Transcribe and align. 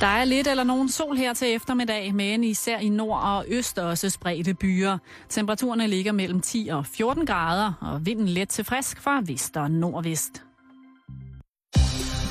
Der 0.00 0.06
er 0.06 0.24
lidt 0.24 0.46
eller 0.46 0.64
nogen 0.64 0.88
sol 0.88 1.16
her 1.16 1.34
til 1.34 1.54
eftermiddag, 1.54 2.14
men 2.14 2.44
især 2.44 2.78
i 2.78 2.88
nord 2.88 3.20
og 3.22 3.44
øst 3.48 3.78
også 3.78 4.10
spredte 4.10 4.54
byer. 4.54 4.98
Temperaturerne 5.28 5.86
ligger 5.86 6.12
mellem 6.12 6.40
10 6.40 6.68
og 6.72 6.86
14 6.86 7.26
grader, 7.26 7.72
og 7.80 8.06
vinden 8.06 8.28
let 8.28 8.48
til 8.48 8.64
frisk 8.64 9.00
fra 9.00 9.22
vest 9.26 9.56
og 9.56 9.70
nordvest. 9.70 10.42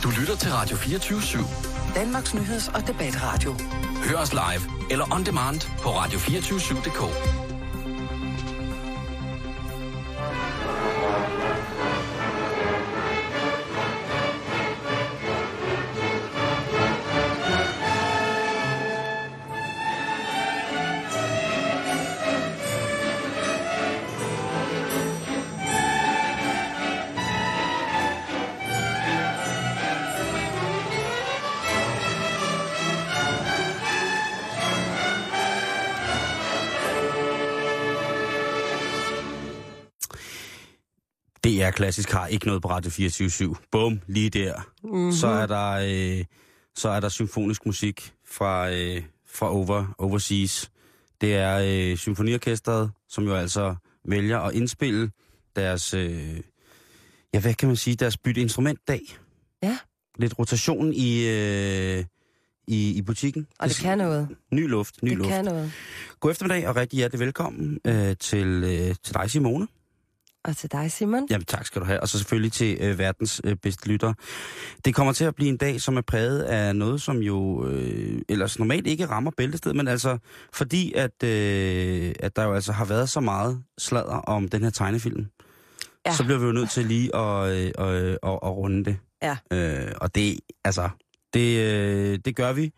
Du 0.04 0.10
lytter 0.20 0.36
til 0.36 0.52
Radio 0.52 0.76
24 0.78 1.20
/7. 1.20 1.96
Danmarks 1.96 2.34
nyheds- 2.34 2.76
og 2.76 2.88
debatradio. 2.88 3.56
Hør 4.10 4.18
os 4.18 4.34
live 4.34 4.92
eller 4.92 5.14
on 5.16 5.24
demand 5.26 5.62
på 5.82 5.90
radio247.dk. 5.90 7.49
Det 41.70 41.74
er 41.74 41.78
klassisk 41.78 42.12
har 42.12 42.28
ikke 42.28 42.46
noget 42.46 42.62
på 42.62 42.70
Radio 42.70 42.92
24 42.92 43.56
Bum, 43.72 44.00
lige 44.08 44.30
der. 44.30 44.54
Mm-hmm. 44.84 45.12
Så 45.12 45.28
er 45.28 45.46
der 45.46 45.72
øh, 46.20 46.26
så 46.76 46.90
er 46.90 47.00
der 47.00 47.10
symfonisk 47.10 47.66
musik 47.66 48.14
fra 48.28 48.72
øh, 48.72 49.02
fra 49.28 49.52
over 49.54 49.96
overseas. 49.98 50.72
Det 51.22 51.36
er 51.36 51.60
øh, 51.66 51.98
symfoniorkestret, 51.98 52.92
som 53.10 53.24
jo 53.24 53.36
altså 53.36 53.76
vælger 54.06 54.40
at 54.40 54.54
indspille 54.56 55.12
deres 55.56 55.94
øh, 55.94 56.40
ja, 57.34 57.40
hvad 57.40 57.54
kan 57.54 57.68
man 57.68 57.76
sige, 57.76 57.96
deres 57.96 58.18
bytte 58.18 58.42
instrumentdag. 58.42 59.02
Ja. 59.64 59.78
Lidt 60.18 60.40
rotation 60.40 60.94
i 60.94 61.28
øh, 61.28 62.06
i, 62.68 62.98
i 62.98 63.02
butikken. 63.02 63.48
Og 63.60 63.70
det 63.70 63.78
kan 63.78 63.98
noget. 63.98 64.28
Ny 64.52 64.68
luft, 64.68 65.04
ny 65.04 65.10
Det 65.10 65.18
luft. 65.18 65.30
kan 65.30 65.46
noget. 65.46 65.72
God 66.20 66.32
eftermiddag 66.32 66.68
og 66.68 66.76
rigtig 66.76 66.98
hjertelig 66.98 67.20
velkommen 67.20 67.80
øh, 67.86 68.16
til, 68.20 68.48
øh, 68.48 68.96
til 69.04 69.14
dig, 69.14 69.32
Simone. 69.32 69.68
Og 70.44 70.58
til 70.58 70.72
dig, 70.72 70.92
Simon. 70.92 71.28
Jamen 71.30 71.46
tak 71.46 71.66
skal 71.66 71.82
du 71.82 71.86
have, 71.86 72.00
og 72.00 72.08
så 72.08 72.18
selvfølgelig 72.18 72.52
til 72.52 72.78
øh, 72.82 73.00
verdens 73.00 73.42
øh, 73.44 73.56
bedste 73.56 73.88
lytter. 73.88 74.14
Det 74.86 74.96
kommer 74.96 75.14
til 75.14 75.26
at 75.26 75.36
blive 75.36 75.50
en 75.50 75.58
dag, 75.58 75.82
som 75.82 75.98
er 75.98 76.02
præget 76.02 76.42
af 76.42 76.76
noget, 76.76 77.02
som 77.02 77.18
jo 77.18 77.68
øh, 77.68 78.22
ellers 78.30 78.60
normalt 78.60 78.88
ikke 78.88 79.06
rammer 79.06 79.32
bæltested, 79.38 79.74
men 79.74 79.88
altså 79.88 80.18
fordi, 80.54 80.94
at, 80.94 81.24
øh, 81.24 82.14
at 82.20 82.36
der 82.36 82.44
jo 82.44 82.54
altså 82.54 82.72
har 82.72 82.86
været 82.86 83.10
så 83.10 83.20
meget 83.20 83.64
sladder 83.78 84.16
om 84.16 84.48
den 84.48 84.64
her 84.64 84.70
tegnefilm, 84.70 85.26
ja. 86.06 86.14
Så 86.14 86.24
bliver 86.24 86.40
vi 86.40 86.46
jo 86.46 86.52
nødt 86.52 86.70
til 86.70 86.86
lige 86.86 87.16
at, 87.16 87.52
øh, 87.52 87.72
at, 87.78 87.96
at, 88.06 88.20
at 88.24 88.52
runde 88.58 88.86
det. 88.86 88.98
Ja. 89.22 89.38
Øh, 89.54 89.92
og 90.02 90.16
det, 90.16 90.40
altså, 90.64 90.90
det, 91.34 91.60
øh, 91.60 92.20
det 92.26 92.36
gør 92.36 92.54
vi 92.54 92.72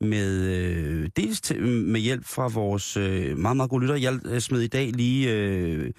med 0.00 0.40
øh, 0.40 1.10
dels 1.16 1.40
til, 1.40 1.62
med 1.62 2.00
hjælp 2.00 2.24
fra 2.26 2.48
vores 2.48 2.96
øh, 2.96 3.38
meget, 3.38 3.56
meget 3.56 3.70
gode 3.70 3.80
lytter. 3.80 3.96
Jeg 3.96 4.18
øh, 4.24 4.40
smed 4.40 4.60
i 4.60 4.66
dag 4.66 4.90
lige 4.92 5.32
øh, 5.32 5.90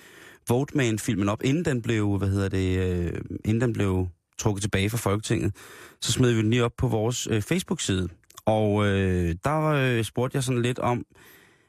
Voteman-filmen 0.47 1.30
op, 1.30 1.44
inden 1.44 1.66
den 1.66 1.81
blev, 1.81 2.17
hvad 2.17 2.27
hedder 2.27 2.49
det, 2.49 2.77
øh, 2.77 3.22
inden 3.45 3.61
den 3.61 3.73
blev 3.73 4.08
trukket 4.38 4.61
tilbage 4.61 4.89
fra 4.89 4.97
Folketinget. 4.97 5.55
Så 6.02 6.11
smed 6.11 6.31
vi 6.31 6.38
den 6.38 6.49
lige 6.49 6.63
op 6.63 6.73
på 6.77 6.88
vores 6.88 7.27
øh, 7.27 7.41
Facebook-side. 7.41 8.09
Og 8.45 8.86
øh, 8.88 9.36
der 9.44 9.66
øh, 9.66 10.03
spurgte 10.03 10.36
jeg 10.36 10.44
sådan 10.44 10.61
lidt 10.61 10.80
om, 10.80 11.05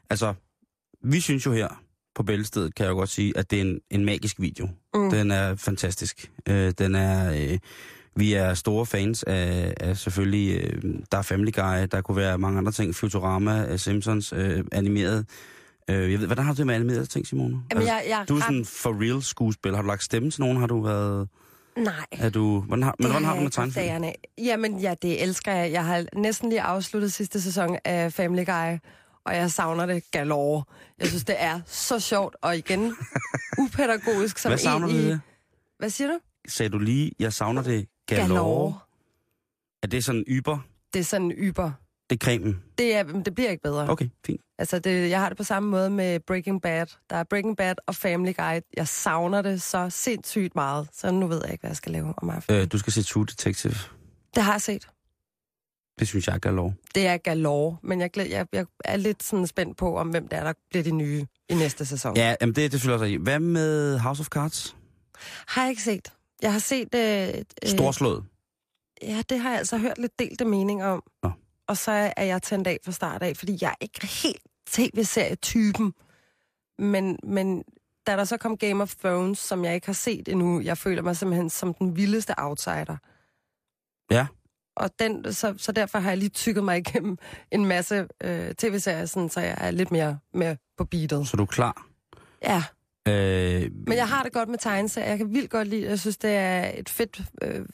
altså, 0.09 0.33
vi 1.03 1.19
synes 1.19 1.45
jo 1.45 1.51
her 1.51 1.67
på 2.15 2.23
Bæltestedet, 2.23 2.75
kan 2.75 2.83
jeg 2.83 2.91
jo 2.91 2.95
godt 2.95 3.09
sige, 3.09 3.37
at 3.37 3.51
det 3.51 3.57
er 3.57 3.61
en, 3.61 3.79
en 3.89 4.05
magisk 4.05 4.41
video. 4.41 4.69
Mm. 4.93 5.09
Den 5.09 5.31
er 5.31 5.55
fantastisk. 5.55 6.31
Øh, 6.49 6.73
den 6.77 6.95
er... 6.95 7.33
Øh, 7.33 7.59
vi 8.17 8.33
er 8.33 8.53
store 8.53 8.85
fans 8.85 9.23
af, 9.23 9.73
af 9.79 9.97
selvfølgelig, 9.97 10.59
øh, 10.59 10.83
der 11.11 11.17
er 11.17 11.21
Family 11.21 11.51
Guy, 11.51 11.87
der 11.91 12.01
kunne 12.01 12.17
være 12.17 12.37
mange 12.37 12.57
andre 12.57 12.71
ting, 12.71 12.95
Futurama, 12.95 13.71
øh, 13.71 13.79
Simpsons, 13.79 14.33
øh, 14.33 14.63
animeret. 14.71 15.25
Øh, 15.89 16.11
jeg 16.11 16.19
ved, 16.19 16.27
hvordan 16.27 16.45
har 16.45 16.53
du 16.53 16.57
det 16.57 16.67
med 16.67 16.75
animerede 16.75 17.05
ting, 17.05 17.27
Simone? 17.27 17.63
Jamen, 17.71 17.87
jeg, 17.87 18.03
jeg 18.07 18.21
er 18.21 18.25
du 18.25 18.35
er 18.37 18.41
sådan 18.41 18.65
for 18.65 19.01
real 19.01 19.23
skuespiller. 19.23 19.75
Har 19.75 19.81
du 19.81 19.87
lagt 19.87 20.03
stemme 20.03 20.31
til 20.31 20.41
nogen? 20.41 20.57
Har 20.57 20.67
du 20.67 20.81
været... 20.81 21.29
Nej. 21.77 21.93
Er 22.11 22.29
du, 22.29 22.61
hvordan 22.61 22.83
har, 22.83 22.95
men 22.99 23.07
hvordan 23.07 23.25
har 23.25 23.33
jeg 23.33 23.39
du 23.39 23.43
med 23.43 23.51
tegnefilm? 23.51 24.05
Jamen, 24.37 24.79
ja, 24.79 24.95
det 25.01 25.23
elsker 25.23 25.51
jeg. 25.53 25.71
Jeg 25.71 25.85
har 25.85 26.05
næsten 26.15 26.49
lige 26.49 26.61
afsluttet 26.61 27.13
sidste 27.13 27.41
sæson 27.41 27.77
af 27.85 28.13
Family 28.13 28.45
Guy, 28.45 28.77
og 29.25 29.35
jeg 29.35 29.51
savner 29.51 29.85
det 29.85 30.11
galore. 30.11 30.63
Jeg 30.99 31.07
synes, 31.07 31.23
det 31.23 31.35
er 31.39 31.61
så 31.65 31.99
sjovt, 31.99 32.35
og 32.41 32.57
igen, 32.57 32.95
upædagogisk 33.63 34.37
som 34.37 34.49
Hvad 34.49 34.57
savner 34.57 34.87
en 34.87 34.93
du 34.93 34.99
i... 34.99 35.05
det? 35.05 35.21
Hvad 35.79 35.89
siger 35.89 36.07
du? 36.07 36.19
Sagde 36.47 36.69
du 36.69 36.77
lige, 36.77 37.11
jeg 37.19 37.33
savner 37.33 37.61
det 37.63 37.87
galore? 38.07 38.79
Er 39.83 39.87
det 39.87 40.03
sådan 40.03 40.23
yber? 40.27 40.57
Det 40.93 40.99
er 40.99 41.03
sådan 41.03 41.31
yber. 41.31 41.71
Det 42.09 42.21
er 42.21 42.25
cremen? 42.25 42.63
Det, 42.77 42.95
er, 42.95 43.03
det 43.03 43.35
bliver 43.35 43.49
ikke 43.49 43.61
bedre. 43.61 43.89
Okay, 43.89 44.09
fint. 44.25 44.41
Altså, 44.59 44.79
det, 44.79 45.09
jeg 45.09 45.19
har 45.19 45.29
det 45.29 45.37
på 45.37 45.43
samme 45.43 45.69
måde 45.69 45.89
med 45.89 46.19
Breaking 46.19 46.61
Bad. 46.61 46.85
Der 47.09 47.15
er 47.15 47.23
Breaking 47.23 47.57
Bad 47.57 47.75
og 47.87 47.95
Family 47.95 48.33
Guy. 48.33 48.59
Jeg 48.77 48.87
savner 48.87 49.41
det 49.41 49.61
så 49.61 49.89
sindssygt 49.89 50.55
meget, 50.55 50.87
så 50.93 51.11
nu 51.11 51.27
ved 51.27 51.41
jeg 51.43 51.51
ikke, 51.51 51.61
hvad 51.61 51.69
jeg 51.69 51.77
skal 51.77 51.91
lave 51.91 52.13
om 52.17 52.29
aftenen. 52.29 52.61
Øh, 52.61 52.71
du 52.71 52.77
skal 52.77 52.93
se 52.93 53.03
True 53.03 53.25
Detective. 53.25 53.75
Det 54.35 54.43
har 54.43 54.53
jeg 54.53 54.61
set. 54.61 54.87
Det 55.99 56.07
synes 56.07 56.27
jeg 56.27 56.33
er 56.33 56.39
galore. 56.39 56.73
Det 56.95 57.07
er 57.07 57.17
galore, 57.17 57.77
men 57.83 58.01
jeg, 58.01 58.11
glæder, 58.11 58.29
jeg, 58.29 58.47
jeg 58.53 58.65
er 58.85 58.97
lidt 58.97 59.23
sådan 59.23 59.47
spændt 59.47 59.77
på, 59.77 59.97
om 59.97 60.09
hvem 60.09 60.27
det 60.27 60.39
er, 60.39 60.43
der 60.43 60.53
bliver 60.69 60.83
de 60.83 60.91
nye 60.91 61.25
i 61.49 61.53
næste 61.53 61.85
sæson. 61.85 62.17
Ja, 62.17 62.35
jamen 62.41 62.55
det, 62.55 62.71
det 62.71 62.79
synes 62.81 63.01
jeg 63.01 63.09
i. 63.09 63.15
Hvad 63.15 63.39
med 63.39 63.99
House 63.99 64.21
of 64.21 64.27
Cards? 64.27 64.75
Har 65.47 65.61
jeg 65.61 65.69
ikke 65.69 65.81
set. 65.81 66.13
Jeg 66.41 66.51
har 66.51 66.59
set... 66.59 66.95
Øh, 66.95 67.27
øh, 67.63 67.69
Storslået. 67.69 68.23
Ja, 69.01 69.21
det 69.29 69.39
har 69.39 69.49
jeg 69.49 69.59
altså 69.59 69.77
hørt 69.77 69.97
lidt 69.97 70.19
delte 70.19 70.45
mening 70.45 70.83
om. 70.83 71.03
Nå. 71.23 71.31
Og 71.67 71.77
så 71.77 71.91
er 72.17 72.23
jeg 72.23 72.41
tændt 72.41 72.67
af 72.67 72.77
fra 72.85 72.91
start 72.91 73.21
af, 73.23 73.37
fordi 73.37 73.57
jeg 73.61 73.69
er 73.69 73.75
ikke 73.81 74.07
helt 74.07 74.41
tv-serietypen. 74.69 75.93
Men, 76.79 77.19
men 77.23 77.63
da 78.07 78.11
der 78.17 78.23
så 78.23 78.37
kom 78.37 78.57
Game 78.57 78.83
of 78.83 78.95
Thrones, 78.95 79.39
som 79.39 79.65
jeg 79.65 79.75
ikke 79.75 79.87
har 79.87 79.93
set 79.93 80.27
endnu, 80.27 80.61
jeg 80.61 80.77
føler 80.77 81.01
mig 81.01 81.17
simpelthen 81.17 81.49
som 81.49 81.73
den 81.73 81.95
vildeste 81.95 82.33
outsider. 82.37 82.97
Ja. 84.11 84.27
Og 84.77 84.89
den, 84.99 85.33
så, 85.33 85.55
så 85.57 85.71
derfor 85.71 85.99
har 85.99 86.09
jeg 86.09 86.17
lige 86.17 86.29
tykket 86.29 86.63
mig 86.63 86.77
igennem 86.77 87.17
en 87.51 87.65
masse 87.65 88.07
øh, 88.23 88.53
tv-serier, 88.53 89.05
sådan, 89.05 89.29
så 89.29 89.39
jeg 89.39 89.55
er 89.57 89.71
lidt 89.71 89.91
mere 89.91 90.19
med 90.33 90.55
på 90.77 90.85
beatet. 90.85 91.27
Så 91.27 91.37
du 91.37 91.43
er 91.43 91.47
klar? 91.47 91.87
Ja, 92.43 92.63
Øh, 93.07 93.71
men 93.87 93.97
jeg 93.97 94.07
har 94.09 94.23
det 94.23 94.33
godt 94.33 94.49
med 94.49 94.57
tegneserier. 94.59 95.09
Jeg 95.09 95.17
kan 95.17 95.33
vildt 95.33 95.49
godt 95.49 95.67
lide, 95.67 95.89
jeg 95.89 95.99
synes, 95.99 96.17
det 96.17 96.29
er 96.35 96.71
et 96.75 96.89
fedt 96.89 97.21
øh, 97.41 97.65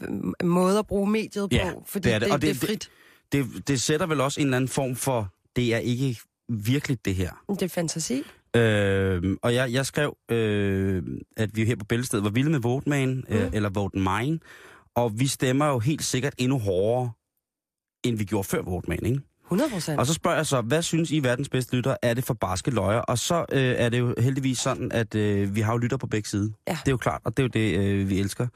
måde 0.48 0.80
at 0.80 0.88
bruge 0.88 1.10
mediet 1.10 1.50
på, 1.50 1.56
Ja, 1.56 1.72
fordi 1.86 2.08
det 2.10 2.16
er 2.16 2.20
det. 2.20 2.32
Og 2.32 2.42
det, 2.42 2.48
det- 2.56 2.62
det 2.62 2.64
er 2.64 2.68
frit. 2.68 2.80
det, 2.82 2.90
det 3.68 3.82
sætter 3.82 4.06
vel 4.06 4.22
også 4.22 4.42
en 4.42 4.48
eller 4.48 4.58
anden 4.58 4.68
form 4.68 4.96
for, 4.96 5.34
det 5.56 5.74
er 5.74 5.78
ikke 5.78 6.20
virkelig 6.50 7.06
det 7.06 7.16
her. 7.16 7.44
Det 7.50 7.62
er 7.62 7.68
fantasi. 7.68 8.24
Øh, 8.56 9.38
og 9.42 9.54
jeg, 9.54 9.74
jeg 9.74 9.86
skrev, 9.86 10.18
øh, 10.32 11.04
at 11.38 11.56
vi 11.56 11.66
her 11.66 11.76
på 11.76 11.86
Bæltestedet 11.86 12.24
var 12.24 12.30
vilde 12.30 12.52
med 12.52 12.60
Voteman, 12.60 13.24
øh, 13.30 13.50
eller 13.54 13.70
Vote 13.70 14.00
Mine, 14.00 14.40
og 14.96 15.20
vi 15.20 15.28
stemmer 15.28 15.68
jo 15.68 15.80
helt 15.80 16.04
sikkert 16.04 16.34
endnu 16.38 16.60
hårdere, 16.60 17.12
end 18.04 18.18
vi 18.18 18.24
gjorde 18.24 18.48
før 18.48 18.62
Voteman, 18.62 19.06
ikke? 19.06 19.22
100 19.46 19.70
procent. 19.72 20.00
Og 20.00 20.08
så 20.08 20.14
spørger 20.14 20.38
jeg 20.38 20.46
så, 20.46 20.62
hvad 20.62 20.82
synes 20.82 21.12
I 21.12 21.24
verdens 21.24 21.50
bedste 21.50 21.76
lytter, 21.76 21.96
er 22.02 22.14
det 22.14 22.24
for 22.24 22.34
barske 22.34 22.72
løjer? 22.72 23.00
Og 23.00 23.18
så 23.18 23.46
øh, 23.52 23.76
er 23.78 23.90
det 23.90 24.00
jo 24.00 24.16
heldigvis 24.20 24.58
sådan, 24.58 24.92
at 24.92 25.16
øh, 25.16 25.56
vi 25.56 25.62
har 25.62 25.74
jo 25.74 25.78
lytter 25.78 25.98
på 25.98 26.08
begge 26.08 26.30
sider. 26.30 26.52
Ja. 26.68 26.72
Det 26.72 26.88
er 26.88 26.92
jo 26.92 26.98
klart, 26.98 27.22
og 27.24 27.38
det 27.38 27.44
er 27.44 27.48
jo 27.48 27.50
det, 27.54 27.80
øh, 27.80 28.10
vi 28.10 28.20
elsker. 28.20 28.48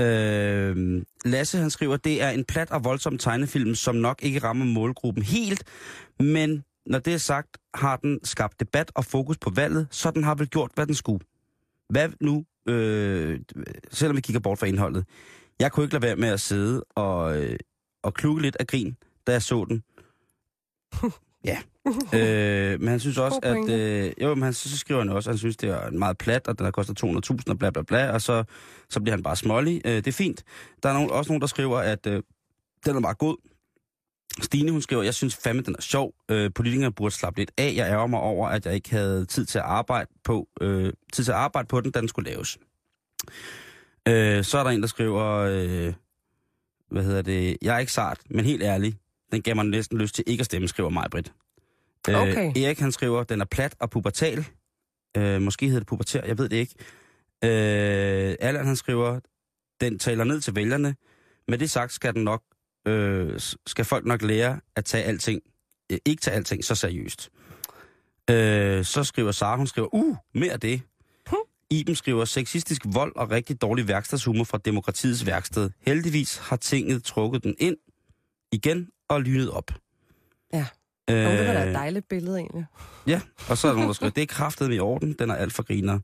Øh, 0.00 1.02
Lasse 1.24 1.58
han 1.58 1.70
skriver, 1.70 1.96
det 1.96 2.22
er 2.22 2.30
en 2.30 2.44
plat 2.44 2.70
og 2.70 2.84
voldsom 2.84 3.18
tegnefilm, 3.18 3.74
som 3.74 3.94
nok 3.94 4.22
ikke 4.22 4.38
rammer 4.38 4.64
målgruppen 4.64 5.22
helt, 5.22 5.64
men 6.20 6.64
når 6.86 6.98
det 6.98 7.14
er 7.14 7.18
sagt, 7.18 7.58
har 7.74 7.96
den 7.96 8.20
skabt 8.24 8.60
debat 8.60 8.92
og 8.94 9.04
fokus 9.04 9.38
på 9.38 9.50
valget, 9.50 9.86
så 9.90 10.10
den 10.10 10.24
har 10.24 10.34
vel 10.34 10.48
gjort, 10.48 10.70
hvad 10.74 10.86
den 10.86 10.94
skulle. 10.94 11.24
Hvad 11.88 12.08
nu, 12.20 12.44
øh, 12.68 13.40
selvom 13.90 14.16
vi 14.16 14.20
kigger 14.20 14.40
bort 14.40 14.58
fra 14.58 14.66
indholdet, 14.66 15.04
jeg 15.60 15.72
kunne 15.72 15.84
ikke 15.84 15.94
lade 15.94 16.02
være 16.02 16.16
med 16.16 16.28
at 16.28 16.40
sidde 16.40 16.84
og, 16.84 17.42
øh, 17.42 17.58
og 18.02 18.14
klukke 18.14 18.42
lidt 18.42 18.56
af 18.60 18.66
grin, 18.66 18.96
da 19.26 19.32
jeg 19.32 19.42
så 19.42 19.66
den. 19.68 19.82
ja. 21.44 21.58
Øh, 22.14 22.80
men 22.80 22.88
han 22.88 23.00
synes 23.00 23.18
også, 23.18 23.40
at... 23.42 23.70
Øh, 23.70 24.12
jo, 24.22 24.34
men 24.34 24.42
han, 24.42 24.52
så 24.52 24.78
skriver 24.78 25.00
han 25.00 25.08
også, 25.08 25.30
at 25.30 25.34
han 25.34 25.38
synes, 25.38 25.56
det 25.56 25.70
er 25.70 25.90
meget 25.90 26.18
plat, 26.18 26.48
og 26.48 26.58
den 26.58 26.64
har 26.64 26.70
kostet 26.70 27.04
200.000 27.04 27.38
og 27.48 27.58
bla 27.58 27.70
bla 27.70 27.82
bla, 27.82 28.10
og 28.10 28.20
så, 28.22 28.44
så 28.90 29.00
bliver 29.00 29.16
han 29.16 29.22
bare 29.22 29.36
smålig. 29.36 29.82
Øh, 29.84 29.96
det 29.96 30.06
er 30.06 30.12
fint. 30.12 30.44
Der 30.82 30.88
er 30.88 30.92
nogen, 30.92 31.10
også 31.10 31.32
nogen, 31.32 31.40
der 31.40 31.46
skriver, 31.46 31.78
at 31.78 32.06
øh, 32.06 32.22
den 32.84 32.96
er 32.96 33.00
meget 33.00 33.18
god. 33.18 33.36
Stine, 34.42 34.70
hun 34.70 34.82
skriver, 34.82 35.02
jeg 35.02 35.14
synes 35.14 35.36
fandme, 35.36 35.62
den 35.62 35.74
er 35.78 35.82
sjov. 35.82 36.14
Øh, 36.28 36.50
politikerne 36.54 36.92
burde 36.92 37.14
slappe 37.14 37.40
lidt 37.40 37.50
af. 37.58 37.72
Jeg 37.76 37.90
ærger 37.90 38.06
mig 38.06 38.20
over, 38.20 38.48
at 38.48 38.66
jeg 38.66 38.74
ikke 38.74 38.90
havde 38.90 39.26
tid 39.26 39.46
til 39.46 39.58
at 39.58 39.64
arbejde 39.64 40.10
på, 40.24 40.48
øh, 40.60 40.92
tid 41.12 41.24
til 41.24 41.32
at 41.32 41.38
arbejde 41.38 41.66
på 41.66 41.80
den, 41.80 41.90
da 41.90 42.00
den 42.00 42.08
skulle 42.08 42.30
laves. 42.30 42.58
Øh, 44.08 44.44
så 44.44 44.58
er 44.58 44.62
der 44.62 44.70
en, 44.70 44.80
der 44.80 44.88
skriver, 44.88 45.24
øh, 45.24 45.94
hvad 46.90 47.04
hedder 47.04 47.22
det, 47.22 47.56
jeg 47.62 47.74
er 47.74 47.78
ikke 47.78 47.92
sart, 47.92 48.20
men 48.30 48.44
helt 48.44 48.62
ærlig, 48.62 48.94
Den 49.32 49.42
gav 49.42 49.54
mig 49.56 49.64
næsten 49.64 49.98
lyst 49.98 50.14
til 50.14 50.24
ikke 50.26 50.40
at 50.40 50.46
stemme, 50.46 50.68
skriver 50.68 50.90
mig, 50.90 51.06
Britt. 51.10 51.32
Okay. 52.08 52.52
Øh, 52.56 52.62
Erik 52.62 52.78
han 52.78 52.92
skriver, 52.92 53.24
den 53.24 53.40
er 53.40 53.44
plat 53.44 53.74
og 53.80 53.90
pubertal. 53.90 54.46
Øh, 55.16 55.42
måske 55.42 55.66
hedder 55.66 55.80
det 55.80 55.86
puberter, 55.86 56.26
jeg 56.26 56.38
ved 56.38 56.48
det 56.48 56.56
ikke. 56.56 56.74
Øh, 57.44 58.36
Allan 58.40 58.66
han 58.66 58.76
skriver, 58.76 59.20
den 59.80 59.98
taler 59.98 60.24
ned 60.24 60.40
til 60.40 60.54
vælgerne. 60.54 60.96
Med 61.48 61.58
det 61.58 61.70
sagt 61.70 61.92
skal 61.92 62.14
den 62.14 62.24
nok, 62.24 62.42
øh, 62.86 63.40
skal 63.66 63.84
folk 63.84 64.06
nok 64.06 64.22
lære 64.22 64.60
at 64.76 64.84
tage 64.84 65.04
alting, 65.04 65.42
øh, 65.92 65.98
ikke 66.04 66.20
tage 66.20 66.36
alting 66.36 66.64
så 66.64 66.74
seriøst. 66.74 67.30
Øh, 68.30 68.84
så 68.84 69.04
skriver 69.04 69.32
Sara, 69.32 69.56
hun 69.56 69.66
skriver, 69.66 69.94
uh, 69.94 70.16
mere 70.34 70.52
af 70.52 70.60
det. 70.60 70.82
Iben 71.70 71.94
skriver, 71.94 72.24
sexistisk 72.24 72.82
vold 72.84 73.12
og 73.16 73.30
rigtig 73.30 73.60
dårlig 73.60 73.88
værkstedshumor 73.88 74.44
fra 74.44 74.58
demokratiets 74.58 75.26
værksted. 75.26 75.70
Heldigvis 75.80 76.36
har 76.36 76.56
tinget 76.56 77.04
trukket 77.04 77.44
den 77.44 77.54
ind 77.58 77.76
igen 78.52 78.88
og 79.08 79.20
lynet 79.22 79.50
op. 79.50 79.70
Ja. 80.52 80.66
Øh, 81.10 81.16
Øh, 81.16 81.38
det 81.38 81.46
var 81.46 81.54
da 81.54 81.68
et 81.68 81.74
dejligt 81.74 82.08
billede, 82.08 82.38
egentlig. 82.38 82.66
Ja, 83.06 83.20
og 83.48 83.58
så 83.58 83.66
er 83.66 83.70
der 83.70 83.76
nogen, 83.76 83.88
der 83.88 83.94
skriver, 83.94 84.10
det 84.10 84.22
er 84.22 84.26
kraftet 84.26 84.74
i 84.74 84.78
orden, 84.78 85.16
den 85.18 85.30
er 85.30 85.34
alt 85.34 85.52
for 85.52 85.62
griner. 85.62 85.98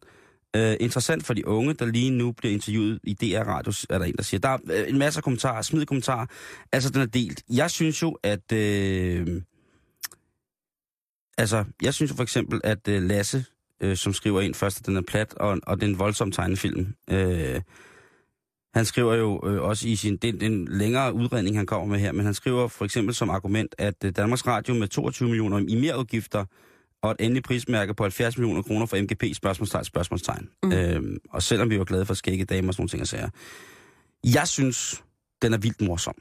Uh, 0.56 0.72
interessant 0.80 1.26
for 1.26 1.34
de 1.34 1.46
unge, 1.46 1.74
der 1.74 1.86
lige 1.86 2.10
nu 2.10 2.32
bliver 2.32 2.52
interviewet 2.52 3.00
i 3.02 3.14
DR 3.14 3.42
Radio, 3.42 3.72
er 3.90 3.98
der 3.98 4.04
en, 4.04 4.16
der 4.16 4.22
siger. 4.22 4.40
Der 4.40 4.48
er 4.48 4.58
øh, 4.70 4.88
en 4.88 4.98
masse 4.98 5.20
kommentarer, 5.20 5.62
smid 5.62 5.86
kommentarer. 5.86 6.26
Altså, 6.72 6.90
den 6.90 7.00
er 7.00 7.06
delt. 7.06 7.42
Jeg 7.50 7.70
synes 7.70 8.02
jo, 8.02 8.18
at... 8.22 8.52
Øh, 8.52 9.42
altså, 11.38 11.64
jeg 11.82 11.94
synes 11.94 12.10
jo 12.10 12.16
for 12.16 12.22
eksempel, 12.22 12.60
at 12.64 12.88
øh, 12.88 13.02
Lasse, 13.02 13.44
øh, 13.80 13.96
som 13.96 14.12
skriver 14.12 14.40
ind 14.40 14.54
først, 14.54 14.80
at 14.80 14.86
den 14.86 14.96
er 14.96 15.02
plat, 15.02 15.34
og, 15.34 15.60
og 15.66 15.76
det 15.76 15.86
er 15.86 15.90
en 15.90 15.98
voldsom 15.98 16.32
tegnefilm. 16.32 16.94
Øh, 17.10 17.60
han 18.74 18.84
skriver 18.84 19.14
jo 19.14 19.40
øh, 19.46 19.62
også 19.62 19.88
i 19.88 19.96
sin... 19.96 20.16
Det 20.16 20.42
er 20.42 20.46
en 20.46 20.68
længere 20.68 21.12
udredning, 21.12 21.56
han 21.56 21.66
kommer 21.66 21.86
med 21.86 21.98
her, 21.98 22.12
men 22.12 22.24
han 22.24 22.34
skriver 22.34 22.68
for 22.68 22.84
eksempel 22.84 23.14
som 23.14 23.30
argument, 23.30 23.74
at 23.78 24.04
øh, 24.04 24.12
Danmarks 24.16 24.46
Radio 24.46 24.74
med 24.74 24.88
22 24.88 25.28
millioner 25.28 25.58
i 25.68 25.80
merudgifter 25.80 26.44
og 27.02 27.10
et 27.10 27.16
endelig 27.20 27.42
prismærke 27.42 27.94
på 27.94 28.02
70 28.02 28.38
millioner 28.38 28.62
kroner 28.62 28.86
for 28.86 29.02
MGP, 29.02 29.36
spørgsmålstegn, 29.36 29.84
spørgsmålstegn. 29.84 30.48
Mm. 30.62 30.72
Øhm, 30.72 31.18
og 31.30 31.42
selvom 31.42 31.70
vi 31.70 31.78
var 31.78 31.84
glade 31.84 32.06
for 32.06 32.14
skægge 32.14 32.44
damer 32.44 32.68
og 32.68 32.74
sådan 32.74 32.82
nogle 32.82 32.88
ting, 32.88 33.00
jeg 33.00 33.08
siger. 33.08 33.28
Jeg 34.34 34.48
synes, 34.48 35.04
den 35.42 35.52
er 35.52 35.58
vildt 35.58 35.80
morsom. 35.80 36.14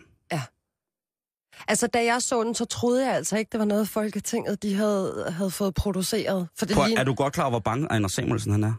Altså, 1.68 1.88
da 1.88 2.04
jeg 2.04 2.22
så 2.22 2.44
den, 2.44 2.56
så 2.56 2.66
troede 2.66 3.06
jeg 3.06 3.16
altså 3.16 3.38
ikke, 3.38 3.50
det 3.52 3.60
var 3.60 3.66
noget, 3.66 3.90
Folketinget 3.90 4.64
de 4.64 4.74
havde, 4.74 5.26
havde 5.30 5.52
fået 5.52 5.74
produceret. 5.74 6.48
For 6.58 6.66
det, 6.66 6.76
Prøv, 6.76 6.86
lige... 6.86 7.00
er 7.00 7.04
du 7.04 7.14
godt 7.14 7.34
klar 7.34 7.44
over, 7.44 7.52
hvor 7.52 7.60
bange 7.60 7.88
Ejner 7.88 8.08
Samuelsen 8.08 8.52
han 8.52 8.64
er? 8.64 8.74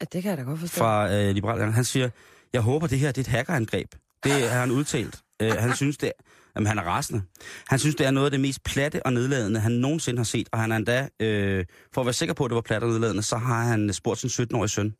ja, 0.00 0.06
det 0.12 0.22
kan 0.22 0.30
jeg 0.30 0.38
da 0.38 0.42
godt 0.42 0.60
forstå. 0.60 0.78
Fra 0.78 1.12
øh, 1.12 1.34
Liberal. 1.34 1.72
Han 1.72 1.84
siger, 1.84 2.10
jeg 2.52 2.60
håber, 2.62 2.86
det 2.86 2.98
her 2.98 3.08
det 3.12 3.18
er 3.18 3.22
et 3.22 3.26
hackerangreb. 3.26 3.94
Det 4.24 4.32
har 4.32 4.60
han 4.60 4.70
udtalt. 4.70 5.20
Øh, 5.42 5.52
han 5.52 5.76
synes, 5.76 5.96
det 5.96 6.06
er, 6.06 6.12
jamen, 6.56 6.66
han 6.66 6.78
er 6.78 6.82
rasende. 6.82 7.22
Han 7.68 7.78
synes, 7.78 7.94
det 7.94 8.06
er 8.06 8.10
noget 8.10 8.24
af 8.26 8.30
det 8.30 8.40
mest 8.40 8.62
platte 8.64 9.06
og 9.06 9.12
nedladende, 9.12 9.60
han 9.60 9.72
nogensinde 9.72 10.18
har 10.18 10.24
set. 10.24 10.48
Og 10.52 10.58
han 10.58 10.72
er 10.72 10.76
endda, 10.76 11.08
øh, 11.20 11.64
for 11.94 12.00
at 12.00 12.06
være 12.06 12.12
sikker 12.12 12.34
på, 12.34 12.44
at 12.44 12.50
det 12.50 12.54
var 12.54 12.60
platte 12.60 12.84
og 12.84 12.90
nedladende, 12.90 13.22
så 13.22 13.36
har 13.36 13.62
han 13.64 13.92
spurgt 13.92 14.20
sin 14.20 14.30
17-årige 14.46 14.68
søn. 14.68 14.94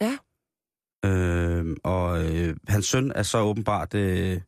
Ja. 0.00 0.16
Øh, 1.08 1.76
og 1.84 2.24
øh, 2.24 2.56
hans 2.68 2.86
søn 2.86 3.12
er 3.14 3.22
så 3.22 3.38
åbenbart 3.38 3.94
øh, 3.94 4.40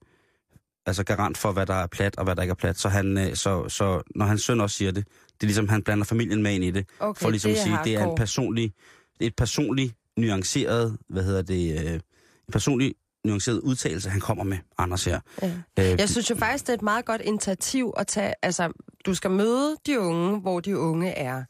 altså 0.87 1.05
garant 1.05 1.39
for, 1.39 1.53
hvad 1.53 1.67
der 1.67 1.75
er 1.75 1.87
plat 1.87 2.17
og 2.17 2.25
hvad 2.25 2.37
der 2.37 2.43
ikke 2.43 2.51
er 2.53 2.55
plat. 2.55 2.79
Så, 2.79 2.89
han, 2.89 3.19
øh, 3.19 3.37
så, 3.37 3.69
så 3.69 4.03
når 4.15 4.27
hans 4.27 4.43
søn 4.43 4.61
også 4.61 4.77
siger 4.77 4.91
det, 4.93 5.05
det 5.06 5.43
er 5.43 5.47
ligesom, 5.47 5.69
han 5.69 5.83
blander 5.83 6.05
familien 6.05 6.43
med 6.43 6.55
ind 6.55 6.65
i 6.65 6.71
det. 6.71 6.87
okay, 7.01 7.23
For 7.23 7.31
ligesom 7.31 7.51
det 7.51 7.56
at 7.59 7.62
sige, 7.65 7.79
det 7.85 7.93
er 7.93 7.97
en 7.97 8.01
hardcore. 8.01 8.17
personlig, 8.17 8.73
er 9.21 9.25
et 9.27 9.37
personligt 9.37 9.94
nuanceret, 10.17 10.99
hvad 11.09 11.23
hedder 11.25 11.43
det, 11.43 11.93
øh, 11.94 12.01
personlig 12.53 12.95
nuanceret 13.25 13.61
udtalelse, 13.61 14.11
han 14.11 14.21
kommer 14.21 14.45
med, 14.45 14.59
Anders 14.79 15.05
her. 15.05 15.21
Ja. 15.43 15.49
Øh, 15.79 15.99
Jeg 15.99 16.09
synes 16.09 16.31
jo 16.31 16.35
faktisk, 16.35 16.67
det 16.67 16.73
er 16.73 16.75
et 16.77 16.83
meget 16.83 17.05
godt 17.05 17.21
initiativ 17.21 17.95
at 17.97 18.06
tage... 18.06 18.35
Altså, 18.43 18.73
du 19.06 19.15
skal 19.15 19.31
møde 19.31 19.77
de 19.87 20.00
unge, 20.00 20.41
hvor 20.41 20.61
de 20.61 20.79
unge 20.79 21.11
er. 21.11 21.45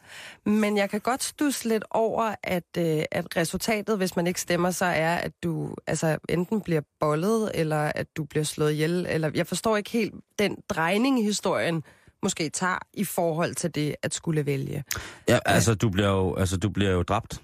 Men 0.47 0.77
jeg 0.77 0.91
kan 0.91 1.01
godt 1.01 1.23
stusse 1.23 1.69
lidt 1.69 1.85
over, 1.91 2.35
at, 2.43 2.65
øh, 2.79 3.03
at 3.13 3.37
resultatet, 3.37 3.97
hvis 3.97 4.17
man 4.17 4.27
ikke 4.27 4.41
stemmer, 4.41 4.71
så 4.71 4.85
er, 4.85 5.15
at 5.17 5.33
du 5.43 5.75
altså, 5.87 6.19
enten 6.29 6.61
bliver 6.61 6.81
bollet, 7.01 7.51
eller 7.55 7.93
at 7.95 8.07
du 8.17 8.25
bliver 8.25 8.45
slået 8.45 8.73
ihjel. 8.73 9.07
Eller, 9.09 9.31
jeg 9.35 9.47
forstår 9.47 9.77
ikke 9.77 9.91
helt 9.91 10.15
den 10.39 10.57
drejning, 10.69 11.25
historien 11.25 11.83
måske 12.23 12.49
tager 12.49 12.79
i 12.95 13.05
forhold 13.05 13.55
til 13.55 13.75
det 13.75 13.95
at 14.03 14.15
skulle 14.15 14.47
vælge. 14.47 14.85
ja, 15.29 15.39
altså, 15.47 15.75
du 15.75 15.89
bliver 15.89 16.09
jo, 16.09 16.35
altså, 16.35 16.57
du 16.57 16.69
bliver 16.71 16.91
jo 16.91 17.03
dræbt. 17.03 17.43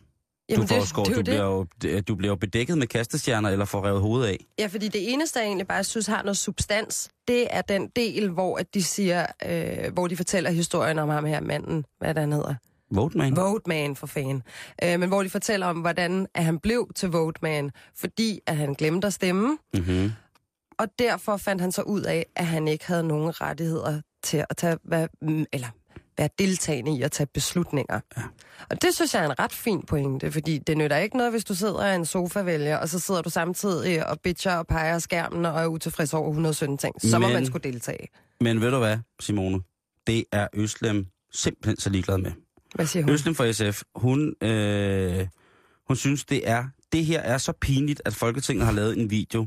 Jamen, 0.48 0.66
du, 0.66 0.74
får 0.74 1.04
det, 1.04 1.06
det, 1.06 1.14
du, 1.14 1.20
jo 1.20 1.22
bliver 1.22 1.66
det. 1.82 1.94
jo, 1.96 2.00
du 2.00 2.14
bliver 2.14 2.30
jo 2.32 2.36
bedækket 2.36 2.78
med 2.78 2.86
kastestjerner 2.86 3.50
eller 3.50 3.64
får 3.64 3.84
revet 3.86 4.00
hovedet 4.00 4.26
af. 4.28 4.46
Ja, 4.58 4.66
fordi 4.66 4.88
det 4.88 5.12
eneste, 5.12 5.38
jeg 5.38 5.46
egentlig 5.46 5.66
bare 5.68 5.84
synes 5.84 6.06
har 6.06 6.22
noget 6.22 6.36
substans, 6.36 7.08
det 7.28 7.46
er 7.50 7.62
den 7.62 7.88
del, 7.96 8.28
hvor 8.30 8.56
at 8.58 8.74
de 8.74 8.82
siger, 8.82 9.26
øh, 9.46 9.92
hvor 9.92 10.06
de 10.06 10.16
fortæller 10.16 10.50
historien 10.50 10.98
om 10.98 11.08
ham 11.08 11.24
her 11.24 11.40
manden, 11.40 11.84
hvad 11.98 12.14
den 12.14 12.32
hedder. 12.32 12.54
Vote, 12.90 13.18
man. 13.18 13.36
Vote 13.36 13.62
Man 13.68 13.96
for 13.96 14.06
fan. 14.06 14.42
Øh, 14.84 15.00
men 15.00 15.08
hvor 15.08 15.22
de 15.22 15.30
fortæller 15.30 15.66
om, 15.66 15.76
hvordan 15.80 16.26
at 16.34 16.44
han 16.44 16.58
blev 16.58 16.90
til 16.94 17.08
Vote 17.08 17.38
Man, 17.42 17.70
fordi 17.96 18.40
at 18.46 18.56
han 18.56 18.74
glemte 18.74 19.06
at 19.06 19.12
stemme, 19.12 19.58
Mm-hmm. 19.74 20.12
og 20.78 20.86
derfor 20.98 21.36
fandt 21.36 21.62
han 21.62 21.72
så 21.72 21.82
ud 21.82 22.02
af, 22.02 22.26
at 22.36 22.46
han 22.46 22.68
ikke 22.68 22.86
havde 22.86 23.02
nogen 23.04 23.40
rettigheder 23.40 24.00
til 24.22 24.44
at 24.50 24.56
tage, 24.56 24.78
hvad, 24.84 25.08
eller 25.52 25.68
være 26.18 26.28
deltagende 26.38 26.96
i 26.98 27.02
at 27.02 27.12
tage 27.12 27.26
beslutninger. 27.34 28.00
Ja. 28.16 28.22
Og 28.70 28.82
det 28.82 28.94
synes 28.94 29.14
jeg 29.14 29.24
er 29.24 29.30
en 29.30 29.38
ret 29.38 29.52
fin 29.52 29.82
pointe, 29.86 30.32
fordi 30.32 30.58
det 30.58 30.76
nytter 30.78 30.96
ikke 30.96 31.16
noget, 31.16 31.32
hvis 31.32 31.44
du 31.44 31.54
sidder 31.54 31.92
i 31.92 31.94
en 31.94 32.04
sofa-vælger, 32.06 32.76
og 32.76 32.88
så 32.88 32.98
sidder 32.98 33.22
du 33.22 33.30
samtidig 33.30 34.06
og 34.06 34.20
bitcher 34.20 34.56
og 34.56 34.66
peger 34.66 34.98
skærmen 34.98 35.46
og 35.46 35.60
er 35.62 35.66
utilfreds 35.66 36.14
over 36.14 36.28
117 36.28 36.78
ting. 36.78 36.94
Så 37.02 37.18
må 37.18 37.26
Men- 37.26 37.34
man 37.34 37.46
skulle 37.46 37.62
deltage. 37.72 38.08
Men 38.40 38.60
ved 38.60 38.70
du 38.70 38.78
hvad, 38.78 38.98
Simone? 39.20 39.60
Det 40.06 40.24
er 40.32 40.48
Øslem 40.54 41.06
simpelthen 41.32 41.76
så 41.76 41.90
ligeglad 41.90 42.18
med. 42.18 42.32
Hvad 42.74 42.86
siger 42.86 43.02
hun? 43.02 43.12
Øslem 43.12 43.34
fra 43.34 43.52
SF, 43.52 43.82
hun, 43.94 44.34
øh, 44.42 45.26
hun 45.88 45.96
synes, 45.96 46.24
det 46.24 46.48
er 46.48 46.64
det 46.92 47.04
her 47.04 47.20
er 47.20 47.38
så 47.38 47.52
pinligt, 47.60 48.02
at 48.04 48.14
Folketinget 48.14 48.66
har 48.66 48.72
lavet 48.72 48.98
en 48.98 49.10
video, 49.10 49.46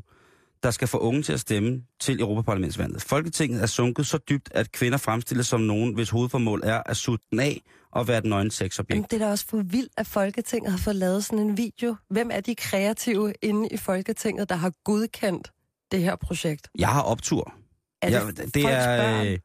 der 0.63 0.71
skal 0.71 0.87
få 0.87 0.97
unge 0.97 1.21
til 1.21 1.33
at 1.33 1.39
stemme 1.39 1.81
til 1.99 2.21
Europaparlamentsvalget. 2.21 3.01
Folketinget 3.01 3.61
er 3.61 3.65
sunket 3.65 4.07
så 4.07 4.17
dybt, 4.17 4.49
at 4.51 4.71
kvinder 4.71 4.97
fremstilles 4.97 5.47
som 5.47 5.61
nogen, 5.61 5.93
hvis 5.93 6.09
hovedformål 6.09 6.61
er 6.63 6.81
at 6.85 6.97
sutte 6.97 7.25
den 7.31 7.39
af 7.39 7.61
og 7.91 8.07
være 8.07 8.17
et 8.17 8.25
nøgen 8.25 8.51
sexobjekt. 8.51 8.95
Jamen, 8.95 9.07
det 9.11 9.21
er 9.21 9.25
da 9.25 9.31
også 9.31 9.45
for 9.47 9.57
vildt, 9.57 9.91
at 9.97 10.07
Folketinget 10.07 10.71
har 10.71 10.77
fået 10.77 10.95
lavet 10.95 11.25
sådan 11.25 11.39
en 11.39 11.57
video. 11.57 11.95
Hvem 12.09 12.29
er 12.33 12.39
de 12.39 12.55
kreative 12.55 13.33
inde 13.41 13.69
i 13.71 13.77
Folketinget, 13.77 14.49
der 14.49 14.55
har 14.55 14.71
godkendt 14.83 15.51
det 15.91 16.01
her 16.01 16.15
projekt? 16.15 16.69
Jeg 16.77 16.89
har 16.89 17.01
optur. 17.01 17.53
Er 18.01 18.25
det, 18.25 18.37
det 18.37 18.63
folks 18.63 18.75
er, 18.75 18.97
børn? 18.97 19.27
øh, 19.27 19.39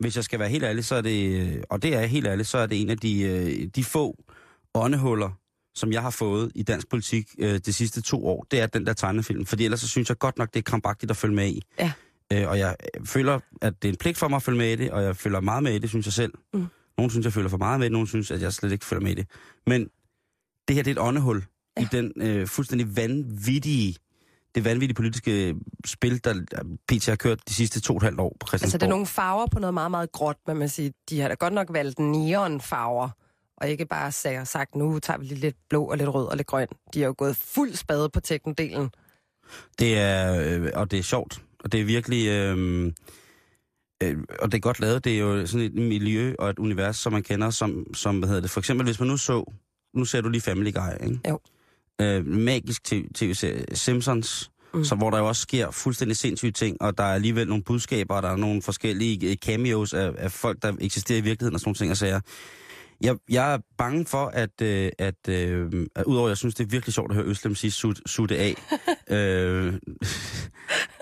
hvis 0.00 0.16
jeg 0.16 0.24
skal 0.24 0.38
være 0.38 0.48
helt 0.48 0.64
ærlig, 0.64 0.84
så 0.84 0.94
er 0.94 1.00
det, 1.00 1.40
øh, 1.40 1.62
og 1.70 1.82
det 1.82 1.94
er 1.94 2.00
jeg 2.00 2.10
helt 2.10 2.26
ærlig, 2.26 2.46
så 2.46 2.58
er 2.58 2.66
det 2.66 2.80
en 2.80 2.90
af 2.90 2.98
de, 2.98 3.22
øh, 3.22 3.66
de 3.76 3.84
få 3.84 4.16
åndehuller, 4.74 5.30
som 5.78 5.92
jeg 5.92 6.02
har 6.02 6.10
fået 6.10 6.52
i 6.54 6.62
dansk 6.62 6.88
politik 6.88 7.28
øh, 7.38 7.58
de 7.66 7.72
sidste 7.72 8.00
to 8.00 8.26
år, 8.26 8.46
det 8.50 8.60
er 8.60 8.66
den 8.66 8.86
der 8.86 8.92
tegnefilm. 8.92 9.46
Fordi 9.46 9.64
ellers 9.64 9.80
så 9.80 9.88
synes 9.88 10.08
jeg 10.08 10.18
godt 10.18 10.38
nok, 10.38 10.54
det 10.54 10.58
er 10.58 10.62
krampagtigt 10.62 11.10
at 11.10 11.16
følge 11.16 11.34
med 11.34 11.48
i. 11.48 11.62
Ja. 11.78 11.92
Øh, 12.32 12.48
og 12.48 12.58
jeg 12.58 12.76
øh, 12.94 13.06
føler, 13.06 13.40
at 13.62 13.82
det 13.82 13.88
er 13.88 13.92
en 13.92 13.96
pligt 13.96 14.18
for 14.18 14.28
mig 14.28 14.36
at 14.36 14.42
følge 14.42 14.58
med 14.58 14.72
i 14.72 14.76
det, 14.76 14.90
og 14.90 15.02
jeg 15.02 15.16
følger 15.16 15.40
meget 15.40 15.62
med 15.62 15.74
i 15.74 15.78
det, 15.78 15.88
synes 15.88 16.06
jeg 16.06 16.12
selv. 16.12 16.32
Mm. 16.54 16.66
Nogle 16.98 17.10
synes, 17.10 17.24
jeg 17.24 17.32
følger 17.32 17.48
for 17.48 17.58
meget 17.58 17.80
med 17.80 17.84
det, 17.84 17.92
nogle 17.92 18.08
synes, 18.08 18.30
at 18.30 18.42
jeg 18.42 18.52
slet 18.52 18.72
ikke 18.72 18.84
følger 18.84 19.02
med 19.02 19.10
i 19.10 19.14
det. 19.14 19.26
Men 19.66 19.88
det 20.68 20.76
her, 20.76 20.82
det 20.82 20.90
er 20.90 21.02
et 21.02 21.08
åndehul 21.08 21.44
ja. 21.76 21.82
i 21.82 21.86
den 21.92 22.12
øh, 22.16 22.46
fuldstændig 22.46 22.96
vanvittige, 22.96 23.96
det 24.54 24.64
vanvittige 24.64 24.94
politiske 24.94 25.54
spil, 25.86 26.24
der 26.24 26.34
PT 26.88 27.06
har 27.06 27.16
kørt 27.16 27.48
de 27.48 27.54
sidste 27.54 27.80
to 27.80 27.92
og 27.92 27.96
et 27.96 28.02
halvt 28.02 28.20
år 28.20 28.36
på 28.40 28.46
Christiansborg. 28.46 28.66
Altså, 28.66 28.78
det 28.78 28.84
er 28.86 28.90
nogle 28.90 29.06
farver 29.06 29.46
på 29.46 29.58
noget 29.58 29.74
meget, 29.74 29.90
meget 29.90 30.12
gråt, 30.12 30.36
men 30.46 30.56
man 30.56 30.68
siger, 30.68 30.90
de 31.10 31.20
har 31.20 31.28
da 31.28 31.34
godt 31.34 31.52
nok 31.52 31.66
valgt 31.70 31.98
neonfarver, 31.98 33.10
og 33.60 33.68
ikke 33.68 33.86
bare 33.86 34.12
sagt, 34.12 34.48
sagt, 34.48 34.74
nu 34.74 34.98
tager 34.98 35.18
vi 35.18 35.24
lige 35.24 35.40
lidt 35.40 35.56
blå 35.68 35.84
og 35.84 35.96
lidt 35.96 36.08
rød 36.08 36.26
og 36.26 36.36
lidt 36.36 36.46
grøn. 36.46 36.68
De 36.94 37.00
har 37.00 37.06
jo 37.06 37.14
gået 37.18 37.36
fuld 37.36 37.74
spade 37.74 38.08
på 38.08 38.20
teknodelen. 38.20 38.90
Det 39.78 39.98
er, 39.98 40.42
øh, 40.42 40.70
og 40.74 40.90
det 40.90 40.98
er 40.98 41.02
sjovt, 41.02 41.42
og 41.64 41.72
det 41.72 41.80
er 41.80 41.84
virkelig, 41.84 42.28
øh, 42.28 42.86
øh, 44.02 44.16
og 44.38 44.52
det 44.52 44.58
er 44.58 44.60
godt 44.60 44.80
lavet. 44.80 45.04
Det 45.04 45.14
er 45.14 45.18
jo 45.18 45.46
sådan 45.46 45.66
et 45.66 45.74
miljø 45.74 46.34
og 46.38 46.50
et 46.50 46.58
univers, 46.58 46.96
som 46.96 47.12
man 47.12 47.22
kender, 47.22 47.50
som, 47.50 47.94
som 47.94 48.18
hvad 48.18 48.28
hedder 48.28 48.42
det, 48.42 48.50
for 48.50 48.60
eksempel 48.60 48.84
hvis 48.86 49.00
man 49.00 49.08
nu 49.08 49.16
så, 49.16 49.52
nu 49.94 50.04
ser 50.04 50.20
du 50.20 50.28
lige 50.28 50.42
Family 50.42 50.72
Guy, 50.72 51.06
ikke? 51.06 51.20
Jo. 51.28 51.40
Øh, 52.00 52.26
magisk 52.26 52.92
TV- 52.92 53.12
tv-serie 53.14 53.64
Simpsons, 53.76 54.50
mm. 54.74 54.84
så, 54.84 54.94
hvor 54.94 55.10
der 55.10 55.18
jo 55.18 55.28
også 55.28 55.42
sker 55.42 55.70
fuldstændig 55.70 56.16
sindssyge 56.16 56.52
ting, 56.52 56.82
og 56.82 56.98
der 56.98 57.04
er 57.04 57.14
alligevel 57.14 57.48
nogle 57.48 57.64
budskaber, 57.64 58.14
og 58.14 58.22
der 58.22 58.28
er 58.28 58.36
nogle 58.36 58.62
forskellige 58.62 59.30
øh, 59.30 59.36
cameos 59.36 59.94
af, 59.94 60.12
af 60.18 60.32
folk, 60.32 60.62
der 60.62 60.72
eksisterer 60.80 61.18
i 61.18 61.22
virkeligheden 61.22 61.54
og 61.54 61.60
sådan 61.60 61.68
nogle 61.68 61.76
ting, 61.76 61.90
og 61.90 61.96
sager. 61.96 62.20
Jeg, 63.00 63.16
jeg 63.30 63.54
er 63.54 63.58
bange 63.78 64.06
for, 64.06 64.26
at, 64.26 64.60
øh, 64.62 64.90
at, 64.98 65.28
øh, 65.28 65.86
at 65.96 66.04
udover 66.04 66.28
jeg 66.28 66.36
synes, 66.36 66.54
det 66.54 66.64
er 66.64 66.68
virkelig 66.68 66.94
sjovt 66.94 67.10
at 67.10 67.14
høre 67.16 67.26
Øslem 67.26 67.54
sige 67.54 67.70
sut, 67.70 68.00
sutte 68.06 68.36
af. 68.38 68.54
øh, 69.16 69.66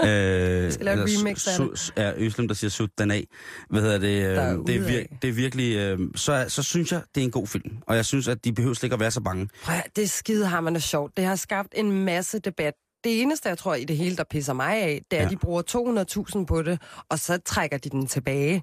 øh, 0.04 0.72
skal 0.72 0.84
lave 0.84 1.02
remix 1.18 1.46
af 1.46 1.56
su- 1.56 1.92
Ja, 1.96 2.12
Øslem, 2.16 2.48
der 2.48 2.54
siger 2.54 2.70
sut 2.70 2.90
den 2.98 3.10
af. 3.10 3.26
Hvad 3.70 3.80
hedder 3.82 3.98
det? 3.98 4.06
Øh, 4.26 4.36
er 4.36 4.56
det, 4.66 4.76
er 4.76 4.80
vir- 4.80 5.18
det 5.22 5.28
er 5.28 5.32
virkelig... 5.32 5.76
Øh, 5.76 5.98
så, 6.16 6.44
så 6.48 6.62
synes 6.62 6.92
jeg, 6.92 7.02
det 7.14 7.20
er 7.20 7.24
en 7.24 7.30
god 7.30 7.46
film. 7.46 7.76
Og 7.86 7.96
jeg 7.96 8.04
synes, 8.04 8.28
at 8.28 8.44
de 8.44 8.52
behøver 8.52 8.74
slet 8.74 8.84
ikke 8.84 8.94
at 8.94 9.00
være 9.00 9.10
så 9.10 9.20
bange. 9.20 9.48
Prøv, 9.62 9.76
det 9.96 10.04
er 10.04 10.08
skidehammerende 10.08 10.80
sjovt. 10.80 11.16
Det 11.16 11.24
har 11.24 11.36
skabt 11.36 11.68
en 11.76 12.04
masse 12.04 12.38
debat. 12.38 12.74
det 13.04 13.22
eneste, 13.22 13.48
jeg 13.48 13.58
tror 13.58 13.74
i 13.74 13.84
det 13.84 13.96
hele, 13.96 14.16
der 14.16 14.24
pisser 14.30 14.52
mig 14.52 14.76
af, 14.82 15.02
det 15.10 15.16
er, 15.16 15.20
Ja. 15.20 15.26
at 15.26 15.30
de 15.32 15.36
bruger 15.36 15.62
200.000 16.38 16.44
på 16.44 16.62
det, 16.62 16.80
og 17.10 17.18
så 17.18 17.38
trækker 17.46 17.78
de 17.78 17.90
den 17.90 18.06
tilbage. 18.06 18.62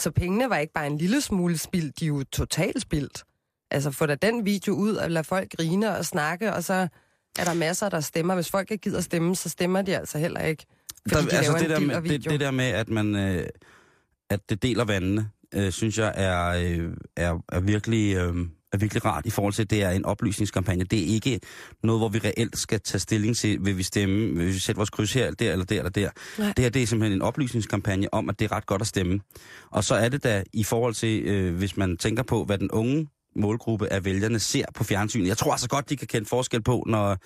Så 0.00 0.10
pengene 0.10 0.50
var 0.50 0.56
ikke 0.56 0.72
bare 0.72 0.86
en 0.86 0.98
lille 0.98 1.20
smule 1.20 1.58
spildt, 1.58 2.00
de 2.00 2.04
er 2.04 2.08
jo 2.08 2.24
totalt 2.24 2.82
spildt. 2.82 3.24
Altså 3.70 3.90
få 3.90 4.06
da 4.06 4.14
den 4.14 4.44
video 4.44 4.74
ud 4.74 4.94
og 4.94 5.10
lade 5.10 5.24
folk 5.24 5.50
grine 5.56 5.96
og 5.96 6.04
snakke, 6.04 6.52
og 6.52 6.64
så 6.64 6.88
er 7.38 7.44
der 7.44 7.54
masser, 7.54 7.88
der 7.88 8.00
stemmer. 8.00 8.34
Hvis 8.34 8.50
folk 8.50 8.70
ikke 8.70 8.82
gider 8.82 9.00
stemme, 9.00 9.36
så 9.36 9.48
stemmer 9.48 9.82
de 9.82 9.98
altså 9.98 10.18
heller 10.18 10.40
ikke. 10.40 10.66
Fordi 11.08 11.24
Der, 11.24 11.30
de 11.30 11.36
altså 11.36 11.58
det 11.58 11.70
der, 11.70 11.80
med, 11.80 12.02
det, 12.02 12.24
det 12.24 12.40
der 12.40 12.50
med, 12.50 12.64
at 12.64 12.88
man 12.88 13.16
øh, 13.16 13.46
at 14.30 14.40
det 14.48 14.62
deler 14.62 14.84
vandene, 14.84 15.30
øh, 15.54 15.72
synes 15.72 15.98
jeg 15.98 16.12
er, 16.16 16.48
øh, 16.48 16.90
er, 17.16 17.38
er, 17.48 17.60
virkelig, 17.60 18.16
øh, 18.16 18.36
er 18.72 18.78
virkelig 18.78 19.04
rart 19.04 19.26
i 19.26 19.30
forhold 19.30 19.52
til, 19.52 19.62
at 19.62 19.70
det 19.70 19.82
er 19.82 19.90
en 19.90 20.04
oplysningskampagne. 20.04 20.84
Det 20.84 20.98
er 20.98 21.14
ikke 21.14 21.40
noget, 21.82 22.00
hvor 22.00 22.08
vi 22.08 22.18
reelt 22.18 22.58
skal 22.58 22.80
tage 22.80 23.00
stilling 23.00 23.36
til, 23.36 23.64
vil 23.64 23.78
vi 23.78 23.82
stemme, 23.82 24.34
vil 24.34 24.46
vi 24.46 24.58
sætte 24.58 24.76
vores 24.76 24.90
kryds 24.90 25.12
her, 25.12 25.30
der 25.30 25.52
eller 25.52 25.64
der 25.64 25.78
eller 25.78 25.90
der. 25.90 26.10
Nej. 26.38 26.52
Det 26.56 26.64
her 26.64 26.70
det 26.70 26.82
er 26.82 26.86
simpelthen 26.86 27.18
en 27.18 27.22
oplysningskampagne 27.22 28.14
om, 28.14 28.28
at 28.28 28.38
det 28.38 28.44
er 28.44 28.56
ret 28.56 28.66
godt 28.66 28.82
at 28.82 28.88
stemme. 28.88 29.20
Og 29.70 29.84
så 29.84 29.94
er 29.94 30.08
det 30.08 30.24
da 30.24 30.44
i 30.52 30.64
forhold 30.64 30.94
til, 30.94 31.22
øh, 31.22 31.54
hvis 31.54 31.76
man 31.76 31.96
tænker 31.96 32.22
på, 32.22 32.44
hvad 32.44 32.58
den 32.58 32.70
unge 32.70 33.08
målgruppe 33.36 33.92
af 33.92 34.04
vælgerne 34.04 34.38
ser 34.38 34.64
på 34.74 34.84
fjernsyn. 34.84 35.26
Jeg 35.26 35.36
tror 35.36 35.52
altså 35.52 35.68
godt, 35.68 35.90
de 35.90 35.96
kan 35.96 36.06
kende 36.06 36.28
forskel 36.28 36.62
på, 36.62 36.84
når, 36.86 37.16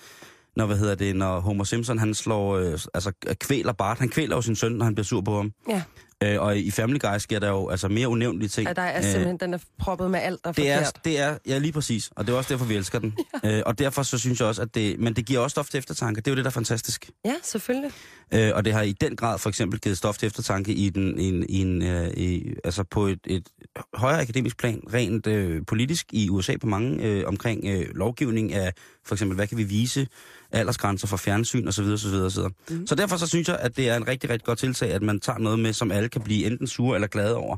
når 0.55 0.65
hvad 0.65 0.77
hedder 0.77 0.95
det, 0.95 1.15
når 1.15 1.39
Homer 1.39 1.63
Simpson 1.63 1.99
han 1.99 2.13
slår, 2.13 2.57
øh, 2.57 2.79
altså 2.93 3.11
kvæler 3.39 3.73
Bart. 3.73 3.99
Han 3.99 4.09
kvæler 4.09 4.35
jo 4.35 4.41
sin 4.41 4.55
søn, 4.55 4.71
når 4.71 4.85
han 4.85 4.95
bliver 4.95 5.05
sur 5.05 5.21
på 5.21 5.35
ham. 5.35 5.51
Ja, 5.69 5.83
Øh, 6.23 6.41
og 6.41 6.57
i 6.57 6.71
Family 6.71 6.99
Guy 6.99 7.17
sker 7.17 7.39
der 7.39 7.49
jo 7.49 7.69
altså 7.69 7.87
mere 7.87 8.07
unævnlige 8.07 8.49
ting. 8.49 8.67
at 8.69 8.75
der 8.75 8.81
er 8.81 8.97
Øh, 8.97 9.03
simpelthen, 9.03 9.37
den 9.37 9.53
er 9.53 9.57
proppet 9.79 10.11
med 10.11 10.19
alt, 10.19 10.43
der 10.43 10.49
er 10.49 10.53
det 10.53 10.69
er, 10.69 10.77
forkert. 10.77 11.05
det 11.05 11.19
er, 11.19 11.37
ja 11.47 11.57
lige 11.57 11.71
præcis, 11.71 12.09
og 12.15 12.27
det 12.27 12.33
er 12.33 12.37
også 12.37 12.53
derfor, 12.53 12.65
vi 12.65 12.75
elsker 12.75 12.99
den. 12.99 13.13
ja. 13.43 13.57
øh, 13.57 13.63
og 13.65 13.79
derfor 13.79 14.03
så 14.03 14.17
synes 14.17 14.39
jeg 14.39 14.47
også, 14.47 14.61
at 14.61 14.75
det, 14.75 14.99
men 14.99 15.13
det 15.13 15.25
giver 15.25 15.39
også 15.39 15.53
stof 15.53 15.69
til 15.69 15.77
eftertanke, 15.77 16.21
det 16.21 16.27
er 16.27 16.31
jo 16.31 16.35
det, 16.35 16.45
der 16.45 16.49
er 16.49 16.53
fantastisk. 16.53 17.09
Ja, 17.25 17.33
selvfølgelig. 17.43 17.91
Øh, 18.33 18.51
og 18.55 18.65
det 18.65 18.73
har 18.73 18.81
i 18.81 18.91
den 18.91 19.15
grad 19.15 19.39
for 19.39 19.49
eksempel 19.49 19.79
givet 19.79 19.97
stof 19.97 20.17
til 20.17 20.27
eftertanke 20.27 20.73
i 20.73 20.89
den, 20.89 21.19
i 21.19 21.27
en, 21.27 21.45
i 21.49 21.61
en, 21.61 21.81
øh, 21.81 22.07
i, 22.17 22.53
altså 22.63 22.83
på 22.83 23.07
et, 23.07 23.19
et 23.27 23.47
højere 23.93 24.21
akademisk 24.21 24.57
plan, 24.57 24.81
rent 24.93 25.27
øh, 25.27 25.61
politisk 25.67 26.05
i 26.11 26.29
USA 26.29 26.57
på 26.57 26.67
mange, 26.67 27.03
øh, 27.03 27.23
omkring 27.27 27.65
øh, 27.65 27.85
lovgivning 27.95 28.53
af 28.53 28.73
for 29.05 29.15
eksempel, 29.15 29.35
hvad 29.35 29.47
kan 29.47 29.57
vi 29.57 29.63
vise, 29.63 30.07
aldersgrænser 30.51 31.07
for 31.07 31.17
fjernsyn 31.17 31.67
osv. 31.67 31.83
osv., 31.83 32.13
osv. 32.15 32.43
Mm. 32.69 32.87
Så 32.87 32.95
derfor 32.95 33.17
så 33.17 33.27
synes 33.27 33.47
jeg, 33.47 33.57
at 33.59 33.77
det 33.77 33.89
er 33.89 33.95
en 33.95 34.07
rigtig, 34.07 34.29
rigtig 34.29 34.45
godt 34.45 34.59
tiltag, 34.59 34.91
at 34.91 35.01
man 35.01 35.19
tager 35.19 35.39
noget 35.39 35.59
med, 35.59 35.73
som 35.73 35.91
alle 35.91 36.09
kan 36.09 36.21
blive 36.21 36.45
enten 36.45 36.67
sure 36.67 36.95
eller 36.95 37.07
glade 37.07 37.35
over. 37.35 37.57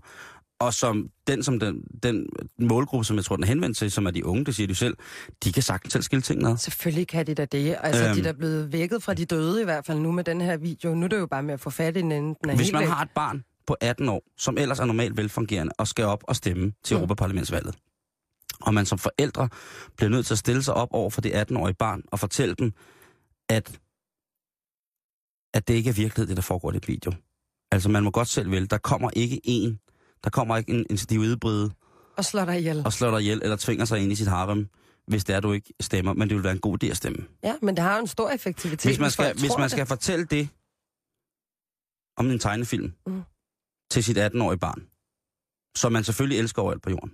Og 0.59 0.73
som 0.73 1.07
den, 1.27 1.43
som 1.43 1.59
den, 1.59 1.81
den 2.03 2.25
målgruppe, 2.59 3.05
som 3.05 3.15
jeg 3.15 3.25
tror, 3.25 3.35
den 3.35 3.43
er 3.43 3.47
henvendt 3.47 3.77
til, 3.77 3.91
som 3.91 4.05
er 4.05 4.12
de 4.12 4.25
unge, 4.25 4.45
det 4.45 4.55
siger 4.55 4.67
jo 4.67 4.75
selv, 4.75 4.97
de 5.43 5.53
kan 5.53 5.63
sagtens 5.63 5.93
selv 5.93 6.03
skille 6.03 6.21
ting 6.21 6.41
med. 6.41 6.57
Selvfølgelig 6.57 7.07
kan 7.07 7.27
de 7.27 7.33
da 7.33 7.45
det. 7.45 7.75
Altså, 7.81 8.03
Øhm. 8.05 8.13
de 8.13 8.19
er 8.19 8.23
da 8.23 8.31
blevet 8.31 8.71
vækket 8.73 9.03
fra 9.03 9.13
de 9.13 9.25
døde 9.25 9.62
i 9.62 9.63
hvert 9.63 9.85
fald 9.85 10.00
nu 10.00 10.12
med 10.12 10.23
den 10.23 10.41
her 10.41 10.57
video. 10.57 10.93
Nu 10.95 11.03
er 11.03 11.07
det 11.07 11.17
jo 11.17 11.25
bare 11.27 11.43
med 11.43 11.53
at 11.53 11.59
få 11.59 11.69
fat 11.69 11.97
i 11.97 12.01
den, 12.01 12.12
inden 12.12 12.35
den 12.41 12.50
er 12.50 12.55
Hvis 12.55 12.71
man 12.71 12.79
væk. 12.81 12.89
har 12.89 13.01
et 13.03 13.09
barn 13.15 13.43
på 13.67 13.75
18 13.81 14.09
år, 14.09 14.23
som 14.38 14.57
ellers 14.57 14.79
er 14.79 14.85
normalt 14.85 15.17
velfungerende, 15.17 15.73
og 15.77 15.88
skal 15.88 16.05
op 16.05 16.23
og 16.27 16.35
stemme 16.35 16.71
til 16.83 16.95
Mm. 16.95 17.00
Europaparlamentsvalget, 17.01 17.75
og 18.63 18.74
man 18.74 18.86
som 18.86 18.98
forældre 18.98 19.50
bliver 19.98 20.10
nødt 20.10 20.25
til 20.25 20.34
at 20.34 20.38
stille 20.38 20.63
sig 20.63 20.74
op 20.74 20.88
over 20.91 21.10
for 21.10 21.22
det 21.22 21.32
18-årige 21.32 21.75
barn 21.75 22.01
og 22.12 22.20
fortælle 22.20 22.55
dem, 22.55 22.72
at, 23.50 23.79
at 25.53 25.67
det 25.67 25.74
ikke 25.74 25.89
er 25.89 25.93
virkelighed, 25.93 26.27
det 26.27 26.36
der 26.38 26.41
foregår 26.43 26.72
i 26.72 26.74
det 26.74 26.88
video. 26.88 27.12
Altså, 27.72 27.89
man 27.89 28.03
må 28.03 28.12
godt 28.12 28.27
selv 28.27 28.51
vælge. 28.51 28.67
Der 28.67 28.77
kommer 28.77 29.10
ikke 29.15 29.41
en, 29.43 29.79
der 30.24 30.29
kommer 30.29 30.58
ikke 30.58 30.72
en, 30.72 30.86
en 30.89 30.98
stividebryde 30.98 31.72
Og 32.17 32.25
slår 32.25 32.46
dig 32.46 32.60
ihjel. 32.60 32.82
og 32.86 32.93
slår 32.93 33.12
dig 33.12 33.22
ihjel, 33.22 33.39
eller 33.43 33.55
tvinger 33.58 33.86
sig 33.86 34.00
ind 34.00 34.12
i 34.12 34.15
sit 34.15 34.27
harem, 34.27 34.70
hvis 35.08 35.24
det 35.24 35.36
er, 35.36 35.39
du 35.39 35.51
ikke 35.51 35.74
stemmer, 35.79 36.13
men 36.13 36.29
det 36.29 36.36
vil 36.36 36.43
være 36.43 36.53
en 36.53 36.60
god 36.60 36.84
idé 36.84 36.88
at 36.88 36.98
stemme. 36.98 37.27
Ja, 37.43 37.55
men 37.62 37.75
det 37.75 37.84
har 37.84 37.96
jo 37.96 38.01
en 38.01 38.08
stor 38.08 38.29
effektivitet. 38.29 38.89
Hvis 38.91 39.00
man 39.00 39.12
skal, 39.12 39.34
hvis 39.39 39.51
man 39.58 39.63
det. 39.63 39.72
skal 39.72 39.86
fortælle 39.86 40.25
det 40.25 40.50
om 42.17 42.32
en 42.32 42.39
tegnefilm 42.39 42.93
Mm. 43.08 43.24
til 43.91 44.03
sit 44.03 44.17
18-årige 44.17 44.60
barn, 44.60 44.88
som 45.77 45.91
man 45.91 46.03
selvfølgelig 46.03 46.39
elsker 46.39 46.62
overalt 46.62 46.82
på 46.82 46.89
jorden, 46.89 47.12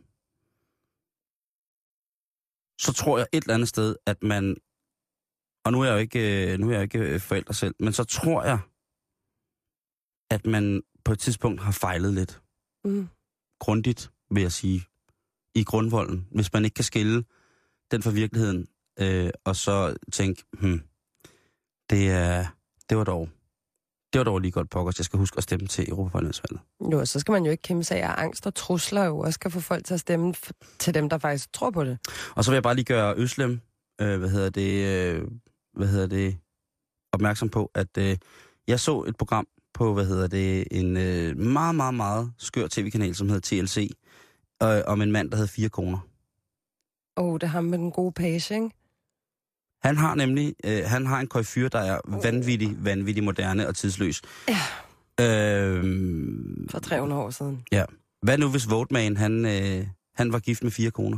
så 2.80 2.94
tror 2.94 3.18
jeg 3.18 3.28
et 3.32 3.44
eller 3.44 3.54
andet 3.54 3.70
sted, 3.70 3.96
at 4.06 4.24
man, 4.24 4.58
og 5.66 5.72
nu 5.72 5.82
er 5.82 5.86
jeg 5.86 5.94
jo 5.94 5.98
ikke, 5.98 6.52
øh, 6.54 6.60
nu 6.60 6.70
er 6.70 6.74
jeg 6.74 6.84
ikke 6.84 7.00
øh, 7.00 7.20
forælder 7.20 7.54
selv, 7.54 7.76
men 7.80 7.94
så 7.94 8.04
tror 8.04 8.44
jeg, 8.44 8.60
at 10.32 10.46
man 10.46 10.84
på 11.06 11.12
et 11.12 11.20
tidspunkt 11.20 11.62
har 11.62 11.72
fejlet 11.72 12.14
lidt. 12.14 12.42
Mm. 12.84 13.08
grundigt, 13.60 14.12
vil 14.32 14.42
jeg 14.42 14.52
sige, 14.52 14.86
i 15.56 15.64
grundvolden, 15.64 16.28
hvis 16.32 16.54
man 16.54 16.66
ikke 16.66 16.76
kan 16.76 16.84
skille 16.84 17.24
den 17.92 18.04
fra 18.04 18.12
virkeligheden, 18.12 18.68
øh, 19.00 19.30
og 19.46 19.56
så 19.56 19.96
tænke, 20.12 20.44
hmm, 20.60 20.82
det, 21.90 22.12
er, 22.12 22.48
det 22.90 22.98
var 22.98 23.04
dog, 23.04 23.30
det 24.14 24.20
var 24.20 24.24
dog 24.24 24.40
lige 24.40 24.52
godt 24.52 24.70
pokkers, 24.70 24.98
jeg 24.98 25.06
skal 25.06 25.20
huske 25.20 25.38
at 25.38 25.44
stemme 25.44 25.68
til 25.68 25.90
Europaparlamentsvalget. 25.90 26.60
Jo, 26.92 27.06
så 27.06 27.20
skal 27.20 27.32
man 27.32 27.46
jo 27.46 27.52
ikke 27.52 27.62
kæmpe 27.62 27.84
sig 27.84 28.02
af 28.02 28.14
angst 28.24 28.48
og 28.48 28.56
trusler 28.56 29.06
jo 29.06 29.20
også 29.20 29.40
kan 29.40 29.52
få 29.52 29.60
folk 29.60 29.86
til 29.86 29.94
at 29.94 30.00
stemme 30.00 30.34
til 30.80 30.94
dem, 30.94 31.10
der 31.10 31.18
faktisk 31.18 31.54
tror 31.54 31.72
på 31.72 31.84
det. 31.84 31.98
Og 32.36 32.44
så 32.44 32.52
vil 32.52 32.56
jeg 32.56 32.64
bare 32.64 32.76
lige 32.76 32.86
gøre 32.86 33.14
Øslem, 33.18 33.62
øh, 34.02 34.20
hvad 34.20 34.30
hedder 34.30 34.50
det, 34.50 34.88
øh, 34.88 35.28
hvad 35.74 35.88
hedder 35.88 36.08
det, 36.08 36.38
opmærksom 37.14 37.50
på, 37.50 37.72
at 37.76 37.98
øh, 37.98 38.18
jeg 38.68 38.80
så 38.80 39.02
et 39.02 39.18
program 39.18 39.48
på, 39.74 39.94
hvad 39.94 40.06
hedder 40.06 40.28
det, 40.28 40.68
en 40.72 40.98
øh, 40.98 41.38
meget, 41.38 41.76
meget, 41.76 41.94
meget 41.94 42.32
skør 42.38 42.68
tv-kanal, 42.68 43.16
som 43.16 43.30
hedder 43.30 43.42
TLC, 43.62 43.92
øh, 44.64 44.82
om 44.88 45.02
en 45.02 45.12
mand, 45.12 45.30
der 45.32 45.36
havde 45.36 45.48
fire 45.48 45.70
koner. 45.70 45.98
Åh, 47.18 47.26
oh, 47.26 47.34
det 47.34 47.44
er 47.44 47.48
ham 47.48 47.64
med 47.64 47.78
den 47.78 47.92
gode 47.92 48.12
page, 48.12 48.56
ikke? 48.56 48.70
Han 49.84 49.98
har 49.98 50.16
nemlig, 50.16 50.54
øh, 50.66 50.82
han 50.86 51.06
har 51.06 51.20
en 51.20 51.28
køjfyr, 51.28 51.68
der 51.68 51.80
er 51.80 52.00
vanvittig, 52.24 52.76
vanvittig 52.86 53.24
moderne 53.24 53.68
og 53.68 53.76
tidsløs. 53.76 54.22
Ja. 54.50 54.58
Øhm, 55.22 56.68
For 56.72 56.80
300 56.80 57.22
år 57.22 57.30
siden. 57.30 57.64
ja. 57.72 57.84
Hvad 58.22 58.38
nu 58.38 58.50
hvis 58.50 58.70
Voteman, 58.70 59.18
han, 59.18 59.46
øh, 59.46 59.88
han 60.16 60.34
var 60.34 60.40
gift 60.40 60.64
med 60.64 60.72
fire 60.72 60.92
koner? 60.92 61.18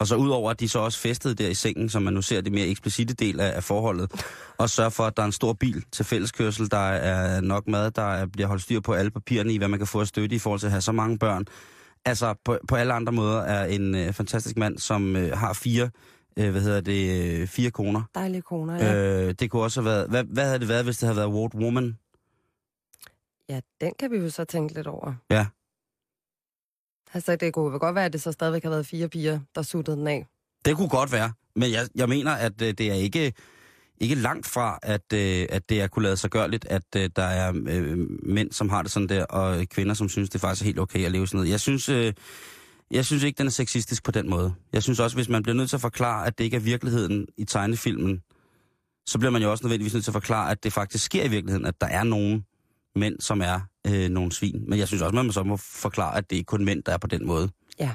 Og 0.00 0.06
så 0.06 0.16
udover, 0.16 0.50
at 0.50 0.60
de 0.60 0.68
så 0.68 0.78
også 0.78 0.98
festede 0.98 1.34
der 1.34 1.48
i 1.48 1.54
sengen, 1.54 1.88
som 1.88 2.02
man 2.02 2.12
nu 2.12 2.22
ser 2.22 2.40
det 2.40 2.52
mere 2.52 2.66
eksplicite 2.66 3.14
del 3.14 3.40
af, 3.40 3.56
af 3.56 3.64
forholdet, 3.64 4.26
og 4.58 4.70
sørge 4.70 4.90
for, 4.90 5.04
at 5.04 5.16
der 5.16 5.22
er 5.22 5.26
en 5.26 5.32
stor 5.32 5.52
bil 5.52 5.84
til 5.92 6.04
fælleskørsel, 6.04 6.70
der 6.70 6.78
er 6.88 7.40
nok 7.40 7.68
mad, 7.68 7.90
der 7.90 8.02
er, 8.02 8.26
bliver 8.26 8.46
holdt 8.46 8.62
styr 8.62 8.80
på 8.80 8.92
alle 8.92 9.10
papirerne 9.10 9.52
i, 9.52 9.58
hvad 9.58 9.68
man 9.68 9.78
kan 9.78 9.86
få 9.86 10.00
at 10.00 10.08
støtte 10.08 10.36
i 10.36 10.38
forhold 10.38 10.60
til 10.60 10.66
at 10.66 10.70
have 10.70 10.80
så 10.80 10.92
mange 10.92 11.18
børn. 11.18 11.44
Altså, 12.04 12.34
på, 12.44 12.58
på 12.68 12.76
alle 12.76 12.92
andre 12.92 13.12
måder 13.12 13.40
er 13.42 13.64
en 13.66 13.94
øh, 13.94 14.12
fantastisk 14.12 14.56
mand, 14.56 14.78
som 14.78 15.16
øh, 15.16 15.38
har 15.38 15.52
fire, 15.52 15.90
øh, 16.38 16.50
hvad 16.50 16.60
hedder 16.60 16.80
det, 16.80 17.32
øh, 17.40 17.46
fire 17.46 17.70
koner. 17.70 18.02
Dejlige 18.14 18.42
koner, 18.42 18.74
ja. 18.74 19.26
Øh. 19.26 19.34
Det 19.40 19.50
kunne 19.50 19.62
også 19.62 19.80
have 19.82 19.90
været, 19.90 20.08
hvad, 20.08 20.24
hvad 20.24 20.44
havde 20.44 20.58
det 20.58 20.68
været, 20.68 20.84
hvis 20.84 20.98
det 20.98 21.06
havde 21.06 21.16
været 21.16 21.28
Ward 21.28 21.54
Woman? 21.54 21.98
Ja, 23.48 23.60
den 23.80 23.92
kan 23.98 24.10
vi 24.10 24.16
jo 24.16 24.30
så 24.30 24.44
tænke 24.44 24.74
lidt 24.74 24.86
over. 24.86 25.14
Ja. 25.30 25.46
Altså, 27.14 27.36
det 27.36 27.52
kunne 27.52 27.78
godt 27.78 27.94
være, 27.94 28.04
at 28.04 28.12
det 28.12 28.22
så 28.22 28.32
stadigvæk 28.32 28.62
har 28.62 28.70
været 28.70 28.86
fire 28.86 29.08
piger, 29.08 29.40
der 29.54 29.62
suttede 29.62 29.96
den 29.96 30.06
af. 30.06 30.26
Det 30.64 30.76
kunne 30.76 30.88
godt 30.88 31.12
være, 31.12 31.32
men 31.56 31.70
jeg, 31.70 31.88
jeg 31.94 32.08
mener, 32.08 32.32
at 32.32 32.62
øh, 32.62 32.68
det 32.68 32.90
er 32.90 32.94
ikke, 32.94 33.32
ikke 33.98 34.14
langt 34.14 34.46
fra, 34.46 34.78
at, 34.82 35.12
øh, 35.12 35.46
at 35.50 35.68
det 35.68 35.80
er 35.80 35.86
kunne 35.86 36.02
lade 36.02 36.16
sig 36.16 36.30
gørligt, 36.30 36.64
at 36.64 36.82
øh, 36.96 37.10
der 37.16 37.22
er 37.22 37.52
øh, 37.68 37.98
mænd, 38.22 38.52
som 38.52 38.68
har 38.68 38.82
det 38.82 38.90
sådan 38.90 39.08
der, 39.08 39.24
og 39.24 39.68
kvinder, 39.68 39.94
som 39.94 40.08
synes, 40.08 40.30
det 40.30 40.40
faktisk 40.40 40.62
er 40.62 40.66
helt 40.66 40.78
okay 40.78 41.04
at 41.04 41.12
leve 41.12 41.26
sådan 41.26 41.38
noget. 41.38 41.50
Jeg 41.50 41.60
synes, 41.60 41.88
øh, 41.88 42.12
jeg 42.90 43.04
synes 43.04 43.22
ikke, 43.22 43.38
den 43.38 43.46
er 43.46 43.50
sexistisk 43.50 44.04
på 44.04 44.10
den 44.10 44.30
måde. 44.30 44.54
Jeg 44.72 44.82
synes 44.82 45.00
også, 45.00 45.16
hvis 45.16 45.28
man 45.28 45.42
bliver 45.42 45.56
nødt 45.56 45.68
til 45.70 45.76
at 45.76 45.80
forklare, 45.80 46.26
at 46.26 46.38
det 46.38 46.44
ikke 46.44 46.56
er 46.56 46.60
virkeligheden 46.60 47.26
i 47.36 47.44
tegnefilmen, 47.44 48.20
så 49.06 49.18
bliver 49.18 49.30
man 49.30 49.42
jo 49.42 49.50
også 49.50 49.64
nødvendigvis 49.64 49.94
nødt 49.94 50.04
til 50.04 50.10
at 50.10 50.14
forklare, 50.14 50.50
at 50.50 50.64
det 50.64 50.72
faktisk 50.72 51.04
sker 51.04 51.24
i 51.24 51.28
virkeligheden, 51.28 51.66
at 51.66 51.80
der 51.80 51.86
er 51.86 52.04
nogen 52.04 52.44
mænd, 52.96 53.20
som 53.20 53.40
er 53.40 53.60
øh, 53.86 54.08
nogle 54.10 54.32
svin. 54.32 54.64
Men 54.68 54.78
jeg 54.78 54.88
synes 54.88 55.02
også, 55.02 55.18
at 55.18 55.24
man 55.24 55.32
så 55.32 55.42
må 55.42 55.56
forklare, 55.56 56.16
at 56.16 56.30
det 56.30 56.38
er 56.38 56.44
kun 56.44 56.64
mænd, 56.64 56.82
der 56.82 56.92
er 56.92 56.98
på 56.98 57.06
den 57.06 57.26
måde. 57.26 57.50
Ja. 57.80 57.94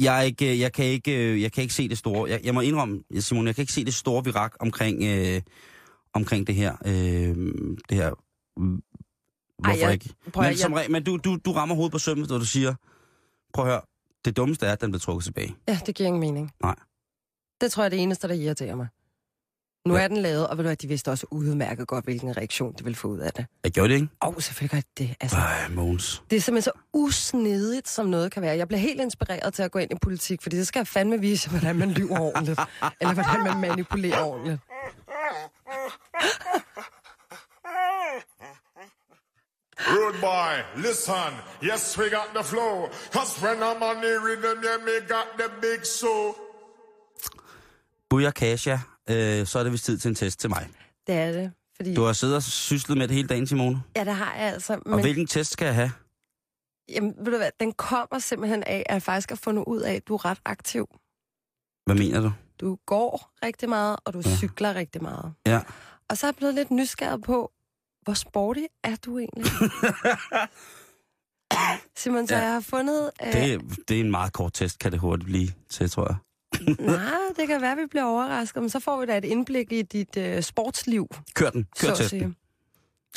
Jeg, 0.00 0.18
er 0.18 0.22
ikke, 0.22 0.58
jeg, 0.60 0.72
kan 0.72 0.84
ikke, 0.84 1.42
jeg 1.42 1.52
kan 1.52 1.62
ikke 1.62 1.74
se 1.74 1.88
det 1.88 1.98
store. 1.98 2.30
Jeg, 2.30 2.40
jeg 2.44 2.54
må 2.54 2.60
indrømme, 2.60 3.00
Simon, 3.18 3.46
jeg 3.46 3.54
kan 3.54 3.62
ikke 3.62 3.72
se 3.72 3.84
det 3.84 3.94
store 3.94 4.24
virak 4.24 4.54
omkring, 4.60 5.02
øh, 5.02 5.42
omkring 6.14 6.46
det 6.46 6.54
her. 6.54 6.76
Øh, 6.86 6.92
det 7.88 7.96
her. 7.96 8.10
Hvorfor 9.58 9.78
jeg- 9.80 9.92
ikke? 9.92 10.14
men 10.36 10.56
som, 10.56 10.74
re- 10.74 10.88
men 10.88 11.04
du, 11.04 11.16
du, 11.16 11.38
du 11.44 11.52
rammer 11.52 11.74
hovedet 11.74 11.92
på 11.92 11.98
sømmet, 11.98 12.28
når 12.28 12.38
du 12.38 12.44
siger, 12.44 12.74
prøv 13.54 13.64
at 13.64 13.70
høre, 13.70 13.80
det 14.24 14.36
dummeste 14.36 14.66
er, 14.66 14.72
at 14.72 14.80
den 14.80 14.90
bliver 14.90 15.00
trukket 15.00 15.24
tilbage. 15.24 15.56
Ja, 15.68 15.78
det 15.86 15.94
giver 15.94 16.06
ingen 16.06 16.20
mening. 16.20 16.52
Nej. 16.62 16.74
Det 17.60 17.72
tror 17.72 17.82
jeg 17.82 17.86
er 17.86 17.90
det 17.90 18.02
eneste, 18.02 18.28
der 18.28 18.34
irriterer 18.34 18.74
mig. 18.74 18.88
Nu 19.88 19.96
Ja. 19.96 20.02
er 20.04 20.08
den 20.08 20.16
lavet, 20.16 20.48
og 20.48 20.56
ved 20.56 20.64
du 20.64 20.68
hvad, 20.68 20.76
de 20.76 20.88
vidste 20.88 21.10
også 21.10 21.26
udmærket 21.30 21.86
godt, 21.86 22.04
hvilken 22.04 22.36
reaktion 22.36 22.74
de 22.78 22.84
ville 22.84 22.96
få 22.96 23.08
ud 23.08 23.18
af 23.18 23.32
det. 23.32 23.46
Jeg 23.64 23.72
gjorde 23.72 23.88
det, 23.88 23.94
ikke? 23.94 24.08
Åh, 24.24 24.28
oh, 24.28 24.40
selvfølgelig 24.42 24.70
gør 24.70 24.80
de 24.80 25.04
det. 25.08 25.16
Altså, 25.20 25.36
Ej, 25.36 25.68
Måns. 25.68 26.22
det 26.30 26.36
er 26.36 26.40
simpelthen 26.40 26.72
så 26.72 26.80
usnedigt, 26.92 27.88
som 27.88 28.06
noget 28.06 28.32
kan 28.32 28.42
være. 28.42 28.56
Jeg 28.56 28.68
bliver 28.68 28.80
helt 28.80 29.00
inspireret 29.00 29.54
til 29.54 29.62
at 29.62 29.70
gå 29.70 29.78
ind 29.78 29.92
i 29.92 29.94
politik, 30.02 30.42
fordi 30.42 30.56
så 30.56 30.64
skal 30.64 30.80
jeg 30.80 30.86
fandme 30.86 31.20
vise, 31.20 31.50
hvordan 31.50 31.76
man 31.76 31.90
lyver 31.90 32.18
ordentligt. 32.20 32.60
eller 33.00 33.14
hvordan 33.14 33.44
man 33.44 33.60
manipulerer 33.68 34.24
ordentligt. 34.24 34.60
Rude 39.78 40.18
boy, 40.20 40.82
listen. 40.86 41.32
Yes, 41.62 41.98
we 41.98 42.04
got 42.10 42.28
the 42.34 42.44
flow. 42.44 42.88
Cause 43.12 43.42
when 43.44 43.56
I'm 43.62 43.82
on 43.82 43.96
the 43.96 44.12
rhythm, 44.26 44.58
yeah, 44.64 44.78
me 44.86 44.94
got 45.08 45.26
the 45.38 45.48
big 45.60 45.80
show. 45.86 46.34
Buya 48.10 48.30
Kasia 48.30 48.80
øh, 49.10 49.46
så 49.46 49.58
er 49.58 49.62
det 49.62 49.72
vist 49.72 49.84
tid 49.84 49.98
til 49.98 50.08
en 50.08 50.14
test 50.14 50.40
til 50.40 50.50
mig. 50.50 50.68
Det 51.06 51.14
er 51.14 51.32
det. 51.32 51.52
Fordi, 51.76 51.94
Du 51.94 52.02
har 52.02 52.12
siddet 52.12 52.36
og 52.36 52.42
syslet 52.42 52.98
med 52.98 53.08
det 53.08 53.16
hele 53.16 53.28
dagen, 53.28 53.46
Simone. 53.46 53.82
Ja, 53.96 54.04
det 54.04 54.14
har 54.14 54.34
jeg 54.34 54.52
altså. 54.52 54.80
Og 54.86 55.00
hvilken 55.00 55.26
test 55.26 55.52
skal 55.52 55.64
jeg 55.66 55.74
have? 55.74 55.92
jamen, 56.88 57.14
ved 57.18 57.32
du 57.32 57.36
hvad, 57.38 57.50
den 57.60 57.72
kommer 57.72 58.18
simpelthen 58.18 58.62
af, 58.62 58.82
at 58.88 58.94
jeg 58.94 59.02
faktisk 59.02 59.28
har 59.28 59.36
fundet 59.36 59.64
ud 59.66 59.80
af, 59.80 59.94
at 59.94 60.08
du 60.08 60.14
er 60.14 60.24
ret 60.24 60.38
aktiv. 60.44 60.86
Hvad 61.86 61.96
mener 61.96 62.20
du? 62.20 62.32
Du 62.60 62.78
går 62.86 63.30
rigtig 63.44 63.68
meget, 63.68 63.96
og 64.04 64.12
du 64.14 64.22
Ja. 64.24 64.36
cykler 64.36 64.74
rigtig 64.74 65.02
meget. 65.02 65.32
Ja. 65.46 65.60
Og 66.08 66.18
så 66.18 66.26
er 66.26 66.28
jeg 66.28 66.36
blevet 66.36 66.54
lidt 66.54 66.70
nysgerrig 66.70 67.22
på, 67.22 67.52
hvor 68.04 68.14
sporty 68.14 68.60
er 68.84 68.96
du 69.06 69.18
egentlig? 69.18 69.44
Simon, 71.96 72.26
så 72.28 72.34
Ja. 72.34 72.40
jeg 72.42 72.52
har 72.52 72.60
fundet... 72.60 73.10
Øh, 73.26 73.32
Det, 73.32 73.60
det 73.88 73.96
er 73.96 74.00
en 74.00 74.10
meget 74.10 74.32
kort 74.32 74.52
test, 74.52 74.78
kan 74.78 74.92
det 74.92 75.00
hurtigt 75.00 75.26
blive 75.26 75.48
til, 75.70 75.90
tror 75.90 76.06
jeg. 76.08 76.16
Nej, 76.86 77.10
det 77.36 77.46
kan 77.48 77.60
være, 77.60 77.72
at 77.72 77.78
vi 77.78 77.86
bliver 77.90 78.04
overrasket, 78.04 78.62
men 78.62 78.70
så 78.70 78.80
får 78.80 79.00
vi 79.00 79.06
da 79.06 79.18
et 79.18 79.24
indblik 79.24 79.72
i 79.72 79.82
dit 79.82 80.16
øh, 80.16 80.42
sportsliv, 80.42 81.08
Kør 81.34 81.50
den. 81.50 81.66
så 81.76 81.86
Kør 81.86 81.92
at 81.92 81.98
testen. 81.98 82.36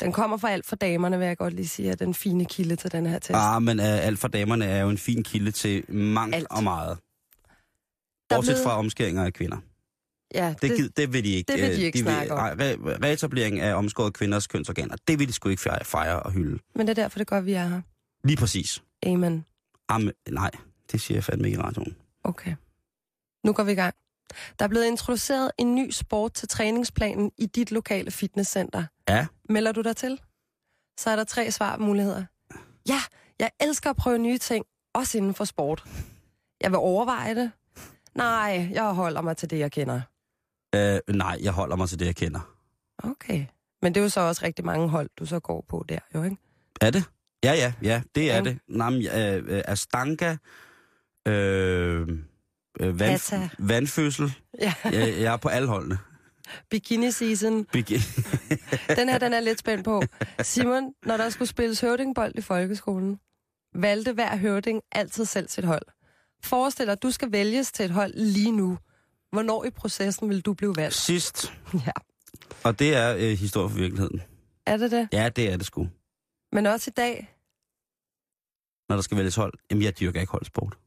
Den 0.00 0.12
kommer 0.12 0.36
fra 0.36 0.50
alt 0.50 0.66
for 0.66 0.76
damerne, 0.76 1.18
vil 1.18 1.26
jeg 1.26 1.36
godt 1.38 1.54
lige 1.54 1.68
sige, 1.68 1.90
er 1.90 1.94
den 1.96 2.14
fine 2.14 2.44
kilde 2.44 2.76
til 2.76 2.92
den 2.92 3.06
her 3.06 3.18
test. 3.18 3.30
Ah, 3.34 3.62
men 3.62 3.78
uh, 3.80 3.84
alt 3.86 4.18
for 4.18 4.28
damerne 4.28 4.64
er 4.64 4.80
jo 4.82 4.88
en 4.88 4.98
fin 4.98 5.22
kilde 5.24 5.50
til 5.50 5.84
mangt 5.94 6.34
Alt. 6.36 6.46
og 6.50 6.62
meget. 6.64 6.98
Der 8.30 8.36
er 8.36 8.38
Bortset 8.38 8.52
blevet- 8.54 8.64
fra 8.64 8.78
omskæringer 8.78 9.24
af 9.24 9.32
kvinder. 9.32 9.56
Ja, 10.34 10.54
Det, 10.62 10.70
det, 10.70 10.96
det 10.96 11.12
vil 11.12 11.24
de 11.24 11.28
ikke. 11.32 11.52
det 11.52 11.62
vil 11.62 11.70
de 11.70 11.80
øh, 11.80 11.86
ikke 11.86 11.98
snakke 11.98 12.32
om. 12.32 12.38
Nej, 12.38 12.54
re, 12.66 12.98
reetablering 13.02 13.60
af 13.60 13.74
omskåret 13.74 14.14
kvinders 14.14 14.46
kønsorganer, 14.46 14.96
det 15.08 15.18
vil 15.18 15.28
de 15.28 15.32
sgu 15.32 15.48
ikke 15.48 15.62
fejre, 15.62 15.84
fejre 15.84 16.20
og 16.22 16.32
hylde. 16.32 16.58
Men 16.74 16.86
det 16.86 16.98
er 16.98 17.02
derfor, 17.02 17.18
det 17.18 17.20
er 17.20 17.34
godt, 17.34 17.46
vi 17.46 17.52
er 17.52 17.66
her. 17.68 17.80
Lige 18.24 18.36
præcis. 18.36 18.82
Amen. 19.06 19.44
Amen, 19.88 20.12
nej, 20.30 20.50
det 20.92 21.00
siger 21.00 21.16
jeg 21.16 21.24
fandme 21.24 21.48
ikke 21.48 21.58
i 21.58 21.62
radioen. 21.62 21.96
Okay. 22.24 22.54
Nu 23.44 23.52
går 23.52 23.62
vi 23.62 23.72
i 23.72 23.74
gang. 23.74 23.94
Der 24.58 24.64
er 24.64 24.68
blevet 24.68 24.86
introduceret 24.86 25.50
en 25.58 25.74
ny 25.74 25.90
sport 25.90 26.32
til 26.32 26.48
træningsplanen 26.48 27.30
i 27.38 27.46
dit 27.46 27.70
lokale 27.72 28.10
fitnesscenter. 28.10 28.84
Ja. 29.08 29.26
Melder 29.48 29.72
du 29.72 29.80
dig 29.82 29.96
til? 29.96 30.20
Så 31.00 31.10
er 31.10 31.16
der 31.16 31.24
tre 31.24 31.50
svarmuligheder. 31.50 32.24
Ja, 32.88 33.00
jeg 33.38 33.50
elsker 33.60 33.90
at 33.90 33.96
prøve 33.96 34.18
nye 34.18 34.38
ting, 34.38 34.64
også 34.94 35.18
inden 35.18 35.34
for 35.34 35.44
sport. 35.44 35.84
Jeg 36.60 36.70
vil 36.70 36.78
overveje 36.78 37.34
det. 37.34 37.50
Nej, 38.14 38.68
jeg 38.72 38.84
holder 38.84 39.20
mig 39.20 39.36
til 39.36 39.50
det, 39.50 39.58
jeg 39.58 39.72
kender. 39.72 40.00
Uh, 40.76 41.14
nej, 41.16 41.38
jeg 41.42 41.52
holder 41.52 41.76
mig 41.76 41.88
til 41.88 41.98
det, 41.98 42.06
jeg 42.06 42.16
kender. 42.16 42.54
Okay. 42.98 43.46
Men 43.82 43.94
det 43.94 44.00
er 44.00 44.04
jo 44.04 44.08
så 44.08 44.20
også 44.20 44.44
rigtig 44.44 44.64
mange 44.64 44.88
hold, 44.88 45.10
du 45.18 45.26
så 45.26 45.40
går 45.40 45.64
på 45.68 45.84
der, 45.88 45.98
jo 46.14 46.22
ikke? 46.22 46.36
Er 46.80 46.90
det? 46.90 47.04
Ja, 47.44 47.52
ja, 47.52 47.72
ja, 47.82 48.02
det 48.14 48.30
er 48.30 48.36
Ja. 48.36 48.42
det. 48.42 48.58
Men, 48.68 48.94
øh, 49.06 49.56
øh, 49.56 49.62
Astanka, 49.64 50.36
øh, 51.28 52.08
øh, 52.80 53.00
vand, 53.00 53.50
vandfødsel, 53.58 54.32
Ja, 54.60 54.74
jeg, 54.84 54.92
jeg 55.20 55.32
er 55.32 55.36
på 55.36 55.48
alle 55.48 55.68
holdene. 55.68 55.98
bikini 56.70 57.10
season. 57.10 57.66
Begi- 57.76 58.22
Den 58.96 59.08
her, 59.08 59.18
den 59.18 59.32
er 59.32 59.40
lidt 59.40 59.58
spændt 59.58 59.84
på. 59.84 60.02
Simon, 60.42 60.94
når 61.06 61.16
der 61.16 61.30
skulle 61.30 61.48
spilles 61.48 61.80
høvdingbold 61.80 62.32
i 62.34 62.40
folkeskolen, 62.40 63.18
valgte 63.74 64.12
hver 64.12 64.36
høvding 64.36 64.82
altid 64.92 65.24
selv 65.24 65.48
sit 65.48 65.64
hold. 65.64 65.82
Forestil 66.44 66.86
dig, 66.86 66.92
at 66.92 67.02
du 67.02 67.10
skal 67.10 67.32
vælges 67.32 67.72
til 67.72 67.84
et 67.84 67.90
hold 67.90 68.12
lige 68.14 68.52
nu. 68.52 68.78
Hvornår 69.32 69.64
i 69.64 69.70
processen 69.70 70.28
vil 70.28 70.40
du 70.40 70.54
blive 70.54 70.76
valgt? 70.76 70.94
Sidst, 70.94 71.52
Ja. 71.86 71.90
og 72.64 72.78
det 72.78 72.96
er 72.96 73.14
øh, 73.14 73.20
historie 73.38 73.68
for 73.70 73.76
virkeligheden. 73.78 74.22
Er 74.66 74.76
det 74.76 74.90
det? 74.90 75.08
Ja, 75.12 75.28
det 75.28 75.52
er 75.52 75.56
det 75.56 75.66
sgu. 75.66 75.88
Men 76.52 76.66
også 76.66 76.90
i 76.90 76.94
dag? 76.96 77.34
Når 78.88 78.96
der 78.96 79.02
skal 79.02 79.16
vælges 79.16 79.36
hold. 79.36 79.52
Jamen, 79.70 79.82
jeg 79.84 80.00
dyrker 80.00 80.20
ikke 80.20 80.30
holdsport. 80.32 80.78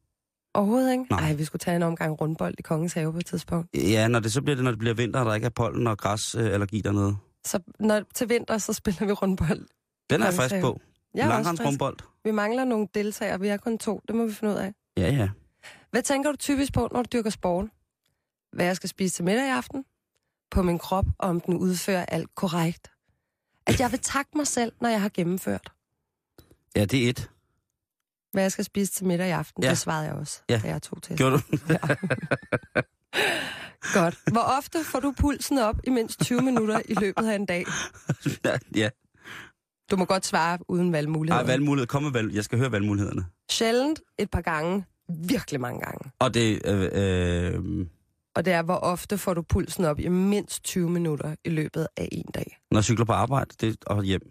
Overhovedet 0.53 0.91
ikke? 0.91 1.05
Nej. 1.10 1.21
Nej, 1.21 1.33
vi 1.33 1.43
skulle 1.45 1.60
tage 1.60 1.75
en 1.75 1.83
omgang 1.83 2.21
rundbold 2.21 2.55
i 2.60 2.62
Kongens 2.62 2.93
Have 2.93 3.12
på 3.12 3.17
et 3.17 3.25
tidspunkt. 3.25 3.69
Ja, 3.75 4.07
når 4.07 4.19
det 4.19 4.33
så 4.33 4.41
bliver 4.41 4.55
det, 4.55 4.63
når 4.63 4.71
det 4.71 4.79
bliver 4.79 4.93
vinter, 4.93 5.19
og 5.19 5.25
der 5.25 5.33
ikke 5.33 5.45
er 5.45 5.50
pollen 5.50 5.88
og 5.88 5.98
græsallergi 5.98 6.81
dernede. 6.81 7.15
Så 7.45 7.60
når, 7.79 8.01
til 8.15 8.29
vinter, 8.29 8.57
så 8.57 8.74
spiller 8.74 9.05
vi 9.05 9.12
rundbold. 9.12 9.65
Den 10.10 10.21
er 10.21 10.25
jeg 10.25 10.33
frisk 10.33 10.55
på. 10.62 10.67
Også 10.67 10.79
frisk. 10.79 11.29
Langrendsrumbold. 11.29 11.98
Vi 12.24 12.31
mangler 12.31 12.63
nogle 12.65 12.88
deltagere, 12.93 13.39
vi 13.39 13.47
er 13.47 13.58
kun 13.58 13.77
to. 13.77 14.01
Det 14.08 14.15
må 14.15 14.25
vi 14.25 14.34
finde 14.34 14.54
ud 14.54 14.60
af. 14.60 14.73
Ja, 14.97 15.12
ja. 15.12 15.30
Hvad 15.91 16.01
tænker 16.01 16.32
du 16.32 16.38
typisk 16.38 16.73
på, 16.73 16.88
når 16.91 17.04
du 17.04 17.08
dyrker 17.13 17.30
sport? 17.30 17.65
Hvad 18.53 18.65
jeg 18.65 18.75
skal 18.75 18.89
spise 18.89 19.15
til 19.15 19.25
middag 19.25 19.45
i 19.47 19.49
aften? 19.49 19.85
På 20.51 20.61
min 20.61 20.79
krop, 20.79 21.05
og 21.19 21.29
om 21.29 21.41
den 21.41 21.57
udfører 21.57 22.05
alt 22.05 22.35
korrekt? 22.35 22.91
At 23.67 23.79
jeg 23.79 23.91
vil 23.91 23.99
takke 23.99 24.31
mig 24.35 24.47
selv, 24.47 24.71
når 24.81 24.89
jeg 24.89 25.01
har 25.01 25.09
gennemført. 25.13 25.71
Ja, 26.75 26.85
det 26.85 27.05
er 27.05 27.09
et. 27.09 27.29
Hvad 28.31 28.43
jeg 28.43 28.51
skal 28.51 28.65
spise 28.65 28.91
til 28.91 29.05
middag 29.05 29.27
i 29.27 29.31
aften, 29.31 29.63
Ja. 29.63 29.69
det 29.69 29.77
svarede 29.77 30.05
jeg 30.05 30.13
også, 30.15 30.41
Ja. 30.49 30.59
da 30.63 30.67
jeg 30.67 30.81
tog 30.81 31.03
til. 31.03 31.17
Gjorde 31.17 31.35
du? 31.37 31.41
Godt. 33.93 34.19
Hvor 34.31 34.57
ofte 34.57 34.83
får 34.83 34.99
du 34.99 35.13
pulsen 35.19 35.57
op 35.57 35.75
i 35.83 35.89
mindst 35.89 36.19
20 36.21 36.41
minutter 36.41 36.81
i 36.89 36.93
løbet 36.93 37.25
af 37.29 37.35
en 37.35 37.45
dag? 37.45 37.65
ja. 38.75 38.89
Du 39.91 39.95
må 39.97 40.05
godt 40.05 40.25
svare 40.25 40.57
uden 40.67 40.91
valgmuligheder. 40.91 41.41
Ej, 41.43 41.47
valgmulighed. 41.47 41.87
Kom 41.87 42.03
med 42.03 42.11
valg. 42.11 42.33
Jeg 42.35 42.43
skal 42.43 42.57
høre 42.59 42.71
valgmulighederne. 42.71 43.25
Sjældent 43.51 44.01
et 44.17 44.29
par 44.31 44.41
gange. 44.41 44.85
Virkelig 45.27 45.61
mange 45.61 45.79
gange. 45.81 46.11
Og 46.19 46.33
det, 46.33 46.61
øh, 46.65 46.89
øh, 46.93 47.85
Og 48.36 48.46
det 48.46 48.54
er, 48.54 48.62
hvor 48.62 48.76
ofte 48.76 49.17
får 49.17 49.34
du 49.34 49.41
pulsen 49.41 49.86
op 49.86 50.00
i 50.00 50.08
mindst 50.08 50.63
20 50.63 50.89
minutter 50.89 51.36
i 51.46 51.50
løbet 51.50 51.88
af 51.98 52.10
en 52.12 52.26
dag. 52.34 52.58
når 52.72 52.78
jeg 52.78 52.84
cykler 52.84 53.06
på 53.06 53.13
arbejde 53.13 53.56
det, 53.62 53.78
og 53.86 54.04
hjem. 54.04 54.22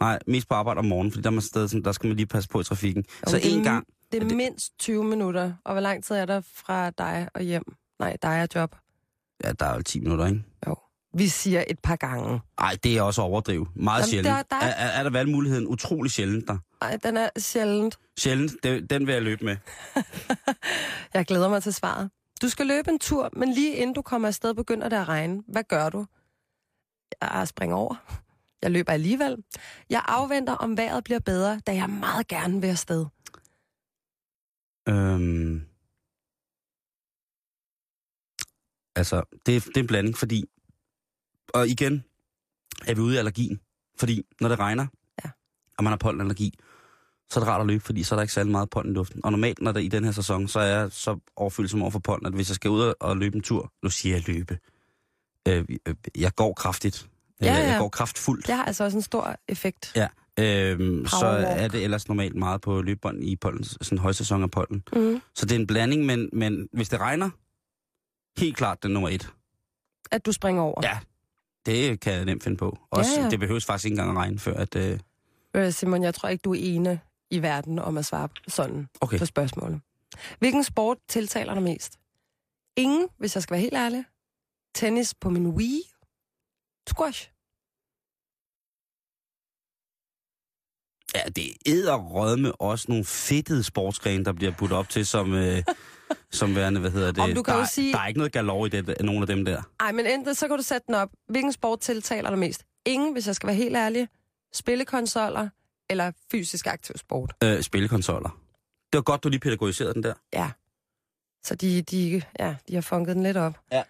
Nej, 0.00 0.18
mest 0.26 0.48
på 0.48 0.54
arbejde 0.54 0.78
om 0.78 0.84
morgenen, 0.84 1.12
fordi 1.12 1.22
der, 1.22 1.28
er 1.30 1.34
man 1.34 1.42
stadig, 1.42 1.70
sådan- 1.70 1.84
der 1.84 1.92
skal 1.92 2.06
man 2.08 2.16
lige 2.16 2.26
passe 2.26 2.48
på 2.48 2.60
i 2.60 2.64
trafikken. 2.64 3.04
Jo, 3.26 3.30
så 3.30 3.40
en 3.42 3.62
gang. 3.64 3.86
Det 4.12 4.22
er 4.22 4.28
det- 4.28 4.36
mindst 4.36 4.78
20 4.78 5.04
minutter. 5.04 5.52
Og 5.64 5.72
hvor 5.72 5.80
lang 5.80 6.04
tid 6.04 6.16
er 6.16 6.24
der 6.26 6.40
fra 6.54 6.90
dig 6.90 7.28
og 7.34 7.42
hjem? 7.42 7.62
Nej, 7.98 8.16
dig 8.22 8.42
og 8.42 8.48
job. 8.54 8.76
Ja, 9.44 9.52
der 9.52 9.66
er 9.66 9.74
jo 9.76 9.82
10 9.82 10.00
minutter, 10.00 10.26
ikke? 10.26 10.42
Jo. 10.66 10.76
Vi 11.14 11.28
siger 11.28 11.64
et 11.68 11.78
par 11.78 11.96
gange. 11.96 12.40
Nej, 12.60 12.76
det 12.84 12.96
er 12.98 13.02
også 13.02 13.20
at 13.22 13.24
overdrive. 13.26 13.66
Meget 13.74 14.00
Jamen, 14.00 14.10
sjældent. 14.10 14.36
der- 14.50 14.56
der 14.58 14.64
er- 14.66 14.68
Er, 14.70 14.86
er, 14.86 14.88
er 14.98 15.02
der 15.02 15.10
valgmuligheden 15.10 15.66
utrolig 15.66 16.12
sjældent 16.12 16.48
der? 16.48 16.58
Ej, 16.82 16.96
den 17.04 17.16
er 17.16 17.28
sjældent. 17.38 17.98
Sjældent, 18.18 18.52
det, 18.62 18.90
den 18.90 19.06
vil 19.06 19.12
jeg 19.12 19.22
løbe 19.22 19.44
med. 19.44 19.56
Jeg 21.14 21.26
glæder 21.26 21.48
mig 21.48 21.62
til 21.62 21.72
svaret. 21.74 22.10
Du 22.42 22.48
skal 22.48 22.66
løbe 22.66 22.90
en 22.90 22.98
tur, 22.98 23.30
men 23.32 23.52
lige 23.52 23.76
inden 23.76 23.94
du 23.94 24.02
kommer 24.02 24.28
afsted, 24.28 24.54
begynder 24.54 24.88
det 24.88 24.96
at 24.96 25.08
regne. 25.08 25.42
Hvad 25.48 25.64
gør 25.64 25.88
du? 25.90 26.06
Jeg 27.20 27.48
springer 27.48 27.76
over. 27.76 27.94
Jeg 28.62 28.70
løber 28.70 28.92
alligevel. 28.92 29.44
Jeg 29.90 30.02
afventer, 30.08 30.52
om 30.52 30.76
vejret 30.76 31.04
bliver 31.04 31.20
bedre, 31.20 31.60
da 31.66 31.74
jeg 31.74 31.90
meget 31.90 32.28
gerne 32.28 32.60
vil 32.60 32.68
afsted. 32.68 33.06
Øhm, 34.88 35.66
altså, 38.96 39.22
det, 39.46 39.56
er- 39.56 39.60
det 39.60 39.76
er 39.76 39.80
en 39.80 39.86
blanding, 39.86 40.16
fordi... 40.18 40.44
Og 41.54 41.68
igen 41.68 42.04
er 42.86 42.94
vi 42.94 43.00
ude 43.00 43.14
i 43.14 43.18
allergien. 43.18 43.60
Fordi 43.98 44.26
når 44.40 44.48
det 44.48 44.58
regner, 44.58 44.86
Ja. 45.24 45.30
og 45.78 45.84
man 45.84 45.90
har 45.90 45.96
pollenallergi, 45.98 46.54
så 47.30 47.40
er 47.40 47.44
det 47.44 47.48
rart 47.52 47.60
at 47.60 47.66
løbe, 47.66 47.84
fordi 47.84 48.02
så 48.02 48.14
er 48.14 48.16
der 48.16 48.22
ikke 48.22 48.34
særlig 48.34 48.52
meget 48.52 48.70
pollen 48.70 48.92
i 48.92 48.94
luften. 48.94 49.24
Og 49.24 49.30
normalt, 49.30 49.60
når 49.60 49.72
det 49.72 49.80
er 49.80 49.84
i 49.84 49.88
den 49.88 50.04
her 50.04 50.12
sæson, 50.12 50.48
så 50.48 50.60
er 50.60 50.64
jeg 50.80 50.92
så 50.92 51.18
overfølsom 51.36 51.82
over 51.82 51.90
for 51.90 51.98
pollen, 51.98 52.26
at 52.26 52.32
hvis 52.32 52.48
jeg 52.50 52.54
skal 52.54 52.70
ud 52.70 52.94
og- 53.00 53.16
løbe 53.16 53.36
en 53.36 53.42
tur, 53.42 53.72
nu 53.82 53.90
siger 53.90 54.16
jeg 54.16 54.28
løbe, 54.28 54.58
øh, 55.48 55.64
øh, 55.88 55.94
jeg 56.18 56.34
går 56.34 56.52
kraftigt. 56.54 57.08
Ja, 57.42 57.52
Øh, 57.52 57.58
ja. 57.58 57.70
Jeg 57.70 57.78
går 57.80 57.88
kraftfuldt. 57.88 58.46
Det 58.46 58.54
har 58.54 58.64
altså 58.64 58.84
også 58.84 58.98
en 58.98 59.02
stor 59.02 59.36
effekt. 59.48 59.92
Ja. 59.96 60.08
Øhm, 60.38 61.06
så 61.06 61.26
er 61.26 61.68
det 61.68 61.84
ellers 61.84 62.08
normalt 62.08 62.34
meget 62.36 62.60
på 62.60 62.82
løbebånd 62.82 63.24
i 63.24 63.36
pollen, 63.36 63.64
sådan 63.64 63.98
en 63.98 63.98
højsæson 63.98 64.42
af 64.42 64.50
pollen. 64.50 64.82
Mm. 64.96 65.20
Så 65.34 65.46
det 65.46 65.52
er 65.56 65.58
en 65.60 65.66
blanding, 65.66 66.06
men, 66.06 66.28
men 66.32 66.68
hvis 66.72 66.88
det 66.88 67.00
regner, 67.00 67.30
helt 68.40 68.56
klart 68.56 68.82
den 68.82 68.90
nummer 68.90 69.08
et. 69.08 69.28
At 70.10 70.26
du 70.26 70.32
springer 70.32 70.62
over. 70.62 70.80
Ja, 70.84 70.98
det 71.66 72.00
kan 72.00 72.12
jeg 72.12 72.24
nemt 72.24 72.42
finde 72.42 72.56
på. 72.56 72.78
Også, 72.90 73.10
Ja, 73.16 73.22
ja. 73.24 73.30
Det 73.30 73.40
behøves 73.40 73.64
faktisk 73.64 73.84
ikke 73.84 73.92
engang 73.94 74.10
at 74.10 74.16
regne, 74.16 74.38
før 74.38 74.54
at... 74.54 74.76
Øh, 74.76 74.98
Øh, 75.54 75.72
Simon, 75.72 76.02
jeg 76.02 76.14
tror 76.14 76.28
ikke, 76.28 76.42
du 76.42 76.52
er 76.54 76.58
ene 76.60 77.00
i 77.30 77.42
verden 77.42 77.78
om 77.78 77.98
at 77.98 78.06
svare 78.06 78.28
sådan 78.48 78.88
okay, 79.00 79.18
på 79.18 79.26
spørgsmålet. 79.26 79.80
Hvilken 80.38 80.64
sport 80.64 80.98
tiltaler 81.08 81.54
dig 81.54 81.62
mest? 81.62 81.98
Ingen, 82.76 83.08
hvis 83.18 83.34
jeg 83.34 83.42
skal 83.42 83.54
være 83.54 83.60
helt 83.60 83.74
ærlig. 83.74 84.04
Tennis 84.74 85.14
på 85.14 85.30
min 85.30 85.46
Wii. 85.46 85.82
Squash. 86.88 87.30
ja, 91.14 91.28
det 91.36 91.46
er 91.66 92.36
med 92.36 92.52
også 92.58 92.86
nogle 92.88 93.04
fedtede 93.04 93.62
sportsgrene, 93.64 94.24
der 94.24 94.32
bliver 94.32 94.52
puttet 94.58 94.78
op 94.78 94.88
til 94.88 95.06
som, 95.06 95.34
øh, 95.34 95.62
som 96.40 96.54
værende, 96.56 96.80
hvad 96.80 96.90
hedder 96.90 97.12
det? 97.12 97.22
Om 97.22 97.34
du 97.34 97.42
kan 97.42 97.54
der, 97.54 97.64
sige- 97.64 97.92
der 97.92 97.98
er 97.98 98.06
ikke 98.06 98.18
noget 98.18 98.32
galov 98.32 98.66
i 98.66 98.68
det, 98.68 99.00
nogle 99.00 99.20
af 99.20 99.26
dem 99.26 99.44
der. 99.44 99.62
Ej, 99.80 99.92
men 99.92 100.06
enten 100.06 100.34
så 100.34 100.48
kan 100.48 100.56
du 100.56 100.62
sætte 100.62 100.86
den 100.86 100.94
op. 100.94 101.10
Hvilken 101.28 101.52
sport 101.52 101.80
tiltaler 101.80 102.30
dig 102.30 102.38
mest? 102.38 102.64
Ingen, 102.86 103.12
hvis 103.12 103.26
jeg 103.26 103.36
skal 103.36 103.46
være 103.46 103.56
helt 103.56 103.76
ærlig. 103.76 104.08
Spillekonsoller 104.52 105.48
eller 105.90 106.12
fysisk 106.30 106.66
aktiv 106.66 106.96
sport. 106.96 107.32
Øh, 107.44 107.62
spillekonsoller. 107.62 108.28
Det 108.92 108.98
var 108.98 109.02
godt, 109.02 109.24
du 109.24 109.28
lige 109.28 109.40
pædagogiserede 109.40 109.94
den 109.94 110.02
der. 110.02 110.14
Ja. 110.32 110.50
Så 111.42 111.54
de, 111.54 111.82
de, 111.82 112.22
ja, 112.38 112.56
de 112.68 112.74
har 112.74 112.80
funket 112.82 113.16
den 113.16 113.22
lidt 113.22 113.36
op. 113.36 113.60
Ja. 113.72 113.82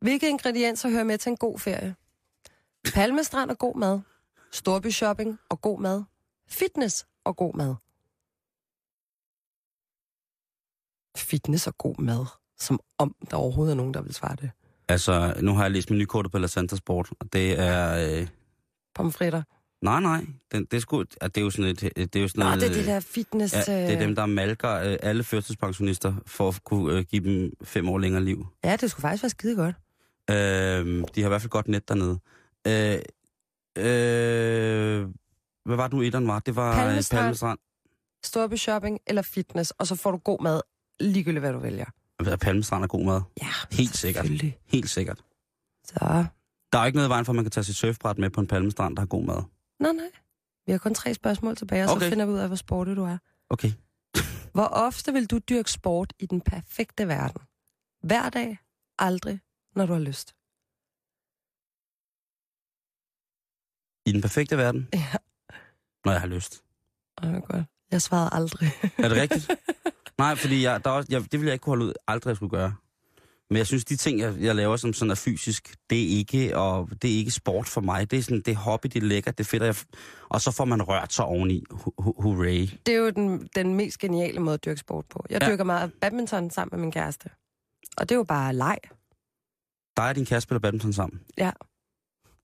Hvilke 0.00 0.28
ingredienser 0.28 0.90
hører 0.90 1.04
med 1.04 1.18
til 1.18 1.30
en 1.30 1.36
god 1.36 1.58
ferie? 1.58 1.94
Palmestrand 2.94 3.50
og 3.50 3.58
god 3.58 3.76
mad. 3.76 4.00
Storby 4.52 4.90
shopping 4.90 5.38
og 5.48 5.60
god 5.60 5.80
mad. 5.80 6.04
Fitness 6.48 7.06
og 7.24 7.36
god 7.36 7.54
mad. 7.54 7.74
Fitness 11.16 11.66
og 11.66 11.78
god 11.78 11.98
mad. 11.98 12.26
Som 12.58 12.80
om 12.98 13.14
der 13.30 13.36
overhovedet 13.36 13.72
er 13.72 13.76
nogen, 13.76 13.94
der 13.94 14.02
vil 14.02 14.14
svare 14.14 14.36
det. 14.36 14.50
Altså, 14.88 15.34
nu 15.40 15.54
har 15.54 15.62
jeg 15.62 15.70
læst 15.70 15.90
min 15.90 15.98
nykortet 15.98 16.32
på 16.32 16.38
La 16.38 16.46
Santa 16.46 16.76
Sport, 16.76 17.08
og 17.20 17.32
det 17.32 17.58
er... 17.58 18.18
Øh, 18.20 18.28
Pomfritter. 18.94 19.42
Nej, 19.82 20.00
nej, 20.00 20.26
den, 20.52 20.64
det, 20.64 20.76
er 20.76 20.80
sgu, 20.80 21.02
det 21.02 21.36
er 21.36 21.40
jo 21.40 21.50
sådan 21.50 21.70
et... 21.70 21.80
Det 21.80 22.16
er 22.16 22.20
jo 22.20 22.28
sådan 22.28 22.40
Nå, 22.40 22.44
noget, 22.44 22.60
det 22.60 22.70
er 22.70 22.74
det 22.74 22.86
der 22.86 23.00
fitness... 23.00 23.54
Ja, 23.54 23.60
det 23.60 23.92
er 23.92 23.92
øh, 23.96 24.00
dem, 24.00 24.14
der 24.14 24.26
malker 24.26 24.70
øh, 24.70 24.96
alle 25.02 25.24
førtidspensionister 25.24 26.14
for 26.26 26.48
at 26.48 26.64
kunne 26.64 26.98
øh, 26.98 27.04
give 27.04 27.24
dem 27.24 27.52
fem 27.64 27.88
år 27.88 27.98
længere 27.98 28.24
liv. 28.24 28.46
Ja, 28.64 28.76
det 28.76 28.90
skulle 28.90 29.02
faktisk 29.02 29.22
være 29.22 29.30
skide 29.30 29.56
godt. 29.56 29.74
Øh, 30.30 31.04
de 31.14 31.20
har 31.20 31.28
i 31.28 31.28
hvert 31.28 31.40
fald 31.42 31.50
godt 31.50 31.68
net 31.68 31.88
dernede. 31.88 32.18
Øh, 32.66 32.98
øh, 33.78 35.08
hvad 35.64 35.76
var 35.76 35.86
det 35.86 35.92
nu, 35.96 36.02
etteren 36.02 36.26
var? 36.28 36.38
Det 36.38 36.56
var 36.56 36.70
øh, 36.70 36.76
Palmestrand. 36.76 37.20
Palmestrand. 37.20 37.58
Storby 38.24 38.54
shopping 38.56 38.98
eller 39.06 39.22
fitness, 39.22 39.70
og 39.70 39.86
så 39.86 39.94
får 39.94 40.10
du 40.10 40.16
god 40.16 40.42
mad, 40.42 40.60
ligegyldigt 41.00 41.40
hvad 41.40 41.52
du 41.52 41.58
vælger. 41.58 41.84
Palmestrand 42.40 42.82
er 42.84 42.88
god 42.88 43.04
mad. 43.04 43.20
Ja, 43.42 43.48
Helt 43.72 43.96
sikkert. 43.96 44.26
Helt 44.66 44.90
sikkert. 44.90 45.18
Så, 45.84 46.24
Der 46.72 46.78
er 46.78 46.86
ikke 46.86 46.96
noget 46.96 47.08
i 47.08 47.10
vejen 47.10 47.24
for, 47.24 47.32
at 47.32 47.36
man 47.36 47.44
kan 47.44 47.50
tage 47.50 47.64
sit 47.64 47.76
surfbræt 47.76 48.18
med 48.18 48.30
på 48.30 48.40
en 48.40 48.46
palmestrand, 48.46 48.96
der 48.96 49.00
har 49.00 49.06
god 49.06 49.24
mad. 49.24 49.42
Nej, 49.80 49.92
nej. 49.92 50.10
Vi 50.66 50.72
har 50.72 50.78
kun 50.78 50.94
tre 50.94 51.14
spørgsmål 51.14 51.56
tilbage, 51.56 51.82
og 51.84 51.88
så 51.88 51.96
Okay. 51.96 52.08
finder 52.08 52.26
vi 52.26 52.32
ud 52.32 52.38
af, 52.38 52.46
hvor 52.46 52.56
sportet 52.56 52.96
du 52.96 53.04
er. 53.04 53.18
Okay. 53.50 53.72
Hvor 54.54 54.64
ofte 54.66 55.12
vil 55.12 55.26
du 55.30 55.38
dyrke 55.38 55.70
sport 55.70 56.12
i 56.18 56.26
den 56.26 56.40
perfekte 56.40 57.08
verden? 57.08 57.42
Hver 58.02 58.28
dag? 58.30 58.58
Aldrig, 58.98 59.40
når 59.74 59.86
du 59.86 59.92
har 59.92 60.00
lyst. 60.00 60.28
I 64.08 64.12
den 64.12 64.20
perfekte 64.22 64.56
verden, 64.58 64.88
Ja, 64.94 65.12
når 66.04 66.12
jeg 66.12 66.20
har 66.20 66.28
lyst. 66.28 66.64
Åh, 67.22 67.30
er 67.34 67.40
godt. 67.40 67.64
Jeg 67.90 68.02
svarede 68.02 68.30
aldrig. 68.32 68.68
Er 68.98 69.08
det 69.08 69.16
rigtigt? 69.22 69.50
Nej, 70.18 70.34
fordi 70.34 70.62
jeg, 70.62 70.84
der 70.84 70.90
er 70.90 70.94
også, 70.94 71.08
jeg, 71.10 71.22
det 71.22 71.32
ville 71.32 71.46
jeg 71.46 71.52
ikke 71.52 71.62
kunne 71.62 71.70
holde 71.70 71.84
ud, 71.84 71.92
aldrig 72.06 72.28
jeg 72.30 72.36
skulle 72.36 72.50
gøre. 72.50 72.76
Men 73.50 73.56
jeg 73.56 73.66
synes, 73.66 73.84
de 73.84 73.96
ting, 73.96 74.20
jeg, 74.20 74.34
jeg 74.40 74.54
laver, 74.54 74.76
som 74.76 74.92
sådan 74.92 75.10
er 75.10 75.14
fysisk, 75.14 75.76
det 75.90 76.02
er 76.02 76.16
ikke, 76.18 76.56
og 76.58 76.88
det 77.02 77.12
er 77.14 77.18
ikke 77.18 77.30
sport 77.30 77.66
for 77.68 77.80
mig. 77.80 78.10
Det 78.10 78.18
er 78.18 78.22
sådan, 78.22 78.40
det 78.40 78.48
er 78.52 78.56
hobby, 78.56 78.86
det 78.86 79.02
er 79.02 79.06
lækkert, 79.06 79.38
det 79.38 79.44
er 79.44 79.48
fedt, 79.48 79.62
og, 79.62 79.66
jeg, 79.66 79.74
og 80.28 80.40
så 80.40 80.50
får 80.50 80.64
man 80.64 80.82
rørt 80.82 81.12
sig 81.12 81.24
oveni. 81.24 81.64
Hurray. 81.98 82.68
Det 82.86 82.94
er 82.94 82.98
jo 82.98 83.10
den, 83.10 83.48
den 83.56 83.74
mest 83.74 83.98
geniale 83.98 84.40
måde 84.40 84.54
at 84.54 84.64
dyrke 84.64 84.80
sport 84.80 85.04
på. 85.10 85.24
Jeg 85.30 85.42
Ja. 85.42 85.48
dyrker 85.50 85.64
meget 85.64 85.92
badminton 86.00 86.50
sammen 86.50 86.76
med 86.78 86.80
min 86.84 86.92
kæreste. 86.92 87.30
Og 87.96 88.08
det 88.08 88.14
er 88.14 88.16
jo 88.16 88.24
bare 88.24 88.54
leg. 88.54 88.78
Der 89.96 90.02
er 90.02 90.12
din 90.12 90.26
kæreste 90.26 90.46
spiller 90.46 90.60
badminton 90.60 90.92
sammen. 90.92 91.20
Ja. 91.38 91.50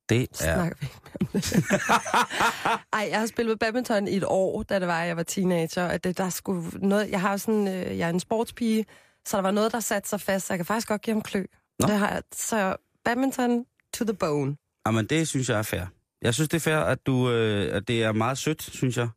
Det 0.08 0.22
er... 0.22 0.26
snakker 0.34 0.76
vi 0.80 0.86
ikke 0.86 1.00
det. 1.32 1.64
Ej, 2.92 3.08
jeg 3.10 3.18
har 3.18 3.26
spillet 3.26 3.58
badminton 3.58 4.08
i 4.08 4.16
et 4.16 4.24
år, 4.26 4.62
da 4.62 4.78
det 4.78 4.88
var, 4.88 5.02
jeg 5.02 5.16
var 5.16 5.22
teenager. 5.22 5.86
At 5.86 6.04
det, 6.04 6.18
der 6.18 6.28
skulle 6.28 6.70
noget, 6.88 7.10
jeg 7.10 7.20
har 7.20 7.36
sådan, 7.36 7.68
øh, 7.68 7.98
jeg 7.98 8.06
er 8.06 8.10
en 8.10 8.20
sportspige, 8.20 8.84
så 9.26 9.37
der 9.37 9.42
var 9.42 9.50
noget, 9.50 9.72
der 9.72 9.80
satte 9.80 10.08
sig 10.08 10.20
fast, 10.20 10.46
så 10.46 10.52
jeg 10.52 10.58
kan 10.58 10.66
faktisk 10.66 10.88
godt 10.88 11.02
give 11.02 11.14
ham 11.14 11.22
klø. 11.22 11.44
Nå. 11.80 11.87
Det 11.87 11.98
har 11.98 12.11
jeg, 12.11 12.22
så 12.35 12.76
badminton 13.04 13.64
to 13.94 14.04
the 14.04 14.14
bone. 14.14 14.56
Jamen, 14.87 15.06
det 15.06 15.28
synes 15.28 15.48
jeg 15.48 15.58
er 15.58 15.62
fair. 15.62 15.82
Jeg 16.22 16.35
synes, 16.35 16.48
det 16.48 16.56
er 16.56 16.61
fair, 16.61 16.76
at, 16.78 17.06
du, 17.06 17.30
øh, 17.30 17.76
at 17.76 17.88
det 17.88 18.02
er 18.02 18.12
meget 18.12 18.38
sødt, 18.38 18.62
synes 18.62 18.96
jeg. 18.96 19.08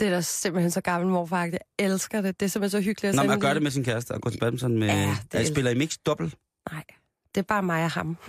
Det 0.00 0.08
er 0.08 0.12
da 0.12 0.20
simpelthen 0.20 0.70
så 0.70 0.80
gammel 0.80 1.10
morfar. 1.10 1.44
Jeg 1.44 1.58
elsker 1.78 2.20
det. 2.20 2.40
Det 2.40 2.46
er 2.46 2.50
simpelthen 2.50 2.80
så 2.82 2.84
hyggeligt 2.84 3.08
at 3.10 3.14
Nå, 3.16 3.22
man 3.30 3.40
gør 3.40 3.52
det 3.54 3.62
med 3.62 3.70
sin 3.70 3.84
kæreste 3.84 4.12
og 4.12 4.20
gå 4.20 4.30
til 4.30 4.38
badminton 4.38 4.78
med... 4.78 4.88
Ja, 4.88 5.16
det 5.22 5.34
jeg 5.34 5.42
er- 5.42 5.46
spiller 5.46 5.70
I 5.70 5.74
mix 5.74 5.96
dobbelt? 6.06 6.34
Nej, 6.72 6.84
det 7.34 7.40
er 7.40 7.44
bare 7.44 7.62
mig 7.62 7.84
og 7.84 7.90
ham. 7.90 8.16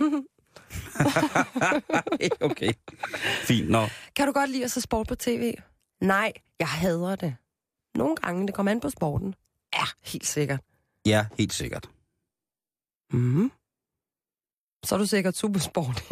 okay. 2.40 2.72
Fint, 3.44 3.70
nå. 3.70 3.86
kan 4.16 4.26
du 4.26 4.32
godt 4.32 4.50
lide 4.50 4.64
at 4.64 4.70
se 4.70 4.80
sport 4.80 5.06
på 5.06 5.14
tv? 5.14 5.54
Nej, 6.00 6.32
jeg 6.58 6.68
hader 6.68 7.16
det. 7.16 7.36
Nogle 7.94 8.16
gange, 8.16 8.46
det 8.46 8.54
kommer 8.54 8.72
an 8.72 8.80
på 8.80 8.90
sporten. 8.90 9.34
Ja, 9.74 9.84
helt 10.02 10.26
sikkert. 10.26 10.60
Ja, 11.06 11.26
helt 11.38 11.52
sikkert. 11.52 11.90
Mm. 13.12 13.50
Så 14.84 14.94
er 14.94 14.98
du 14.98 15.06
sikkert 15.06 15.36
supersport. 15.36 16.02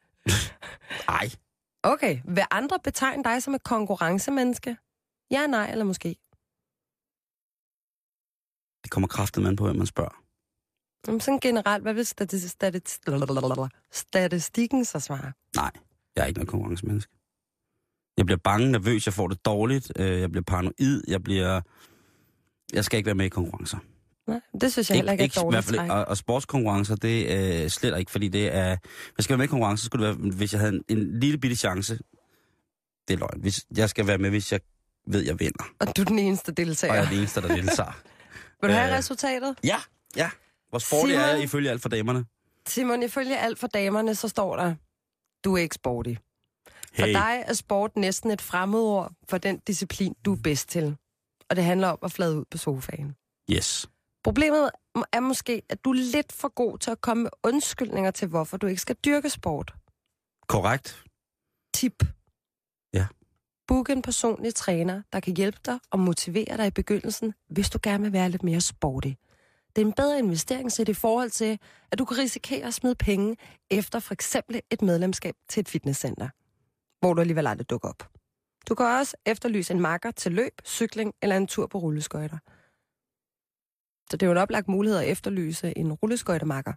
Ej, 1.18 1.26
okay, 1.82 2.20
vil 2.24 2.44
andre 2.50 2.78
betegne 2.84 3.24
dig 3.24 3.42
som 3.42 3.54
et 3.54 3.64
konkurrencemenneske? 3.64 4.76
Ja, 5.30 5.46
nej 5.46 5.70
eller 5.70 5.84
måske? 5.84 6.16
det 8.82 8.90
kommer 8.90 9.08
kraftet 9.08 9.42
man 9.42 9.56
på, 9.56 9.64
hvem 9.64 9.76
man 9.76 9.86
spørger. 9.86 10.22
Jamen, 11.06 11.20
sådan 11.20 11.40
generelt, 11.40 11.82
hvad 11.82 11.94
vil 11.94 12.04
stati- 12.04 12.48
stati- 12.48 12.98
statistikken 13.92 14.84
så 14.84 15.00
svare? 15.00 15.32
Nej, 15.56 15.70
jeg 16.16 16.22
er 16.22 16.26
ikke 16.26 16.38
noget 16.38 16.48
konkurrencemenneske. 16.48 17.12
Jeg 18.16 18.26
bliver 18.26 18.38
bange, 18.38 18.72
nervøs, 18.72 19.06
jeg 19.06 19.14
får 19.14 19.28
det 19.28 19.44
dårligt, 19.44 19.92
øh, 19.96 20.20
jeg 20.20 20.30
bliver 20.30 20.44
paranoid, 20.44 21.02
jeg 21.08 21.22
bliver... 21.22 21.60
Jeg 22.72 22.84
skal 22.84 22.96
ikke 22.96 23.06
være 23.06 23.14
med 23.14 23.26
i 23.26 23.28
konkurrencer. 23.28 23.78
Nej, 24.26 24.40
det 24.60 24.72
synes 24.72 24.90
jeg 24.90 24.96
heller 24.96 25.12
ikke 25.12 25.22
er 25.22 25.26
et 25.26 25.30
i 25.30 25.34
hvert 25.36 25.44
dårligt 25.44 25.64
fald, 25.64 25.80
ikke. 25.80 25.94
og, 25.94 26.04
og 26.04 26.16
sportskonkurrencer, 26.16 26.96
det 26.96 27.32
er 27.32 27.62
øh, 27.64 27.68
slet 27.70 27.98
ikke, 27.98 28.10
fordi 28.10 28.28
det 28.28 28.54
er... 28.54 28.76
Hvis 28.76 28.88
jeg 29.18 29.24
skal 29.24 29.32
være 29.32 29.38
med 29.38 29.44
i 29.44 29.48
konkurrencer, 29.48 29.82
så 29.82 29.86
skulle 29.86 30.08
det 30.08 30.18
være, 30.22 30.30
hvis 30.30 30.52
jeg 30.52 30.60
havde 30.60 30.72
en, 30.74 30.84
en 30.98 31.20
lille 31.20 31.38
bitte 31.38 31.56
chance. 31.56 31.98
Det 33.08 33.14
er 33.14 33.18
løgn. 33.18 33.40
Hvis, 33.40 33.66
jeg 33.76 33.90
skal 33.90 34.06
være 34.06 34.18
med, 34.18 34.30
hvis 34.30 34.52
jeg 34.52 34.60
ved, 35.06 35.20
jeg 35.24 35.40
vinder. 35.40 35.64
Og 35.80 35.96
du 35.96 36.00
er 36.02 36.06
den 36.06 36.18
eneste 36.18 36.48
Og 36.50 36.54
jeg 36.58 36.66
deltager. 36.66 36.94
er 36.94 37.08
den 37.08 37.18
eneste, 37.18 37.40
der 37.40 37.48
deltager. 37.56 37.92
Vil 38.60 38.70
du 38.70 38.74
have 38.74 38.90
Øh, 38.92 38.98
resultatet? 38.98 39.56
ja, 39.64 39.76
ja. 40.16 40.30
Hvor 40.70 40.78
sportig 40.78 41.14
er 41.16 41.26
jeg 41.26 41.42
ifølge 41.42 41.70
alt 41.70 41.82
for 41.82 41.88
damerne? 41.88 42.24
Simon, 42.66 43.02
ifølge 43.02 43.38
alt 43.38 43.58
for 43.58 43.66
damerne, 43.66 44.14
så 44.14 44.28
står 44.28 44.56
der, 44.56 44.74
du 45.44 45.54
er 45.54 45.58
ikke 45.58 45.74
sporty. 45.74 46.14
For 46.96 47.06
Hey. 47.06 47.12
dig 47.14 47.44
er 47.46 47.52
sport 47.54 47.96
næsten 47.96 48.30
et 48.30 48.40
fremmedord 48.40 49.12
for 49.28 49.38
den 49.38 49.58
disciplin, 49.66 50.14
du 50.24 50.32
er 50.32 50.38
bedst 50.44 50.68
til. 50.68 50.96
Og 51.50 51.56
det 51.56 51.64
handler 51.64 51.88
om 51.88 51.98
at 52.02 52.12
flade 52.12 52.38
ud 52.38 52.44
på 52.50 52.58
sofaen. 52.58 53.14
Yes. 53.50 53.88
Problemet 54.24 54.70
er 55.12 55.20
måske, 55.20 55.62
at 55.68 55.84
du 55.84 55.90
er 55.90 55.94
lidt 56.12 56.32
for 56.32 56.48
god 56.48 56.78
til 56.78 56.90
at 56.90 57.00
komme 57.00 57.22
med 57.22 57.30
undskyldninger 57.42 58.10
til, 58.10 58.28
hvorfor 58.28 58.56
du 58.56 58.66
ikke 58.66 58.80
skal 58.80 58.96
dyrke 59.04 59.30
sport. 59.30 59.74
Korrekt. 60.46 61.04
Tip. 61.74 62.04
Ja. 62.94 63.06
Book 63.66 63.90
en 63.90 64.02
personlig 64.02 64.54
træner, 64.54 65.02
der 65.12 65.20
kan 65.20 65.36
hjælpe 65.36 65.58
dig 65.66 65.78
og 65.90 65.98
motivere 65.98 66.56
dig 66.56 66.66
i 66.66 66.70
begyndelsen, 66.70 67.34
hvis 67.48 67.70
du 67.70 67.78
gerne 67.82 68.02
vil 68.02 68.12
være 68.12 68.28
lidt 68.28 68.42
mere 68.42 68.60
sporty. 68.60 69.12
Det 69.76 69.82
er 69.82 69.86
en 69.86 69.92
bedre 69.92 70.18
investering 70.18 70.72
set 70.72 70.88
i 70.88 70.94
forhold 70.94 71.30
til, 71.30 71.58
at 71.92 71.98
du 71.98 72.04
kan 72.04 72.18
risikere 72.18 72.66
at 72.66 72.74
smide 72.74 72.94
penge 72.94 73.36
efter 73.70 73.98
for 73.98 74.14
eksempel 74.14 74.60
et 74.70 74.82
medlemskab 74.82 75.34
til 75.48 75.60
et 75.60 75.68
fitnesscenter, 75.68 76.28
hvor 77.00 77.14
du 77.14 77.20
alligevel 77.20 77.46
aldrig 77.46 77.70
dukker 77.70 77.88
op. 77.88 78.08
Du 78.68 78.74
kan 78.74 78.86
også 78.86 79.16
efterlyse 79.26 79.74
en 79.74 79.80
makker 79.80 80.10
til 80.10 80.32
løb, 80.32 80.52
cykling 80.64 81.14
eller 81.22 81.36
en 81.36 81.46
tur 81.46 81.66
på 81.66 81.78
rulleskøjter. 81.78 82.38
Så 84.10 84.16
det 84.16 84.22
er 84.22 84.26
jo 84.26 84.32
en 84.32 84.38
oplagt 84.38 84.68
mulighed 84.68 84.98
at 84.98 85.08
efterlyse 85.08 85.78
en 85.78 85.92
rulleskøjtemakker. 85.92 86.72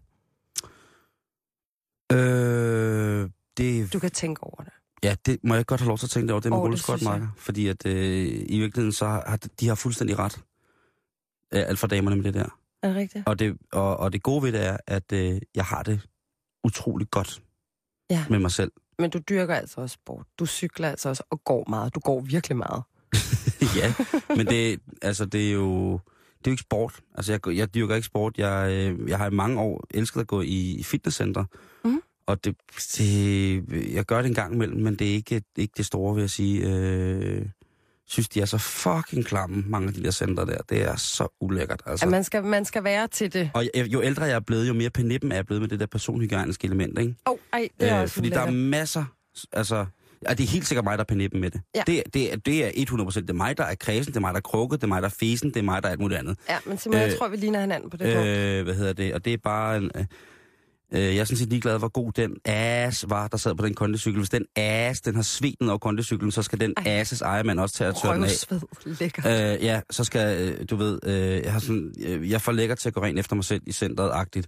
Øh, 2.11 3.29
det, 3.57 3.93
Du 3.93 3.99
kan 3.99 4.11
tænke 4.11 4.43
over 4.43 4.63
det. 4.63 4.73
ja, 5.03 5.15
det 5.25 5.39
må 5.43 5.55
jeg 5.55 5.65
godt 5.65 5.81
have 5.81 5.87
lov 5.87 5.97
til 5.97 6.05
at 6.05 6.09
tænke 6.09 6.33
over, 6.33 6.39
det 6.41 6.51
med 6.51 6.57
oh, 6.57 6.63
rulleskøjtmarker. 6.63 7.27
Fordi 7.37 7.67
at 7.67 7.85
øh, 7.85 7.95
i 8.49 8.59
virkeligheden, 8.59 8.91
så 8.91 9.05
har 9.05 9.39
de 9.59 9.67
har 9.67 9.75
fuldstændig 9.75 10.19
ret. 10.19 10.39
Alt 11.51 11.79
for 11.79 11.87
damerne 11.87 12.15
med 12.15 12.23
det 12.23 12.33
der. 12.33 12.59
Er 12.83 12.87
det 12.87 12.95
rigtigt? 12.97 13.27
Og 13.27 13.39
det, 13.39 13.57
og, 13.71 13.97
og 13.97 14.13
det 14.13 14.23
gode 14.23 14.43
ved 14.43 14.51
det 14.51 14.65
er, 14.65 14.77
at 14.87 15.11
øh, 15.13 15.41
jeg 15.55 15.65
har 15.65 15.83
det 15.83 16.01
utroligt 16.63 17.11
godt 17.11 17.41
Ja. 18.09 18.25
med 18.29 18.39
mig 18.39 18.51
selv. 18.51 18.71
Men 18.99 19.09
du 19.09 19.19
dyrker 19.29 19.55
altså 19.55 19.81
også 19.81 19.93
sport. 19.93 20.25
Du 20.39 20.45
cykler 20.45 20.89
altså 20.89 21.09
også 21.09 21.23
og 21.29 21.43
går 21.43 21.65
meget. 21.69 21.95
Du 21.95 21.99
går 21.99 22.21
virkelig 22.21 22.57
meget. 22.57 22.83
ja, 23.81 23.93
men 24.35 24.45
det, 24.47 24.79
altså, 25.01 25.25
det 25.25 25.47
er 25.47 25.51
jo... 25.53 25.99
Det 26.45 26.49
er 26.49 26.51
jo 26.51 26.53
ikke 26.53 26.61
sport. 26.61 26.99
Altså, 27.15 27.31
jeg, 27.31 27.47
jeg 27.57 27.73
dyrker 27.73 27.95
ikke 27.95 28.05
sport. 28.05 28.37
Jeg, 28.37 28.71
øh, 28.71 29.09
jeg 29.09 29.17
har 29.17 29.27
i 29.27 29.33
mange 29.33 29.59
år 29.61 29.83
elsket 29.91 30.21
at 30.21 30.27
gå 30.27 30.41
i 30.45 30.81
fitnesscenter. 30.85 31.45
Mhm. 31.85 32.01
Og 32.27 32.45
det, 32.45 32.55
det, 32.97 33.63
jeg 33.93 34.05
gør 34.05 34.21
det 34.21 34.27
en 34.27 34.33
gang 34.33 34.53
imellem, 34.53 34.81
men 34.81 34.95
det 34.95 35.09
er 35.09 35.13
ikke, 35.13 35.41
ikke 35.57 35.73
det 35.77 35.85
store, 35.85 36.15
vil 36.15 36.21
jeg 36.21 36.29
sige. 36.29 36.67
Øh, 36.69 37.45
synes, 38.07 38.29
de 38.29 38.41
er 38.41 38.45
så 38.45 38.57
fucking 38.57 39.25
klamme, 39.25 39.63
mange 39.67 39.87
af 39.87 39.93
de 39.93 40.03
der 40.03 40.11
center 40.11 40.45
der. 40.45 40.57
Det 40.69 40.81
er 40.81 40.95
så 40.95 41.27
ulækkert, 41.41 41.81
altså. 41.85 42.05
At 42.05 42.11
man 42.11 42.23
skal, 42.23 42.43
man 42.43 42.65
skal 42.65 42.83
være 42.83 43.07
til 43.07 43.33
det. 43.33 43.51
Og 43.53 43.63
jo- 43.77 43.83
jo 43.83 44.01
ældre 44.01 44.23
jeg 44.23 44.35
er 44.35 44.39
blevet, 44.39 44.67
jo 44.67 44.73
mere 44.73 44.89
penippen 44.89 45.31
er 45.31 45.35
jeg 45.35 45.45
blevet 45.45 45.61
med 45.61 45.69
det 45.69 45.79
der 45.79 45.85
personhygiejniske 45.85 46.65
element, 46.65 46.99
ikke? 46.99 47.15
Åh, 47.27 47.31
oh, 47.33 47.37
ej, 47.53 47.67
det 47.79 47.89
er 47.89 47.95
Øh, 47.97 48.01
også 48.01 48.13
fordi 48.15 48.29
der 48.29 48.39
er 48.39 48.43
ulækkert. 48.43 48.69
masser, 48.69 49.05
altså... 49.51 49.85
Ja, 50.29 50.33
det 50.33 50.43
er 50.43 50.47
helt 50.47 50.67
sikkert 50.67 50.83
mig, 50.85 50.97
der 50.97 51.03
er 51.03 51.05
penippen 51.07 51.41
med 51.41 51.51
det. 51.51 51.61
Ja. 51.75 51.81
Det, 51.87 52.03
det, 52.13 52.33
er- 52.33 52.37
det 52.37 52.65
er 52.81 52.85
100%. 52.91 53.19
Det 53.21 53.29
er 53.29 53.33
mig, 53.33 53.57
der 53.57 53.63
er 53.63 53.75
kredsen, 53.75 54.13
det 54.13 54.17
er 54.17 54.21
mig, 54.21 54.33
der 54.33 54.37
er 54.37 54.41
krukket, 54.41 54.79
det 54.81 54.83
er 54.83 54.87
mig, 54.87 55.01
der 55.01 55.07
er 55.07 55.13
fesen, 55.19 55.49
det 55.49 55.57
er 55.57 55.63
mig, 55.63 55.83
der 55.83 55.87
er 55.89 55.91
alt 55.91 55.99
muligt 56.01 56.19
andet. 56.19 56.37
Ja, 56.49 56.57
men 56.65 56.77
Simon, 56.77 56.97
jeg 56.99 57.11
Øh, 57.11 57.17
tror, 57.17 57.27
vi 57.27 57.37
ligner 57.37 57.59
hinanden 57.59 57.89
på 57.89 57.97
det 57.97 58.13
punkt. 58.15 58.27
Øh, 58.29 58.63
hvad 58.63 58.73
hedder 58.75 58.93
det? 58.93 59.13
Og 59.13 59.25
det 59.25 59.33
er 59.33 59.37
bare 59.43 59.77
en... 59.77 59.91
Øh, 59.95 60.05
øh, 60.93 61.01
jeg 61.01 61.17
er 61.17 61.23
sådan 61.23 61.37
set 61.37 61.49
ligeglad, 61.49 61.77
hvor 61.79 61.87
god 61.87 62.11
den 62.11 62.35
ass 62.45 63.05
var, 63.09 63.27
der 63.27 63.37
sad 63.37 63.55
på 63.55 63.65
den 63.65 63.73
kondicykel. 63.73 64.19
Hvis 64.19 64.29
den 64.29 64.45
ass, 64.55 65.01
den 65.01 65.15
har 65.15 65.21
svedt 65.21 65.69
over 65.69 65.77
kondicyklen, 65.77 66.31
så 66.31 66.41
skal 66.41 66.59
den 66.59 66.73
Ej. 66.77 66.83
asses 66.87 67.21
ejermand 67.21 67.59
også 67.59 67.75
tage 67.75 67.87
at 67.87 67.95
tørre 68.03 68.15
den 68.15 68.23
af. 68.23 68.27
Røvsved, 68.51 68.95
lækkert. 68.99 69.25
Øh, 69.25 69.63
ja, 69.65 69.81
så 69.89 70.03
skal, 70.03 70.41
øh, 70.59 70.65
du 70.69 70.75
ved, 70.75 70.99
øh, 71.03 71.43
jeg, 71.43 71.51
har 71.53 71.59
sådan, 71.59 71.93
øh, 72.05 72.29
jeg 72.31 72.41
får 72.41 72.51
lækker 72.51 72.75
til 72.75 72.89
at 72.89 72.93
gå 72.93 73.03
rent 73.03 73.19
efter 73.19 73.35
mig 73.35 73.45
selv 73.45 73.61
i 73.67 73.71
centret-agtigt. 73.71 74.47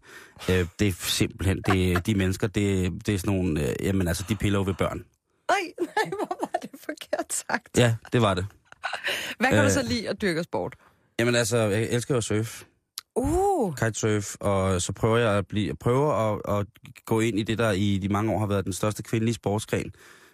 Øh, 0.50 0.66
det 0.80 0.88
er 0.88 0.92
simpelthen, 1.00 1.62
det, 1.68 2.06
de 2.06 2.16
mennesker, 2.16 2.48
det, 2.48 2.92
det 3.06 3.14
er 3.14 3.20
sådan 3.20 3.34
nogle, 3.36 3.70
øh, 3.70 3.76
jamen 3.82 4.08
altså, 4.08 4.24
de 4.30 4.36
piller 4.36 4.60
jo 4.60 4.64
ved 4.66 4.74
børn. 4.74 5.04
Ej, 5.50 5.56
nej, 5.80 6.10
hvor 6.10 6.38
var 6.42 6.60
det 6.62 6.70
forkert 6.80 7.34
sagt. 7.34 7.78
Ja, 7.78 7.96
det 8.14 8.22
var 8.22 8.34
det. 8.34 8.46
Hvad 9.40 9.50
kan 9.50 9.58
du 9.58 9.64
øh, 9.64 9.72
så 9.72 9.82
lide 9.82 10.10
at 10.10 10.22
dyrke 10.22 10.44
sport? 10.44 10.76
Jamen 11.20 11.36
altså, 11.36 11.58
jeg 11.58 11.84
elsker 11.84 12.18
at 12.18 12.24
surfe. 12.24 12.66
Uh, 13.16 13.76
kitesurf, 13.76 14.36
og 14.40 14.82
så 14.82 14.94
prøver 14.94 15.18
jeg 15.18 15.38
at, 15.38 15.48
blive, 15.48 15.76
prøver 15.76 16.14
at, 16.14 16.60
at 16.60 16.68
gå 17.06 17.20
ind 17.20 17.40
i 17.40 17.44
det, 17.44 17.58
der 17.58 17.72
i 17.72 17.98
de 17.98 18.10
mange 18.10 18.34
år 18.34 18.40
har 18.40 18.48
været 18.48 18.66
den 18.66 18.74
største 18.74 19.04
kvindelige 19.04 19.36
sportsgren, 19.36 19.92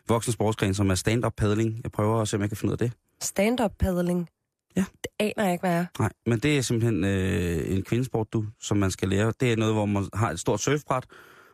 voksen 0.08 0.34
sportsgren, 0.34 0.74
som 0.74 0.90
er 0.90 0.96
stand-up 0.96 1.34
paddling. 1.38 1.80
Jeg 1.84 1.92
prøver 1.92 2.22
at 2.22 2.28
se, 2.28 2.38
om 2.38 2.42
jeg 2.42 2.50
kan 2.50 2.58
finde 2.58 2.70
ud 2.70 2.74
af 2.74 2.78
det. 2.78 2.92
Stand-up 3.22 3.72
paddling. 3.80 4.30
Ja. 4.76 4.86
Det 5.04 5.08
aner 5.20 5.44
jeg 5.44 5.52
ikke, 5.52 5.62
hvad 5.62 5.76
er. 5.78 5.86
Nej, 6.00 6.10
men 6.26 6.40
det 6.40 6.58
er 6.58 6.62
simpelthen 6.62 7.04
øh, 7.04 7.72
en 7.76 7.84
kvindesport, 7.84 8.34
du, 8.34 8.46
som 8.62 8.78
man 8.78 8.92
skal 8.92 9.10
lære. 9.10 9.34
Det 9.40 9.52
er 9.52 9.58
noget, 9.58 9.74
hvor 9.74 9.86
man 9.86 10.10
har 10.14 10.32
et 10.32 10.40
stort 10.40 10.62
surfbræt, 10.62 11.06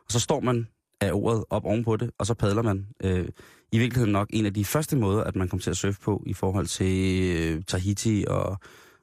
og 0.06 0.12
så 0.12 0.20
står 0.20 0.40
man 0.40 0.68
af 1.00 1.12
ordet 1.12 1.44
op 1.50 1.64
ovenpå 1.64 1.96
det, 1.96 2.10
og 2.18 2.26
så 2.26 2.34
padler 2.34 2.62
man. 2.62 2.86
Øh, 3.04 3.28
I 3.72 3.78
virkeligheden 3.78 4.12
nok 4.12 4.28
en 4.30 4.46
af 4.46 4.54
de 4.54 4.64
første 4.64 4.96
måder, 4.96 5.24
at 5.24 5.36
man 5.36 5.48
kommer 5.48 5.62
til 5.62 5.70
at 5.70 5.76
surfe 5.76 6.00
på 6.00 6.22
i 6.26 6.32
forhold 6.32 6.66
til 6.66 7.22
øh, 7.36 7.62
Tahiti 7.64 8.24
og, 8.28 8.58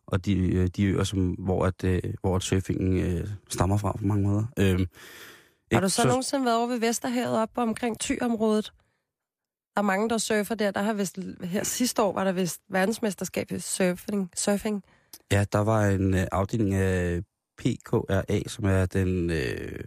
og 0.08 0.26
de, 0.26 0.38
øh, 0.38 0.68
de 0.68 0.84
øer, 0.84 1.04
som, 1.04 1.30
hvor, 1.30 1.66
at, 1.66 1.84
øh, 1.84 2.02
hvor 2.22 2.36
at 2.36 2.44
surfingen 2.44 2.98
øh, 2.98 3.28
stammer 3.50 3.78
fra 3.78 3.92
på 3.92 4.06
mange 4.06 4.28
måder. 4.28 4.44
Øh, 4.60 4.88
Har 5.72 5.80
du 5.80 5.90
så, 5.90 6.08
nogensinde 6.08 6.46
været 6.46 6.58
over 6.58 6.68
ved 6.68 6.80
Vesterhavet 6.80 7.38
op 7.38 7.50
omkring 7.56 8.00
Thy-området? 8.00 8.74
Der 9.76 9.82
er 9.82 9.86
mange, 9.86 10.10
der 10.10 10.18
surfer 10.18 10.56
der. 10.56 10.72
Der 10.72 10.82
har 10.82 10.94
vist, 10.94 11.20
her 11.44 11.64
sidste 11.64 12.02
år 12.02 12.14
var 12.14 12.24
der 12.24 12.32
vist 12.32 12.62
verdensmesterskab 12.70 13.52
i 13.52 13.60
surfing. 13.60 14.32
surfing. 14.36 14.84
Ja, 15.32 15.46
der 15.52 15.60
var 15.60 15.86
en 15.86 16.14
øh, 16.14 16.28
afdeling 16.32 16.74
af 16.74 17.22
PKRA, 17.58 18.48
som 18.48 18.66
er 18.66 18.86
den 18.86 19.30
øh, 19.30 19.80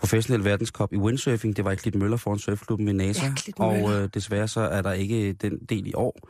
professionelle 0.00 0.44
verdenskop 0.44 0.92
i 0.92 0.96
windsurfing. 0.96 1.56
Det 1.56 1.64
var 1.64 1.70
i 1.70 1.76
Klitmøller 1.76 2.16
foran 2.16 2.38
surfklubben 2.38 2.88
i 2.88 2.92
NASA. 2.92 3.26
Ja, 3.26 3.64
og 3.64 3.92
øh, 3.92 4.08
desværre 4.14 4.48
så 4.48 4.60
er 4.60 4.82
der 4.82 4.92
ikke 4.92 5.32
den 5.32 5.58
del 5.68 5.86
i 5.86 5.94
år. 5.94 6.28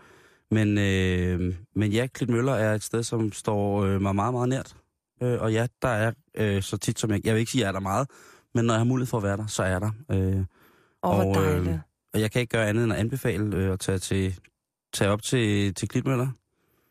Men, 0.50 0.78
øh, 0.78 1.54
men 1.76 1.92
ja, 1.92 2.06
Klitmøller 2.06 2.52
er 2.54 2.74
et 2.74 2.82
sted, 2.82 3.02
som 3.02 3.32
står 3.32 3.82
øh, 3.84 4.00
mig 4.02 4.14
meget, 4.14 4.34
meget 4.34 4.48
nært. 4.48 4.76
Øh, 5.22 5.40
og 5.42 5.52
ja, 5.52 5.66
der 5.82 5.88
er 5.88 6.12
øh, 6.36 6.62
så 6.62 6.76
tit 6.76 6.98
som 6.98 7.10
jeg... 7.10 7.20
Jeg 7.24 7.34
vil 7.34 7.40
ikke 7.40 7.52
sige, 7.52 7.64
at 7.64 7.68
er 7.68 7.72
der 7.72 7.80
meget, 7.80 8.08
men 8.54 8.64
når 8.64 8.74
jeg 8.74 8.78
har 8.80 8.84
mulighed 8.84 9.06
for 9.06 9.16
at 9.16 9.22
være 9.22 9.36
der, 9.36 9.46
så 9.46 9.62
er 9.62 9.78
der. 9.78 9.90
Øh, 10.10 10.44
oh, 11.02 11.18
Og, 11.18 11.44
øh, 11.44 11.74
og 12.14 12.20
jeg 12.20 12.30
kan 12.30 12.40
ikke 12.40 12.50
gøre 12.56 12.68
andet 12.68 12.84
end 12.84 12.92
at 12.92 12.98
anbefale 12.98 13.56
øh, 13.56 13.72
at 13.72 13.80
tage, 13.80 13.98
til, 13.98 14.38
tage 14.92 15.10
op 15.10 15.22
til, 15.22 15.74
til 15.74 15.88
Klitmøller. 15.88 16.28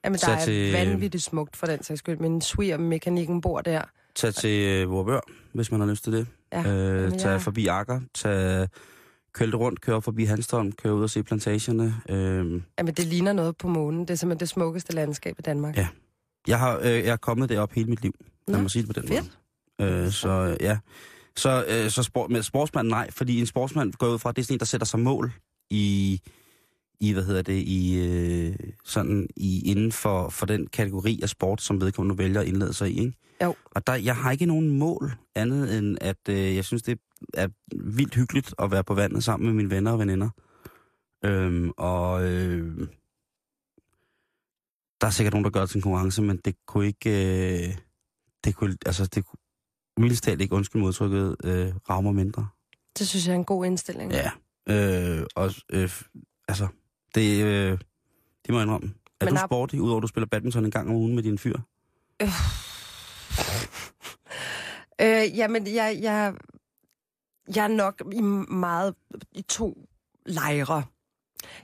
Jamen, 0.06 0.20
der 0.20 0.30
er 0.32 0.46
til- 0.46 0.72
vanvittigt 0.72 1.24
smukt 1.24 1.56
for 1.58 1.66
den 1.68 1.84
sags 1.84 2.00
skyld. 2.00 2.18
Min 2.18 2.42
svigermekanikken 2.42 3.42
bor 3.42 3.62
der. 3.62 3.82
Tag 4.20 4.34
til 4.36 4.68
øh, 4.68 4.90
Vorbør, 4.92 5.20
hvis 5.54 5.72
man 5.72 5.80
har 5.80 5.88
lyst 5.88 6.04
til 6.04 6.14
det. 6.14 6.28
Ja, 6.54 6.60
Øh, 6.72 7.12
tag 7.20 7.32
jeg- 7.32 7.42
forbi 7.42 7.68
Akker, 7.68 8.02
tag 8.14 8.68
lidt 9.40 9.56
rundt, 9.56 9.82
kør 9.82 9.96
op 9.96 10.04
forbi 10.04 10.24
Hanstholm, 10.26 10.72
kør 10.72 10.92
ud 10.92 11.04
og 11.04 11.10
se 11.10 11.24
plantagerne. 11.24 11.96
Øh, 12.10 12.62
Jamen, 12.80 12.94
det 12.94 13.06
ligner 13.06 13.34
noget 13.34 13.58
på 13.58 13.68
månen. 13.68 14.00
Det 14.02 14.10
er 14.10 14.16
simpelthen 14.16 14.40
det 14.40 14.50
smukkeste 14.50 14.94
landskab 14.96 15.36
i 15.40 15.42
Danmark. 15.42 15.78
Ja. 15.78 15.88
jeg, 16.48 16.60
har, 16.60 16.78
øh, 16.78 16.86
jeg 16.86 17.06
er 17.08 17.16
kommet 17.16 17.50
derop 17.50 17.72
hele 17.74 17.90
mit 17.90 18.02
liv, 18.02 18.12
lad 18.48 18.56
Nå, 18.56 18.62
mig 18.62 18.72
sige 18.72 18.84
det 18.88 18.96
på 18.96 19.02
den 19.02 19.10
fedt. 19.10 19.38
måde. 19.80 19.92
Øh, 19.92 20.12
så 20.12 20.30
øh, 20.30 20.58
ja, 20.60 20.78
så, 21.36 21.66
øh, 21.70 21.90
så 21.90 22.04
sport, 22.04 22.30
med 22.32 22.44
sportsmand 22.44 22.88
nej, 22.88 23.12
fordi 23.12 23.40
en 23.40 23.46
sportsmand 23.46 23.94
går 23.94 24.08
ud 24.08 24.20
fra, 24.20 24.30
at 24.30 24.36
det 24.36 24.42
er 24.42 24.46
sådan 24.46 24.56
en, 24.56 24.60
der 24.60 24.66
sætter 24.66 24.86
sig 24.86 25.00
mål 25.00 25.32
i, 25.70 26.22
i 27.00 27.14
hvad 27.14 27.24
hedder 27.24 27.42
det, 27.42 27.64
i, 27.68 28.00
øh, 28.00 28.56
sådan 28.86 29.28
i, 29.36 29.72
inden 29.72 29.92
for, 29.92 30.30
for 30.30 30.46
den 30.46 30.68
kategori 30.68 31.20
af 31.24 31.30
sport, 31.30 31.62
som 31.62 31.82
vedkommende 31.82 32.18
vælger 32.18 32.42
at 32.42 32.48
indlede 32.48 32.74
sig 32.74 32.92
i. 32.92 33.00
Ikke? 33.00 33.18
Jo. 33.44 33.56
Og 33.66 33.88
der, 33.88 33.96
jeg 33.96 34.16
har 34.16 34.32
ikke 34.32 34.46
nogen 34.46 34.70
mål 34.70 35.12
andet 35.36 35.78
end, 35.78 35.98
at 36.02 36.30
øh, 36.30 36.56
jeg 36.56 36.66
synes, 36.66 36.84
det 36.84 37.00
er 37.34 37.48
vildt 37.76 38.16
hyggeligt 38.16 38.54
at 38.60 38.72
være 38.72 38.84
på 38.84 38.94
vandet 38.94 39.24
sammen 39.24 39.48
med 39.48 39.54
mine 39.54 39.70
venner 39.70 39.92
og 39.92 40.00
veninder. 40.00 40.30
Øhm, 41.26 41.72
og 41.78 42.24
øh, 42.24 42.88
der 45.02 45.08
er 45.08 45.12
sikkert 45.12 45.34
nogen, 45.34 45.44
der 45.44 45.52
gør 45.52 45.60
det 45.60 45.70
til 45.70 45.78
en 45.78 45.82
konkurrence, 45.82 46.22
men 46.22 46.38
det 46.38 46.56
kunne 46.68 46.88
ikke... 46.88 47.10
Øh, 47.68 47.78
det 48.44 48.56
kunne, 48.56 48.78
altså, 48.86 49.06
det 49.06 49.26
kunne 49.26 49.40
mildest 49.98 50.24
talt 50.24 50.42
ikke, 50.42 50.56
undskyld 50.56 50.82
modtrykket, 50.82 51.36
øh, 51.44 51.74
rammer 51.90 52.12
mindre. 52.12 52.48
Det 53.00 53.08
synes 53.08 53.28
jeg 53.28 53.34
er 53.34 53.38
en 53.38 53.46
god 53.46 53.66
indstilling. 53.66 54.12
Ja. 54.12 54.32
Øh, 54.70 55.26
og, 55.36 55.52
øh, 55.70 56.02
altså, 56.48 56.68
det, 57.16 57.44
øh, 57.44 57.72
det 58.46 58.50
må 58.50 58.58
jeg 58.58 58.64
indrømme. 58.64 58.94
Er 59.20 59.26
Men 59.26 59.34
du 59.34 59.40
sporty, 59.46 59.76
udover 59.76 59.98
at 59.98 60.02
du 60.02 60.08
spiller 60.08 60.28
badminton 60.28 60.66
en 60.66 60.72
gang 60.72 60.90
om 60.90 60.96
ugen 60.96 61.16
med 61.16 61.24
din 61.24 61.38
fyr? 61.38 61.58
Øh, 65.02 65.38
jamen, 65.38 65.68
jeg, 65.68 66.00
jeg, 66.02 66.34
jeg 67.56 67.64
er 67.64 67.68
nok 67.68 68.02
i 68.12 68.22
meget 68.22 68.96
i 69.32 69.42
to 69.42 69.88
lejre. 70.26 70.84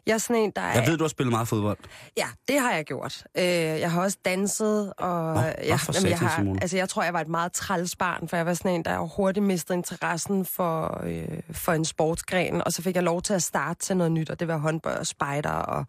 Jeg 0.06 0.14
er 0.14 0.18
sådan 0.18 0.36
en, 0.36 0.52
der 0.56 0.62
er... 0.62 0.74
Jeg 0.74 0.88
ved, 0.88 0.98
du 0.98 1.04
har 1.04 1.10
spillet 1.10 1.32
meget 1.32 1.48
fodbold. 1.48 1.78
Ja, 2.18 2.28
det 2.48 2.60
har 2.60 2.74
jeg 2.74 2.86
gjort. 2.86 3.24
Øh, 3.38 3.44
jeg 3.46 3.92
har 3.92 4.02
også 4.02 4.18
danset, 4.26 4.94
og 4.98 5.34
Nå, 5.36 5.42
nå 5.70 5.78
for 5.78 5.94
jamen, 5.94 6.10
jeg, 6.10 6.20
har, 6.20 6.42
Simone. 6.42 6.62
altså, 6.62 6.78
jeg 6.78 6.90
tror, 6.90 7.04
jeg 7.04 7.14
var 7.14 7.22
et 7.22 7.28
meget 7.28 7.52
træls 7.54 7.96
barn, 7.96 8.28
for 8.28 8.38
jeg 8.38 8.46
var 8.46 8.54
sådan 8.54 8.72
en, 8.72 8.86
der 8.86 9.00
hurtigt 9.00 9.46
mistede 9.46 9.78
interessen 9.78 10.46
for, 10.46 11.02
øh, 11.04 11.40
for 11.52 11.72
en 11.72 11.86
sportsgren, 11.86 12.62
og 12.66 12.74
så 12.74 12.82
fik 12.82 12.96
jeg 12.96 13.04
lov 13.04 13.22
til 13.22 13.34
at 13.34 13.44
starte 13.44 13.80
til 13.80 13.98
noget 13.98 14.12
nyt, 14.12 14.30
og 14.30 14.40
det 14.40 14.48
var 14.48 14.58
håndbold 14.58 14.98
og 14.98 15.08
spejder 15.08 15.50
og 15.50 15.86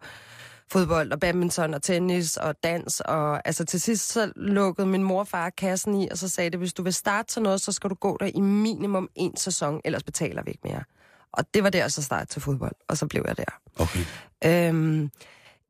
fodbold 0.71 1.11
og 1.11 1.19
badminton 1.19 1.73
og 1.73 1.81
tennis 1.81 2.37
og 2.37 2.55
dans. 2.63 2.99
Og 2.99 3.47
altså 3.47 3.65
til 3.65 3.81
sidst 3.81 4.11
så 4.11 4.31
lukkede 4.35 4.87
min 4.87 5.03
mor 5.03 5.19
og 5.19 5.27
far 5.27 5.49
kassen 5.49 6.01
i, 6.01 6.07
og 6.11 6.17
så 6.17 6.29
sagde 6.29 6.49
det, 6.49 6.59
hvis 6.59 6.73
du 6.73 6.83
vil 6.83 6.93
starte 6.93 7.33
til 7.33 7.41
noget, 7.41 7.61
så 7.61 7.71
skal 7.71 7.89
du 7.89 7.95
gå 7.95 8.17
der 8.19 8.25
i 8.35 8.39
minimum 8.39 9.09
en 9.15 9.37
sæson, 9.37 9.81
ellers 9.85 10.03
betaler 10.03 10.43
vi 10.43 10.51
ikke 10.51 10.61
mere. 10.63 10.83
Og 11.31 11.53
det 11.53 11.63
var 11.63 11.69
der, 11.69 11.87
så 11.87 12.03
starte 12.03 12.25
til 12.25 12.41
fodbold, 12.41 12.75
og 12.87 12.97
så 12.97 13.07
blev 13.07 13.23
jeg 13.27 13.37
der. 13.37 13.59
Okay. 13.79 14.05
Øhm, 14.45 15.11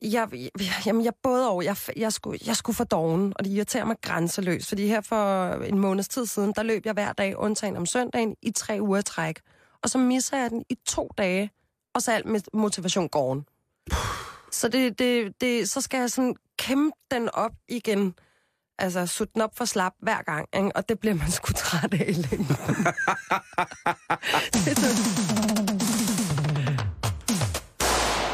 jeg, 0.02 0.28
jeg, 0.34 0.52
jamen, 0.86 1.06
jeg 1.06 1.14
både 1.24 1.50
over. 1.50 1.62
Jeg, 1.62 1.78
jeg, 1.98 2.14
skulle, 2.14 2.40
jeg 2.46 2.56
skulle 2.56 2.76
for 2.76 2.84
doven, 2.84 3.34
og 3.36 3.46
det 3.46 3.52
irriterer 3.52 3.86
mig 3.86 3.96
grænseløst. 4.02 4.70
Fordi 4.70 4.88
her 4.88 5.02
for 5.02 5.48
en 5.64 5.80
måneds 5.80 6.08
tid 6.08 6.26
siden, 6.26 6.54
der 6.56 6.64
løb 6.64 6.86
jeg 6.86 6.94
hver 6.94 7.14
dag, 7.14 7.38
undtagen 7.38 7.78
om 7.78 7.86
søndagen, 7.86 8.36
i 8.42 8.52
tre 8.52 8.78
uger 8.82 9.02
træk. 9.02 9.40
Og 9.84 9.90
så 9.90 9.98
misser 9.98 10.38
jeg 10.38 10.50
den 10.50 10.64
i 10.70 10.76
to 10.86 11.12
dage, 11.18 11.52
og 11.94 12.02
så 12.02 12.12
er 12.12 12.16
al 12.16 12.28
mit 12.28 12.50
motivation 12.54 13.10
gården. 13.10 13.46
Så, 14.52 14.68
det, 14.68 15.00
det, 15.00 15.42
det, 15.42 15.70
så 15.70 15.82
skal 15.82 16.00
jeg 16.00 16.12
sådan 16.12 16.36
kæmpe 16.58 16.98
den 17.12 17.30
op 17.30 17.52
igen. 17.68 18.16
Altså, 18.80 19.06
sutte 19.06 19.34
den 19.34 19.42
op 19.42 19.58
for 19.58 19.66
slap 19.66 19.94
hver 20.00 20.22
gang, 20.22 20.48
ikke? 20.56 20.76
og 20.76 20.90
det 20.90 21.00
bliver 21.00 21.16
man 21.16 21.32
sgu 21.32 21.54
træt 21.54 21.94
af 21.94 22.06
i 22.08 22.14
længden. 22.14 22.58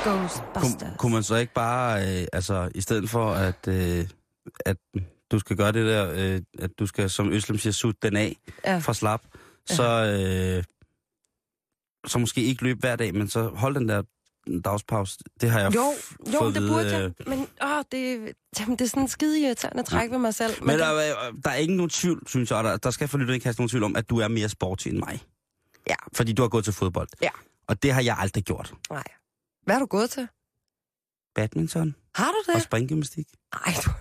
Kun, 0.04 0.20
Ghostbusters. 0.20 0.98
kunne 0.98 1.14
man 1.14 1.24
så 1.24 1.36
ikke 1.36 1.54
bare, 1.54 2.20
øh, 2.22 2.28
altså 2.34 2.72
i 2.76 2.82
stedet 2.82 3.10
for 3.10 3.32
at, 3.32 3.68
øh, 3.68 4.08
at 4.66 4.78
du 5.32 5.40
skal 5.40 5.58
gøre 5.58 5.72
det 5.72 5.86
der, 5.86 6.12
øh, 6.16 6.42
at 6.60 6.72
du 6.80 6.86
skal, 6.86 7.10
som 7.10 7.32
Øslem 7.32 7.58
siger, 7.58 7.74
sutte 7.74 8.00
den 8.04 8.16
af 8.18 8.38
Ja. 8.66 8.78
fra 8.78 8.94
slap, 8.94 9.22
så, 9.66 9.84
øh, 9.88 10.64
så 12.08 12.20
måske 12.20 12.42
ikke 12.44 12.64
løbe 12.64 12.80
hver 12.80 12.96
dag, 12.96 13.16
men 13.16 13.30
så 13.30 13.48
hold 13.48 13.76
den 13.76 13.90
der 13.90 14.04
dagspause. 14.64 15.18
Det 15.42 15.50
har 15.50 15.60
jeg 15.60 15.76
Jo, 15.76 15.82
jo, 16.34 16.40
fået 16.40 16.56
det 16.56 16.62
at 16.64 16.68
burde 16.70 16.84
vide, 16.84 16.98
jeg. 16.98 17.12
øh, 17.20 17.28
Men 17.30 17.48
åh, 17.64 17.84
det, 17.92 18.34
jamen, 18.60 18.78
det 18.78 18.86
er 18.86 18.90
sådan 18.90 19.08
skide 19.08 19.42
irriterende 19.42 19.84
træk 19.84 20.12
ved 20.12 20.18
mig 20.18 20.34
selv. 20.34 20.54
Men 20.62 20.70
det, 20.70 20.80
der, 20.80 20.86
er- 20.86 21.32
der 21.44 21.50
er 21.50 21.56
ikke 21.56 21.76
nogen 21.76 21.90
tvivl, 21.90 22.24
synes 22.28 22.52
jeg, 22.52 22.64
der, 22.64 22.78
der 22.78 22.92
skal 22.92 23.08
for 23.08 23.18
lytterne 23.18 23.36
ikke 23.36 23.46
have 23.46 23.56
nogen 23.58 23.70
tvivl 23.70 23.84
om, 23.84 23.96
at 23.96 24.10
du 24.10 24.18
er 24.20 24.28
mere 24.28 24.50
sporty 24.50 24.88
end 24.88 24.98
mig. 24.98 25.20
Ja. 25.88 25.96
Fordi 26.14 26.34
du 26.34 26.42
har 26.42 26.50
gået 26.50 26.64
til 26.64 26.74
fodbold. 26.74 27.08
Ja. 27.22 27.30
Og 27.68 27.84
det 27.84 27.94
har 27.94 28.02
jeg 28.02 28.16
aldrig 28.20 28.44
gjort. 28.44 28.74
Nej. 28.90 29.04
Hvad 29.66 29.76
har 29.76 29.80
du 29.80 29.86
gået 29.86 30.10
til? 30.10 30.28
Badminton 31.36 31.96
Har 32.16 32.32
du 32.32 32.38
og 32.48 32.56
det? 32.56 32.64
springgymnastik. 32.64 33.26
Nej, 33.54 33.76
du... 33.86 33.92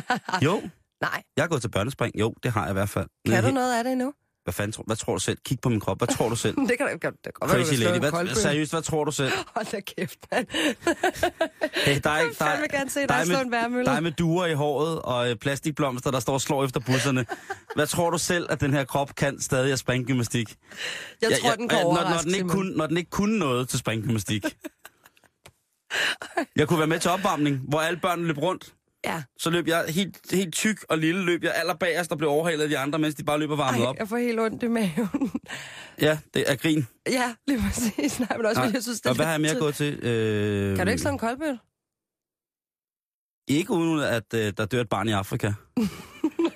Jo, 0.46 0.62
Nej. 1.02 1.22
jeg 1.36 1.42
har 1.42 1.48
gået 1.48 1.60
til 1.62 1.68
børnespring. 1.68 2.20
Jo, 2.20 2.34
det 2.42 2.52
har 2.52 2.62
jeg 2.62 2.70
i 2.70 2.72
hvert 2.72 2.88
fald. 2.88 3.06
Kan 3.26 3.36
du 3.36 3.42
helt- 3.42 3.54
noget 3.54 3.78
af 3.78 3.84
det 3.84 3.92
endnu? 3.92 4.12
Hvad 4.44 4.54
fanden 4.54 4.72
tror, 4.72 4.84
hvad 4.86 4.96
tror 4.96 5.14
du 5.14 5.20
selv? 5.20 5.38
Kig 5.44 5.60
på 5.60 5.68
min 5.68 5.80
krop. 5.80 5.98
Hvad 5.98 6.08
tror 6.08 6.28
du 6.28 6.36
selv? 6.36 6.56
Det 6.68 6.78
kan 6.78 6.86
du 6.86 6.92
ikke. 6.92 7.00
Kan 7.00 7.12
du 7.12 7.48
Crazy 7.48 7.70
kan 7.70 7.78
lady. 7.78 7.98
Hvad, 7.98 8.34
seriøst, 8.34 8.72
hvad 8.72 8.82
tror 8.82 9.04
du 9.04 9.10
selv? 9.12 9.32
Hold 9.54 9.66
da 9.72 9.80
kæft, 9.80 10.18
mand. 10.32 10.46
Hey, 10.50 12.00
der 12.04 12.10
er, 12.10 12.16
Jeg 12.16 12.24
ikke- 12.24 12.24
der, 12.24 12.24
vil 12.24 12.34
fandme 12.36 12.66
gerne 12.70 12.90
se 12.90 13.00
dig 13.00 13.08
der, 13.08 13.24
slå 13.24 13.38
en 13.40 13.50
værmølle. 13.50 13.84
der 13.86 13.92
er 13.96 14.00
med 14.00 14.12
duer 14.12 14.46
i 14.46 14.54
håret 14.54 15.02
og 15.02 15.30
øh, 15.30 15.36
plastikblomster, 15.36 16.10
der 16.10 16.20
står 16.20 16.32
og 16.34 16.40
slår 16.40 16.64
efter 16.64 16.80
busserne. 16.80 17.26
Hvad 17.74 17.86
tror 17.86 18.10
du 18.10 18.18
selv, 18.18 18.46
at 18.50 18.60
den 18.60 18.72
her 18.72 18.84
krop 18.84 19.14
kan 19.14 19.40
stadig 19.40 19.72
af 19.72 19.78
springgymnastik? 19.78 20.56
Jeg 21.22 21.30
Ja, 21.30 21.36
tror, 21.36 21.50
ja, 21.50 21.56
den 21.56 21.70
ja, 21.70 21.82
når, 21.82 21.92
når, 22.10 22.18
den 22.24 22.34
ikke 22.34 22.48
kunne, 22.48 22.70
når 22.76 22.86
den 22.86 22.96
ikke 22.96 23.10
kunne 23.10 23.38
noget 23.38 23.68
til 23.68 23.78
springgymnastik. 23.78 24.44
Jeg 26.56 26.68
kunne 26.68 26.78
være 26.78 26.88
med 26.88 26.98
til 26.98 27.10
opvarmning, 27.10 27.60
hvor 27.68 27.80
alle 27.80 28.00
børnene 28.00 28.28
løb 28.28 28.38
rundt. 28.38 28.74
Ja. 29.04 29.22
Så 29.38 29.50
løb 29.50 29.68
jeg 29.68 29.84
helt, 29.88 30.18
helt 30.32 30.54
tyk 30.54 30.84
og 30.88 30.98
lille, 30.98 31.24
løb 31.24 31.44
jeg 31.44 31.52
allerbagerst 31.54 32.12
og 32.12 32.18
blev 32.18 32.30
overhalet 32.30 32.62
af 32.62 32.68
de 32.68 32.78
andre, 32.78 32.98
mens 32.98 33.14
de 33.14 33.24
bare 33.24 33.38
løber 33.38 33.56
varmet 33.56 33.80
Ej, 33.80 33.86
op. 33.86 33.96
jeg 33.98 34.08
får 34.08 34.16
helt 34.16 34.40
ondt 34.40 34.62
i 34.62 34.68
maven. 34.68 35.32
Ja, 36.00 36.18
det 36.34 36.50
er 36.50 36.56
grin. 36.56 36.86
ja, 37.08 37.34
lige 37.46 37.60
præcis. 37.68 38.20
Nej, 38.20 38.36
men 38.36 38.46
også, 38.46 38.60
Nej. 38.60 38.70
jeg 38.74 38.82
synes, 38.82 39.00
det 39.00 39.10
Og 39.10 39.16
hvad 39.16 39.24
har 39.24 39.32
jeg 39.32 39.40
mere 39.40 39.54
gået 39.58 39.74
til? 39.74 39.94
Øh. 40.02 40.76
Kan 40.76 40.86
du 40.86 40.90
ikke 40.90 41.02
slå 41.02 41.10
en 41.10 41.18
koldbøtte? 41.18 41.58
Ikke 43.48 43.70
uden 43.72 44.00
at 44.00 44.34
øh, 44.34 44.52
der 44.56 44.64
dør 44.66 44.80
et 44.80 44.88
barn 44.88 45.08
i 45.08 45.12
Afrika. 45.12 45.46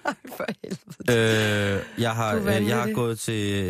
Nej, 0.04 0.14
for 0.36 0.46
helvede. 0.64 1.76
Øh, 1.78 2.02
jeg, 2.02 2.14
har, 2.14 2.36
øh, 2.36 2.66
jeg 2.68 2.76
har 2.76 2.92
gået 2.92 3.18
til 3.18 3.64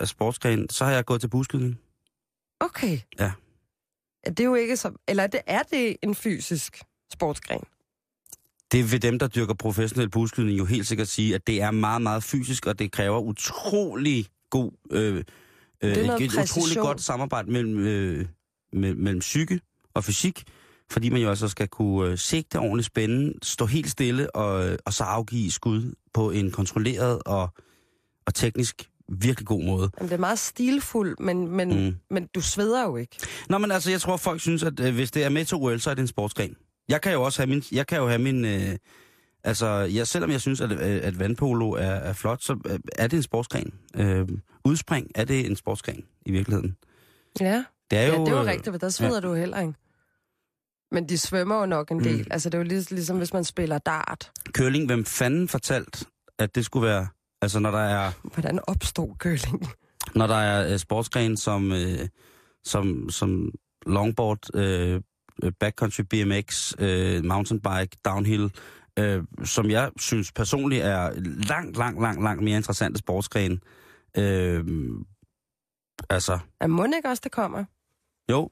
øh, 0.00 0.06
sportsgren, 0.06 0.70
så 0.70 0.84
har 0.84 0.92
jeg 0.92 1.04
gået 1.04 1.20
til 1.20 1.28
buskydning. 1.28 1.78
Okay. 2.60 2.98
Ja. 3.20 3.32
Ja, 4.26 4.30
Det 4.30 4.40
er 4.40 4.44
jo 4.44 4.54
ikke 4.54 4.76
så... 4.76 4.92
Eller 5.08 5.26
det, 5.26 5.40
er 5.46 5.62
det 5.62 5.96
en 6.02 6.14
fysisk 6.14 6.82
sportsgren? 7.12 7.60
Det 8.72 8.92
vil 8.92 9.02
dem, 9.02 9.18
der 9.18 9.28
dyrker 9.28 9.54
professionel 9.54 10.10
buskydning, 10.10 10.58
jo 10.58 10.64
helt 10.64 10.86
sikkert 10.86 11.08
sige, 11.08 11.34
at 11.34 11.46
det 11.46 11.62
er 11.62 11.70
meget, 11.70 12.02
meget 12.02 12.22
fysisk, 12.22 12.66
og 12.66 12.78
det 12.78 12.92
kræver 12.92 13.20
utrolig 13.20 14.26
god, 14.50 14.72
øh, 14.90 15.16
øh, 15.16 15.24
Det 15.94 16.02
er 16.02 16.06
noget 16.06 16.22
et 16.22 16.42
utrolig 16.42 16.76
godt 16.76 17.00
samarbejde 17.00 17.50
mellem, 17.50 17.78
øh, 17.78 18.26
mellem, 18.72 19.00
mellem 19.00 19.20
psyke 19.20 19.60
og 19.94 20.04
fysik, 20.04 20.44
fordi 20.90 21.10
man 21.10 21.20
jo 21.22 21.28
altså 21.28 21.48
skal 21.48 21.68
kunne 21.68 22.10
øh, 22.10 22.18
sigte 22.18 22.58
ordentligt 22.58 22.86
spænde, 22.86 23.32
stå 23.42 23.66
helt 23.66 23.90
stille 23.90 24.36
og, 24.36 24.68
øh, 24.68 24.78
og 24.84 24.92
så 24.92 25.04
afgive 25.04 25.50
skud 25.50 25.94
på 26.14 26.30
en 26.30 26.50
kontrolleret 26.50 27.22
og, 27.26 27.48
og 28.26 28.34
teknisk 28.34 28.90
virkelig 29.08 29.46
god 29.46 29.64
måde. 29.64 29.90
Jamen, 29.98 30.08
det 30.08 30.14
er 30.14 30.20
meget 30.20 30.38
stilfuldt, 30.38 31.20
men, 31.20 31.48
men, 31.48 31.68
Mm. 31.68 31.76
mm. 31.84 31.94
men 32.10 32.26
du 32.34 32.40
sveder 32.40 32.82
jo 32.84 32.96
ikke. 32.96 33.16
Nå, 33.48 33.58
men 33.58 33.70
altså, 33.72 33.90
jeg 33.90 34.00
tror, 34.00 34.16
folk 34.16 34.40
synes, 34.40 34.62
at 34.62 34.80
øh, 34.80 34.94
hvis 34.94 35.10
det 35.10 35.24
er 35.24 35.28
med 35.28 35.44
til 35.44 35.56
OL, 35.56 35.80
så 35.80 35.90
er 35.90 35.94
det 35.94 36.02
en 36.02 36.08
sportsgren. 36.08 36.56
Jeg 36.88 37.00
kan 37.00 37.12
jo 37.12 37.22
også 37.22 37.42
have 37.42 37.48
min... 37.48 37.62
Jeg 37.72 37.86
kan 37.86 37.98
jo 37.98 38.08
have 38.08 38.18
min 38.18 38.44
øh, 38.44 38.76
altså, 39.44 39.66
jeg, 39.68 40.06
selvom 40.06 40.30
jeg 40.30 40.40
synes, 40.40 40.60
at, 40.60 40.72
øh, 40.72 41.00
at 41.02 41.18
vandpolo 41.18 41.70
er, 41.70 41.80
er 41.82 42.12
flot, 42.12 42.42
så 42.42 42.56
øh, 42.66 42.78
er 42.98 43.06
det 43.06 43.16
en 43.16 43.22
sportsgren. 43.22 43.74
Øh, 43.96 44.28
udspring 44.64 45.10
er 45.14 45.24
det 45.24 45.46
en 45.46 45.56
sportsgren 45.56 46.04
i 46.26 46.32
virkeligheden. 46.32 46.76
Ja, 47.40 47.64
Det 47.90 47.98
er 47.98 48.02
ja 48.02 48.16
jo, 48.16 48.20
det 48.24 48.28
er 48.32 48.36
jo 48.36 48.40
øh, 48.42 48.46
rigtigt, 48.46 48.72
for 48.72 48.78
der 48.78 48.88
sveder 48.88 49.14
ja. 49.14 49.20
du 49.20 49.34
heller 49.34 49.60
ikke. 49.60 49.74
Men 50.92 51.08
de 51.08 51.18
svømmer 51.18 51.60
jo 51.60 51.66
nok 51.66 51.90
en 51.90 52.04
del. 52.04 52.16
Mm. 52.18 52.26
Altså, 52.30 52.48
det 52.50 52.54
er 52.54 52.58
jo 52.58 52.64
lig, 52.64 52.90
ligesom, 52.90 53.18
hvis 53.18 53.32
man 53.32 53.44
spiller 53.44 53.78
dart. 53.78 54.30
Curling, 54.52 54.86
hvem 54.86 55.04
fanden 55.04 55.48
fortalt, 55.48 56.04
at 56.38 56.54
det 56.54 56.64
skulle 56.64 56.86
være... 56.88 57.06
Altså, 57.42 57.58
når 57.58 57.70
der 57.70 57.78
er, 57.78 58.12
Hvordan 58.34 58.60
opstod 58.66 59.14
curling? 59.18 59.66
når 60.14 60.26
der 60.26 60.34
er 60.34 60.72
øh, 60.72 60.78
sportsgren 60.78 61.36
som, 61.36 61.72
øh, 61.72 62.08
som, 62.64 63.10
som 63.10 63.52
longboard, 63.86 64.38
øh, 64.54 65.00
backcountry 65.60 66.02
BMX, 66.10 66.72
øh, 66.78 67.24
mountainbike, 67.24 67.96
downhill, 68.04 68.52
øh, 68.98 69.24
som 69.44 69.70
jeg 69.70 69.90
synes 69.98 70.32
personligt 70.32 70.82
er 70.84 71.10
langt, 71.48 71.76
langt, 71.76 72.00
langt, 72.02 72.22
langt 72.22 72.42
mere 72.42 72.56
interessante 72.56 72.98
sportsgren. 72.98 73.60
Øh, 74.18 74.64
altså, 76.10 76.38
Er 76.60 76.66
mund 76.66 76.94
ikke 76.94 77.08
også, 77.08 77.20
det 77.24 77.32
kommer? 77.32 77.64
jo, 78.30 78.50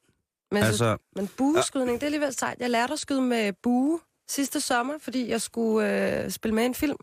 Men, 0.51 0.63
altså, 0.63 0.85
altså, 0.85 1.05
men 1.17 1.29
bueskydning, 1.39 1.95
det 1.95 2.03
er 2.03 2.07
alligevel 2.07 2.35
sejt. 2.35 2.61
Jeg 2.61 2.71
lærte 2.71 2.93
at 2.93 2.99
skyde 2.99 3.23
med 3.23 3.53
bue 3.63 4.01
sidste 4.29 4.61
sommer, 4.61 4.95
fordi 5.01 5.29
jeg 5.31 5.41
skulle 5.41 6.23
øh, 6.25 6.31
spille 6.31 6.55
med 6.55 6.63
i 6.63 6.67
en 6.67 6.75
film, 6.75 6.97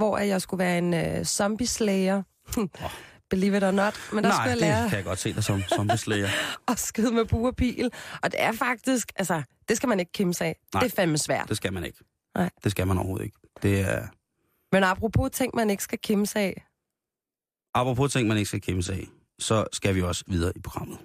hvor 0.00 0.16
at 0.16 0.28
jeg 0.28 0.42
skulle 0.42 0.58
være 0.58 0.78
en 0.78 0.94
øh, 0.94 1.24
zombie 1.24 1.66
slayer. 1.66 2.22
Believe 3.30 3.56
it 3.56 3.64
or 3.64 3.70
not. 3.70 3.94
Men 4.12 4.24
der 4.24 4.30
nej, 4.30 4.38
skulle 4.38 4.60
det 4.60 4.66
jeg 4.66 4.76
lære 4.80 4.88
kan 4.88 4.96
jeg 4.96 5.04
godt 5.04 5.18
se 5.18 5.32
dig 5.34 5.44
som, 5.44 5.62
som 5.68 5.86
beslager. 5.86 6.28
at 6.68 6.78
skyde 6.78 7.12
med 7.12 7.24
bue 7.24 7.48
og 7.48 7.56
pil. 7.56 7.90
Og 8.22 8.32
det 8.32 8.42
er 8.42 8.52
faktisk, 8.52 9.12
altså, 9.16 9.42
det 9.68 9.76
skal 9.76 9.88
man 9.88 10.00
ikke 10.00 10.12
kimse 10.12 10.44
af. 10.44 10.56
Nej. 10.74 10.82
Det 10.82 10.92
er 10.92 10.96
fandme 10.96 11.18
svært. 11.18 11.48
Det 11.48 11.56
skal 11.56 11.72
man 11.72 11.84
ikke. 11.84 11.98
Nej. 12.34 12.50
Det 12.64 12.70
skal 12.70 12.86
man 12.86 12.98
overhovedet 12.98 13.24
ikke. 13.24 13.36
Det 13.62 13.80
er... 13.80 14.06
Men 14.72 14.84
apropos 14.84 15.30
ting, 15.30 15.52
man 15.56 15.70
ikke 15.70 15.82
skal 15.82 15.98
kimse 15.98 16.38
af. 16.38 16.66
Apropos 17.74 18.12
ting, 18.12 18.28
man 18.28 18.36
ikke 18.36 18.48
skal 18.48 18.60
kæmpe 18.60 18.82
sig 18.82 18.94
af, 18.94 19.06
så 19.38 19.64
skal 19.72 19.94
vi 19.94 20.02
også 20.02 20.24
videre 20.26 20.52
i 20.56 20.60
programmet. 20.60 20.98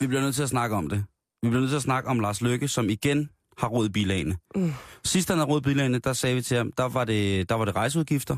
Vi 0.00 0.06
bliver 0.06 0.20
nødt 0.20 0.34
til 0.34 0.42
at 0.42 0.48
snakke 0.48 0.76
om 0.76 0.88
det. 0.88 1.04
Vi 1.42 1.48
bliver 1.48 1.60
nødt 1.60 1.70
til 1.70 1.76
at 1.76 1.82
snakke 1.82 2.08
om 2.08 2.20
Lars 2.20 2.40
Løkke, 2.40 2.68
som 2.68 2.88
igen 2.88 3.30
har 3.58 3.68
råd 3.68 3.86
i 3.86 3.88
bilagene. 3.88 4.36
Mm. 4.54 4.72
Sidst 5.04 5.28
han 5.28 5.38
havde 5.38 5.50
råd 5.50 5.60
i 5.60 5.62
bilagene, 5.62 5.98
der 5.98 6.12
sagde 6.12 6.36
vi 6.36 6.42
til 6.42 6.56
ham, 6.56 6.72
der 6.72 6.88
var 6.88 7.04
det, 7.04 7.48
der 7.48 7.54
var 7.54 7.64
det 7.64 7.76
rejseudgifter. 7.76 8.36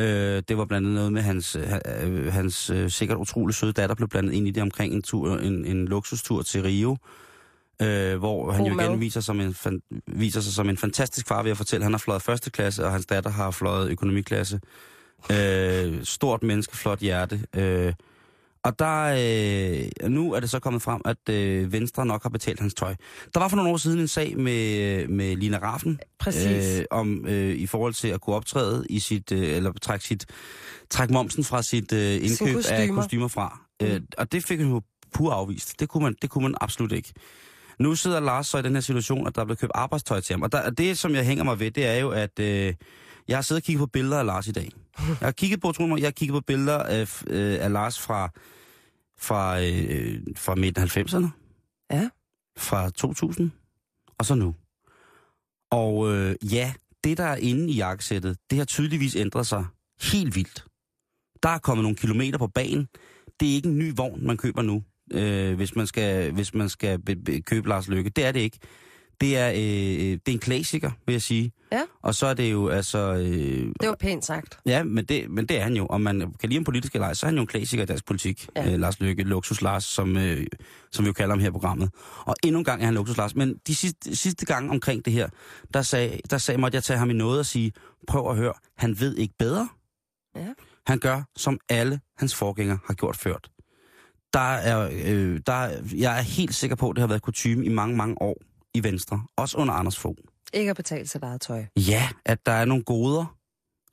Øh, 0.00 0.42
det 0.48 0.58
var 0.58 0.64
blandt 0.64 0.86
andet 0.86 0.94
noget 0.94 1.12
med 1.12 1.22
hans, 1.22 1.56
øh, 1.56 1.72
øh, 2.02 2.32
hans 2.32 2.70
øh, 2.70 2.90
sikkert 2.90 3.18
utrolig 3.18 3.54
søde 3.54 3.72
datter 3.72 3.94
blev 3.94 4.08
blandet 4.08 4.32
ind 4.32 4.48
i 4.48 4.50
det 4.50 4.62
omkring 4.62 4.94
en, 4.94 5.02
tur, 5.02 5.36
en, 5.36 5.64
en 5.64 5.88
luksustur 5.88 6.42
til 6.42 6.62
Rio. 6.62 6.96
Øh, 7.82 8.18
hvor 8.18 8.50
han 8.50 8.60
God 8.60 8.70
jo 8.70 8.78
igen 8.80 8.90
mad. 8.90 8.98
viser, 8.98 9.20
som 9.20 9.40
en, 9.40 9.54
fan, 9.54 9.82
viser 10.06 10.40
sig 10.40 10.52
som 10.52 10.68
en 10.68 10.76
fantastisk 10.76 11.26
far 11.26 11.42
ved 11.42 11.50
at 11.50 11.56
fortælle, 11.56 11.82
at 11.82 11.84
han 11.84 11.92
har 11.92 11.98
fløjet 11.98 12.22
første 12.22 12.50
klasse, 12.50 12.84
og 12.84 12.92
hans 12.92 13.06
datter 13.06 13.30
har 13.30 13.50
fløjet 13.50 13.90
økonomiklasse. 13.90 14.60
Øh, 15.32 16.04
stort 16.04 16.42
menneske, 16.42 16.76
flot 16.76 16.98
hjerte. 16.98 17.40
Øh, 17.56 17.92
og 18.64 18.78
der, 18.78 19.14
øh, 20.02 20.10
nu 20.10 20.32
er 20.32 20.40
det 20.40 20.50
så 20.50 20.58
kommet 20.58 20.82
frem, 20.82 21.00
at 21.04 21.28
øh, 21.30 21.72
Venstre 21.72 22.06
nok 22.06 22.22
har 22.22 22.30
betalt 22.30 22.60
hans 22.60 22.74
tøj. 22.74 22.94
Der 23.34 23.40
var 23.40 23.48
for 23.48 23.56
nogle 23.56 23.72
år 23.72 23.76
siden 23.76 23.98
en 23.98 24.08
sag 24.08 24.38
med, 24.38 25.08
med 25.08 25.36
Lina 25.36 25.58
Raffen, 25.58 26.00
Præcis. 26.18 26.78
øh, 26.78 26.84
om 26.90 27.26
øh, 27.26 27.54
i 27.54 27.66
forhold 27.66 27.94
til 27.94 28.08
at 28.08 28.20
kunne 28.20 28.36
optræde 28.36 28.86
i 28.90 28.98
sit, 28.98 29.32
øh, 29.32 29.56
eller 29.56 29.72
trække, 29.82 30.04
sit, 30.04 30.26
trække 30.90 31.14
momsen 31.14 31.44
fra 31.44 31.62
sit 31.62 31.92
øh, 31.92 32.14
indkøb 32.14 32.48
af 32.48 32.54
kostumer. 32.54 32.94
kostymer 32.94 33.28
fra. 33.28 33.60
Mm. 33.80 33.86
Øh, 33.86 34.00
og 34.18 34.32
det 34.32 34.44
fik 34.44 34.58
han 34.58 34.68
jo 34.68 34.82
pur 35.14 35.32
afvist. 35.32 35.80
Det 35.80 35.88
kunne, 35.88 36.04
man, 36.04 36.14
det 36.22 36.30
kunne 36.30 36.42
man 36.42 36.54
absolut 36.60 36.92
ikke. 36.92 37.12
Nu 37.78 37.94
sidder 37.94 38.20
Lars 38.20 38.46
så 38.46 38.58
i 38.58 38.62
den 38.62 38.74
her 38.74 38.80
situation, 38.80 39.26
at 39.26 39.34
der 39.34 39.40
er 39.40 39.44
blevet 39.44 39.58
købt 39.58 39.72
arbejdstøj 39.74 40.20
til 40.20 40.32
ham. 40.32 40.42
Og 40.42 40.52
der, 40.52 40.70
det, 40.70 40.98
som 40.98 41.14
jeg 41.14 41.24
hænger 41.24 41.44
mig 41.44 41.60
ved, 41.60 41.70
det 41.70 41.86
er 41.86 41.94
jo, 41.94 42.10
at 42.10 42.38
øh, 42.40 42.74
jeg 43.28 43.36
har 43.36 43.42
siddet 43.42 43.62
og 43.62 43.64
kigget 43.64 43.80
på 43.80 43.86
billeder 43.86 44.18
af 44.18 44.26
Lars 44.26 44.48
i 44.48 44.52
dag. 44.52 44.70
Jeg 44.98 45.16
har 45.20 45.32
kigget 45.32 45.60
på, 45.60 45.72
tror 45.72 45.86
jeg, 45.86 45.98
jeg 45.98 46.06
har 46.06 46.10
kigget 46.10 46.34
på 46.34 46.40
billeder 46.46 46.78
af, 46.78 47.22
øh, 47.26 47.64
af 47.64 47.72
Lars 47.72 48.00
fra, 48.00 48.30
fra, 49.18 49.60
øh, 49.60 50.22
fra 50.36 50.54
midten 50.54 50.82
af 50.82 50.96
90'erne. 50.96 51.28
Ja. 51.90 52.08
Fra 52.58 52.90
2000. 52.90 53.50
Og 54.18 54.26
så 54.26 54.34
nu. 54.34 54.54
Og 55.70 56.14
øh, 56.14 56.34
ja, 56.52 56.72
det 57.04 57.18
der 57.18 57.24
er 57.24 57.36
inde 57.36 57.70
i 57.72 57.76
jakkesættet, 57.76 58.36
det 58.50 58.58
har 58.58 58.64
tydeligvis 58.64 59.16
ændret 59.16 59.46
sig 59.46 59.64
helt 60.12 60.36
vildt. 60.36 60.64
Der 61.42 61.48
er 61.48 61.58
kommet 61.58 61.82
nogle 61.82 61.96
kilometer 61.96 62.38
på 62.38 62.46
banen. 62.46 62.88
Det 63.40 63.50
er 63.50 63.54
ikke 63.54 63.68
en 63.68 63.78
ny 63.78 63.92
vogn, 63.96 64.26
man 64.26 64.36
køber 64.36 64.62
nu, 64.62 64.82
øh, 65.12 65.54
hvis 65.54 65.76
man 65.76 65.86
skal, 65.86 66.32
hvis 66.32 66.54
man 66.54 66.68
skal 66.68 67.02
be, 67.02 67.16
be, 67.16 67.40
købe 67.40 67.68
Lars 67.68 67.88
Lykke. 67.88 68.10
Det 68.10 68.24
er 68.24 68.32
det 68.32 68.40
ikke. 68.40 68.58
Det 69.20 69.36
er, 69.36 69.48
øh, 69.50 69.56
det 69.56 70.28
er 70.28 70.32
en 70.32 70.38
klassiker, 70.38 70.90
vil 71.06 71.12
jeg 71.12 71.22
sige. 71.22 71.52
Ja. 71.72 71.80
Og 72.02 72.14
så 72.14 72.26
er 72.26 72.34
det 72.34 72.52
jo 72.52 72.68
altså... 72.68 72.98
Øh, 72.98 73.22
Det 73.80 73.88
var 73.88 73.96
pænt 74.00 74.24
sagt. 74.24 74.58
Ja, 74.66 74.82
men 74.84 75.04
det, 75.04 75.30
men 75.30 75.46
det 75.46 75.58
er 75.58 75.62
han 75.62 75.76
jo. 75.76 75.86
Om 75.86 76.00
man 76.00 76.34
kan 76.40 76.48
lide 76.48 76.58
en 76.58 76.64
politisk 76.64 76.94
eller 76.94 77.06
ej, 77.06 77.14
så 77.14 77.26
er 77.26 77.28
han 77.28 77.34
jo 77.36 77.40
en 77.40 77.46
klassiker 77.46 77.82
i 77.82 77.86
dansk 77.86 78.06
politik. 78.06 78.48
Ja. 78.56 78.72
Øh, 78.72 78.80
Lars 78.80 79.00
Løkke, 79.00 79.22
Luksus 79.22 79.62
Lars, 79.62 79.84
som, 79.84 80.16
øh, 80.16 80.46
som 80.92 81.04
vi 81.04 81.06
jo 81.06 81.12
kalder 81.12 81.34
ham 81.34 81.40
her 81.40 81.48
i 81.48 81.50
programmet. 81.52 81.90
Og 82.24 82.36
endnu 82.44 82.58
en 82.58 82.64
gang 82.64 82.80
er 82.82 82.84
han 82.84 82.94
Luksus 82.94 83.16
Lars. 83.16 83.34
Men 83.34 83.54
de 83.66 83.74
sidste, 83.74 84.16
sidste 84.16 84.46
gang 84.46 84.70
omkring 84.70 85.04
det 85.04 85.12
her, 85.12 85.28
der 85.74 85.82
sagde, 85.82 86.20
der 86.30 86.38
sagde 86.38 86.60
måtte 86.60 86.76
jeg 86.76 86.84
tage 86.84 86.98
ham 86.98 87.10
i 87.10 87.14
noget 87.14 87.38
og 87.38 87.46
sige, 87.46 87.72
prøv 88.08 88.30
at 88.30 88.36
høre, 88.36 88.52
han 88.78 89.00
ved 89.00 89.16
ikke 89.16 89.34
bedre. 89.38 89.68
Ja. 90.36 90.46
Han 90.86 90.98
gør, 90.98 91.22
som 91.36 91.58
alle 91.68 92.00
hans 92.18 92.34
forgængere 92.34 92.78
har 92.86 92.94
gjort 92.94 93.16
ført. 93.16 93.50
Der 94.32 94.54
er, 94.54 94.90
øh, 95.06 95.40
der 95.46 95.52
er, 95.52 95.82
jeg 95.96 96.18
er 96.18 96.22
helt 96.22 96.54
sikker 96.54 96.76
på, 96.76 96.90
at 96.90 96.96
det 96.96 97.00
har 97.00 97.08
været 97.08 97.22
kutume 97.22 97.64
i 97.64 97.68
mange, 97.68 97.96
mange 97.96 98.22
år 98.22 98.36
i 98.74 98.82
Venstre. 98.82 99.22
Også 99.36 99.58
under 99.58 99.74
Anders 99.74 99.98
Fogh. 99.98 100.16
Ikke 100.54 100.70
at 100.70 100.76
betale 100.76 101.06
sit 101.08 101.22
eget 101.22 101.40
tøj. 101.40 101.64
Ja, 101.76 102.08
at 102.24 102.46
der 102.46 102.52
er 102.52 102.64
nogle 102.64 102.84
goder. 102.84 103.36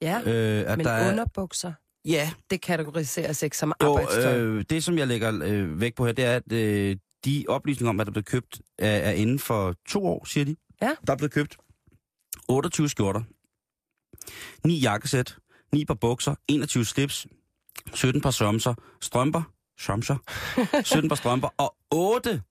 Ja, 0.02 0.22
Øh, 0.26 0.72
at 0.72 0.78
men 0.78 0.86
der 0.86 0.92
er, 0.92 1.12
underbukser, 1.12 1.74
Ja, 2.06 2.32
det 2.50 2.62
kategoriseres 2.62 3.44
ikke 3.44 3.58
som 3.58 3.74
arbejdstøj. 3.80 4.38
øh, 4.38 4.66
det 4.70 4.84
som 4.84 4.98
jeg 4.98 5.08
lægger 5.08 5.40
øh, 5.44 5.80
væk 5.82 5.96
på 5.96 6.06
her, 6.06 6.14
det 6.14 6.26
er, 6.26 6.36
at 6.36 6.52
øh, 6.52 6.98
de 7.26 7.46
oplysninger 7.48 7.90
om, 7.90 8.00
at 8.00 8.08
der 8.08 8.12
er 8.12 8.14
blevet 8.14 8.26
købt, 8.26 8.62
er, 8.80 8.90
er 8.98 9.12
inden 9.12 9.40
for 9.40 9.76
to 9.88 10.06
år, 10.06 10.26
siger 10.26 10.46
de. 10.46 10.56
Ja. 10.82 10.96
Der 11.08 11.14
er 11.14 11.18
blevet 11.18 11.32
købt 11.32 11.58
28 12.48 12.90
skjorter, 12.90 13.22
9 14.68 14.80
jakkesæt, 14.80 15.38
9 15.74 15.86
par 15.86 15.94
bukser, 15.94 16.36
21 16.48 16.86
slips, 16.86 17.28
17 17.94 18.22
par 18.22 18.32
somser, 18.32 18.74
strømper, 19.02 19.42
somser, 19.80 20.18
17 20.84 21.10
par 21.10 21.16
strømper 21.16 21.48
og 21.58 21.76
8 21.92 22.42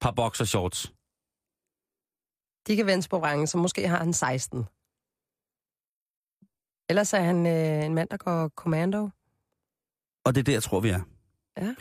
par 0.00 0.10
boxershorts. 0.10 0.91
De 2.66 2.76
kan 2.76 2.86
vendes 2.86 3.08
på 3.08 3.18
vrangen, 3.18 3.46
så 3.46 3.58
måske 3.58 3.88
har 3.88 3.96
han 3.98 4.12
16. 4.12 4.64
Ellers 6.88 7.12
er 7.12 7.20
han 7.20 7.46
øh, 7.46 7.84
en 7.84 7.94
mand, 7.94 8.08
der 8.08 8.16
går 8.16 8.48
kommando. 8.48 9.08
Og 10.24 10.34
det 10.34 10.40
er 10.40 10.44
det, 10.44 10.52
jeg 10.52 10.62
tror, 10.62 10.80
vi 10.80 10.88
er. 10.88 11.00
Ja. 11.56 11.74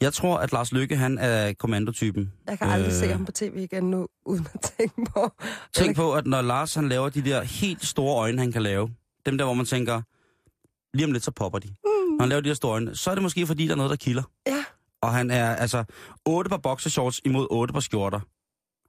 Jeg 0.00 0.12
tror, 0.12 0.38
at 0.38 0.52
Lars 0.52 0.72
Lykke, 0.72 0.96
han 0.96 1.18
er 1.18 1.52
kommandotypen. 1.52 2.32
Jeg 2.46 2.58
kan 2.58 2.66
aldrig 2.68 2.88
Øh. 2.92 2.94
se 2.98 3.06
ham 3.08 3.24
på 3.24 3.32
tv 3.32 3.56
igen 3.56 3.90
nu, 3.90 4.08
uden 4.26 4.46
at 4.54 4.60
tænke 4.78 5.10
på... 5.14 5.30
Tænk 5.72 5.96
på, 5.96 6.14
at 6.14 6.26
når 6.26 6.42
Lars 6.42 6.74
han 6.74 6.88
laver 6.88 7.08
de 7.08 7.22
der 7.24 7.42
helt 7.42 7.84
store 7.86 8.16
øjne, 8.18 8.38
han 8.38 8.52
kan 8.52 8.62
lave, 8.62 8.90
dem 9.26 9.38
der, 9.38 9.44
hvor 9.44 9.54
man 9.54 9.66
tænker, 9.66 10.02
lige 10.96 11.06
om 11.06 11.12
lidt, 11.12 11.24
så 11.24 11.30
popper 11.30 11.58
de. 11.58 11.68
Mm. 11.68 11.90
Når 12.16 12.20
han 12.20 12.28
laver 12.28 12.40
de 12.40 12.48
der 12.48 12.54
store 12.54 12.72
øjne, 12.72 12.96
så 12.96 13.10
er 13.10 13.14
det 13.14 13.22
måske, 13.22 13.46
fordi 13.46 13.66
der 13.66 13.72
er 13.72 13.76
noget, 13.76 13.90
der 13.90 13.96
kilder. 13.96 14.22
Ja, 14.46 14.64
Og 15.02 15.12
han 15.14 15.30
er 15.30 15.56
altså 15.56 15.84
otte 16.24 16.48
par 16.50 16.56
boxershorts 16.56 17.20
imod 17.24 17.46
otte 17.50 17.72
par 17.72 17.80
skjorter. 17.80 18.20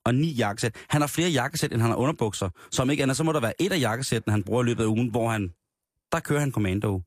Og 0.10 0.16
ni 0.16 0.32
jakkesæt. 0.32 0.76
Han 0.88 1.02
har 1.02 1.08
flere 1.08 1.30
jakkesæt, 1.30 1.72
end 1.74 1.82
han 1.82 1.90
har 1.90 1.98
underbukser. 1.98 2.50
Så 2.72 2.82
om 2.82 2.90
ikke 2.90 3.04
andet, 3.04 3.18
så 3.18 3.24
må 3.24 3.32
der 3.32 3.40
være 3.40 3.62
et 3.62 3.72
af 3.72 3.80
jakkesættene, 3.80 4.32
han 4.32 4.44
bruger 4.44 4.64
i 4.64 4.66
løbet 4.66 4.84
af 4.84 4.88
ugen, 4.88 5.10
hvor 5.10 5.30
han... 5.30 5.54
Der 6.12 6.20
kører 6.20 6.40
han 6.40 6.52
kommando. 6.52 7.02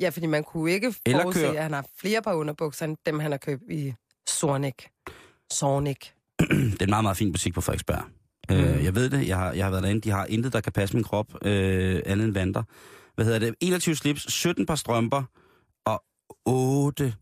ja 0.00 0.08
fordi 0.08 0.26
man 0.26 0.44
kunne 0.44 0.72
ikke 0.72 0.94
forudse, 1.08 1.40
kører- 1.40 1.52
at 1.56 1.62
han 1.62 1.72
har 1.72 1.86
flere 2.00 2.22
par 2.22 2.32
underbukser, 2.34 2.84
end 2.86 2.96
dem, 3.06 3.18
han 3.18 3.30
har 3.30 3.38
købt 3.38 3.62
i 3.70 3.94
Sornik. 4.28 4.88
Sornik. 5.52 6.12
Det 6.40 6.80
er 6.80 6.84
en 6.84 6.90
meget, 6.90 7.04
meget 7.04 7.16
fin 7.16 7.32
butik 7.32 7.54
på 7.54 7.60
Frederiksberg. 7.60 8.04
Mm. 8.50 8.54
Øh, 8.56 8.84
jeg 8.84 8.94
ved 8.94 9.10
det, 9.10 9.28
jeg 9.28 9.36
har, 9.38 9.52
jeg 9.52 9.64
har 9.64 9.70
været 9.70 9.82
derinde. 9.82 10.00
De 10.00 10.10
har 10.10 10.26
intet, 10.26 10.52
der 10.52 10.60
kan 10.60 10.72
passe 10.72 10.96
min 10.96 11.04
krop, 11.04 11.26
øh, 11.46 12.02
andet 12.06 12.24
end 12.24 12.32
vanter. 12.34 12.62
Hvad 13.14 13.24
hedder 13.24 13.38
det? 13.38 13.54
21 13.60 13.96
slips, 13.96 14.32
17 14.32 14.66
par 14.66 14.74
strømper 14.74 15.22
og 15.84 16.02
8 16.46 17.14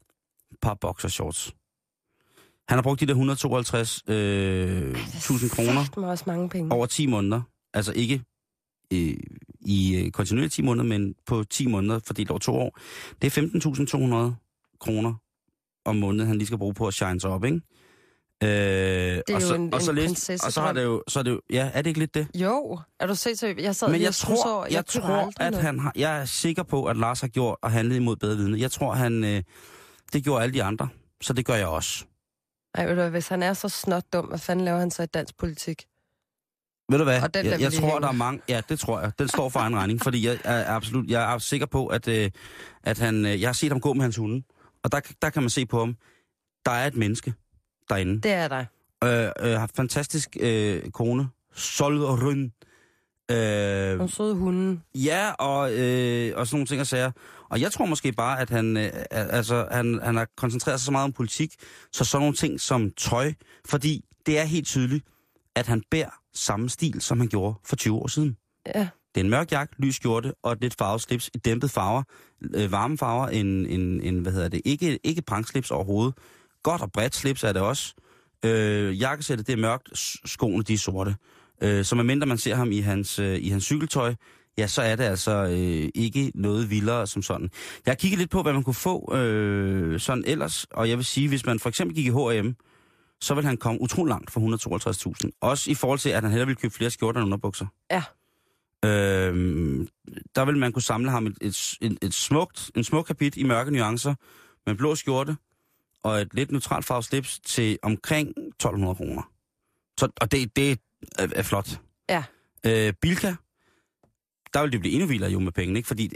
par 0.62 0.74
boxershorts. 0.74 1.54
Han 2.70 2.76
har 2.78 2.82
brugt 2.82 3.00
de 3.00 3.06
der 3.06 3.12
152 3.12 4.02
øh, 4.08 4.90
1000 4.90 5.50
kroner 5.50 5.84
også 6.10 6.24
mange 6.26 6.48
penge. 6.48 6.72
over 6.72 6.86
10 6.86 7.06
måneder. 7.06 7.42
Altså 7.74 7.92
ikke 7.96 8.22
øh, 8.92 9.16
i 9.60 9.96
øh, 9.96 10.10
kontinuerligt 10.10 10.52
10 10.54 10.62
måneder, 10.62 10.84
men 10.88 11.14
på 11.26 11.44
10 11.44 11.66
måneder 11.66 12.00
fordelt 12.06 12.30
over 12.30 12.38
to 12.38 12.52
år. 12.54 12.78
Det 13.22 13.36
er 13.36 13.42
15.200 14.30 14.76
kroner 14.80 15.14
om 15.84 15.96
måneden, 15.96 16.26
han 16.28 16.36
lige 16.38 16.46
skal 16.46 16.58
bruge 16.58 16.74
på 16.74 16.86
at 16.86 16.94
shine 16.94 17.20
sig 17.20 17.30
op, 17.30 17.44
ikke? 17.44 17.60
Øh, 18.42 18.48
det 18.48 19.22
jo 19.30 19.34
og 19.34 19.42
så, 19.42 19.54
en- 19.54 19.74
og 19.74 19.82
så 19.82 19.90
en 19.90 19.96
læste- 19.96 20.32
Og 20.46 20.52
så 20.52 20.60
har 20.60 20.72
det 20.72 20.84
jo, 20.84 21.02
så 21.08 21.18
er 21.18 21.22
det 21.22 21.30
jo, 21.30 21.40
ja, 21.50 21.70
er 21.74 21.82
det 21.82 21.90
ikke 21.90 22.00
lidt 22.00 22.14
det? 22.14 22.26
Jo, 22.34 22.78
er 23.00 23.06
du 23.06 23.14
så? 23.14 23.54
Jeg 23.58 23.76
sad 23.76 23.88
Men 23.90 24.00
jeg, 24.02 24.14
tror, 24.14 24.54
over- 24.54 24.64
jeg, 24.64 24.72
jeg 24.72 24.86
tror, 24.86 25.32
at 25.40 25.52
noget. 25.52 25.64
han 25.64 25.78
har, 25.78 25.92
jeg 25.96 26.20
er 26.20 26.24
sikker 26.24 26.62
på, 26.62 26.84
at 26.84 26.96
Lars 26.96 27.20
har 27.20 27.28
gjort 27.28 27.56
og 27.62 27.70
handlet 27.70 27.96
imod 27.96 28.16
bedre 28.16 28.36
vidne. 28.36 28.58
Jeg 28.60 28.70
tror, 28.70 28.92
han, 28.94 29.24
øh, 29.24 29.42
det 30.12 30.24
gjorde 30.24 30.42
alle 30.42 30.54
de 30.54 30.62
andre, 30.62 30.88
så 31.22 31.32
det 31.32 31.44
gør 31.46 31.54
jeg 31.54 31.66
også. 31.66 32.04
Ej, 32.74 32.86
ved 32.86 32.94
du, 32.94 33.00
hvad, 33.00 33.10
hvis 33.10 33.28
han 33.28 33.42
er 33.42 33.52
så 33.52 33.68
snot 33.68 34.12
dum, 34.12 34.24
hvad 34.24 34.38
fanden 34.38 34.64
laver 34.64 34.78
han 34.78 34.90
så 34.90 35.02
i 35.02 35.06
dansk 35.06 35.38
politik? 35.38 35.84
Ved 36.90 36.98
du 36.98 37.04
hvad? 37.04 37.22
Og 37.22 37.34
den 37.34 37.46
jeg, 37.46 37.60
jeg 37.60 37.72
tror, 37.72 37.86
hænge. 37.86 38.00
der 38.00 38.08
er 38.08 38.12
mange... 38.12 38.40
Ja, 38.48 38.60
det 38.68 38.78
tror 38.80 39.00
jeg. 39.00 39.12
Den 39.18 39.28
står 39.28 39.48
for 39.48 39.60
egen 39.60 39.76
regning, 39.76 40.02
fordi 40.02 40.26
jeg 40.26 40.38
er 40.44 40.74
absolut... 40.74 41.10
Jeg 41.10 41.34
er 41.34 41.38
sikker 41.38 41.66
på, 41.66 41.86
at, 41.86 42.08
øh, 42.08 42.30
at 42.82 42.98
han... 42.98 43.26
Øh, 43.26 43.40
jeg 43.40 43.48
har 43.48 43.52
set 43.52 43.72
ham 43.72 43.80
gå 43.80 43.92
med 43.92 44.02
hans 44.02 44.16
hunde, 44.16 44.42
og 44.82 44.92
der, 44.92 45.00
der 45.22 45.30
kan 45.30 45.42
man 45.42 45.50
se 45.50 45.66
på 45.66 45.78
ham. 45.78 45.96
Der 46.66 46.70
er 46.70 46.86
et 46.86 46.96
menneske 46.96 47.34
derinde. 47.88 48.20
Det 48.20 48.32
er 48.32 48.48
der. 48.48 48.64
Øh, 49.04 49.52
øh, 49.62 49.68
fantastisk 49.74 50.36
øh, 50.40 50.90
kone. 50.90 51.28
Solrun. 51.54 52.52
Øh, 53.30 53.96
Nogle 53.98 54.12
søde 54.12 54.34
hunde. 54.34 54.80
Ja, 54.94 55.32
og, 55.32 55.72
øh, 55.72 56.32
og 56.36 56.46
sådan 56.46 56.56
nogle 56.56 56.66
ting 56.66 56.80
og 56.80 56.86
sager. 56.86 57.10
Og 57.50 57.60
jeg 57.60 57.72
tror 57.72 57.86
måske 57.86 58.12
bare, 58.12 58.40
at 58.40 58.50
han, 58.50 58.76
øh, 58.76 58.90
altså, 59.10 59.66
han, 59.70 60.00
han 60.02 60.16
har 60.16 60.26
koncentreret 60.36 60.80
sig 60.80 60.84
så 60.84 60.92
meget 60.92 61.04
om 61.04 61.12
politik, 61.12 61.54
så 61.92 62.04
sådan 62.04 62.22
nogle 62.22 62.36
ting 62.36 62.60
som 62.60 62.90
tøj, 62.90 63.32
fordi 63.68 64.04
det 64.26 64.38
er 64.38 64.44
helt 64.44 64.66
tydeligt, 64.66 65.04
at 65.56 65.66
han 65.66 65.82
bærer 65.90 66.10
samme 66.34 66.68
stil, 66.68 67.00
som 67.00 67.18
han 67.18 67.28
gjorde 67.28 67.54
for 67.64 67.76
20 67.76 67.96
år 67.96 68.06
siden. 68.06 68.36
Ja. 68.74 68.88
Det 69.14 69.20
er 69.20 69.24
en 69.24 69.30
mørk 69.30 69.52
jakke, 69.52 69.74
lys 69.78 69.96
skjorte 69.96 70.32
og 70.42 70.52
et 70.52 70.60
lidt 70.60 70.74
farvet 70.78 71.00
slips 71.00 71.30
i 71.34 71.38
dæmpet 71.38 71.70
farver, 71.70 72.02
øh, 72.54 72.72
varme 72.72 72.98
farver, 72.98 73.28
en, 73.28 73.66
en, 73.66 74.00
en, 74.00 74.18
hvad 74.18 74.32
hedder 74.32 74.48
det, 74.48 74.60
ikke, 74.64 74.98
ikke 75.04 75.22
prankslips 75.22 75.70
overhovedet. 75.70 76.14
Godt 76.62 76.82
og 76.82 76.92
bredt 76.92 77.14
slips 77.14 77.44
er 77.44 77.52
det 77.52 77.62
også. 77.62 77.94
Øh, 78.44 79.00
jakkesættet, 79.00 79.46
det 79.46 79.52
er 79.52 79.56
mørkt, 79.56 79.88
skoene, 80.24 80.62
de 80.62 80.74
er 80.74 80.78
sorte. 80.78 81.10
Øh, 81.10 81.16
så 81.84 81.94
medmindre 81.96 82.26
man 82.26 82.38
ser 82.38 82.54
ham 82.54 82.72
i 82.72 82.80
hans, 82.80 83.18
øh, 83.18 83.38
i 83.40 83.48
hans 83.48 83.64
cykeltøj, 83.64 84.14
ja, 84.58 84.66
så 84.66 84.82
er 84.82 84.96
det 84.96 85.04
altså 85.04 85.32
øh, 85.32 85.88
ikke 85.94 86.32
noget 86.34 86.70
vildere 86.70 87.06
som 87.06 87.22
sådan. 87.22 87.50
Jeg 87.86 87.92
har 87.92 87.96
kigget 87.96 88.18
lidt 88.18 88.30
på, 88.30 88.42
hvad 88.42 88.52
man 88.52 88.62
kunne 88.62 88.74
få 88.74 89.14
øh, 89.14 90.00
sådan 90.00 90.24
ellers, 90.26 90.66
og 90.70 90.88
jeg 90.88 90.96
vil 90.96 91.04
sige, 91.04 91.28
hvis 91.28 91.46
man 91.46 91.60
for 91.60 91.68
eksempel 91.68 91.96
gik 91.96 92.06
i 92.06 92.10
H&M, 92.10 92.52
så 93.20 93.34
vil 93.34 93.44
han 93.44 93.56
komme 93.56 93.80
utrolig 93.80 94.08
langt 94.10 94.30
for 94.30 94.40
152.000. 95.24 95.30
Også 95.40 95.70
i 95.70 95.74
forhold 95.74 95.98
til, 95.98 96.10
at 96.10 96.22
han 96.22 96.30
hellere 96.30 96.46
vil 96.46 96.56
købe 96.56 96.74
flere 96.74 96.90
skjorter 96.90 97.20
end 97.20 97.26
underbukser. 97.26 97.66
Ja. 97.90 98.02
Øhm, 98.84 99.88
der 100.34 100.44
vil 100.44 100.56
man 100.56 100.72
kunne 100.72 100.82
samle 100.82 101.10
ham 101.10 101.26
et, 101.26 101.38
et, 101.40 101.74
et, 101.80 101.98
et 102.02 102.14
smukt, 102.14 102.70
en 102.76 102.84
smuk 102.84 103.04
kapit 103.04 103.36
i 103.36 103.42
mørke 103.42 103.70
nuancer, 103.70 104.14
med 104.66 104.74
en 104.74 104.76
blå 104.76 104.94
skjorte 104.94 105.36
og 106.02 106.20
et 106.20 106.34
lidt 106.34 106.50
neutralt 106.50 106.84
farvet 106.84 107.04
slips 107.04 107.38
til 107.38 107.78
omkring 107.82 108.28
1200 108.28 108.94
kroner. 108.94 109.22
Så, 110.00 110.08
og 110.20 110.32
det, 110.32 110.56
det 110.56 110.80
er, 111.18 111.26
er 111.32 111.42
flot. 111.42 111.80
Ja. 112.08 112.24
Øh, 112.66 112.92
Bilka, 113.00 113.34
der 114.54 114.62
vil 114.62 114.72
det 114.72 114.80
blive 114.80 114.92
endnu 114.92 115.06
vildere 115.08 115.30
jo 115.30 115.38
med 115.38 115.52
penge, 115.52 115.76
ikke? 115.76 115.86
Fordi 115.86 116.10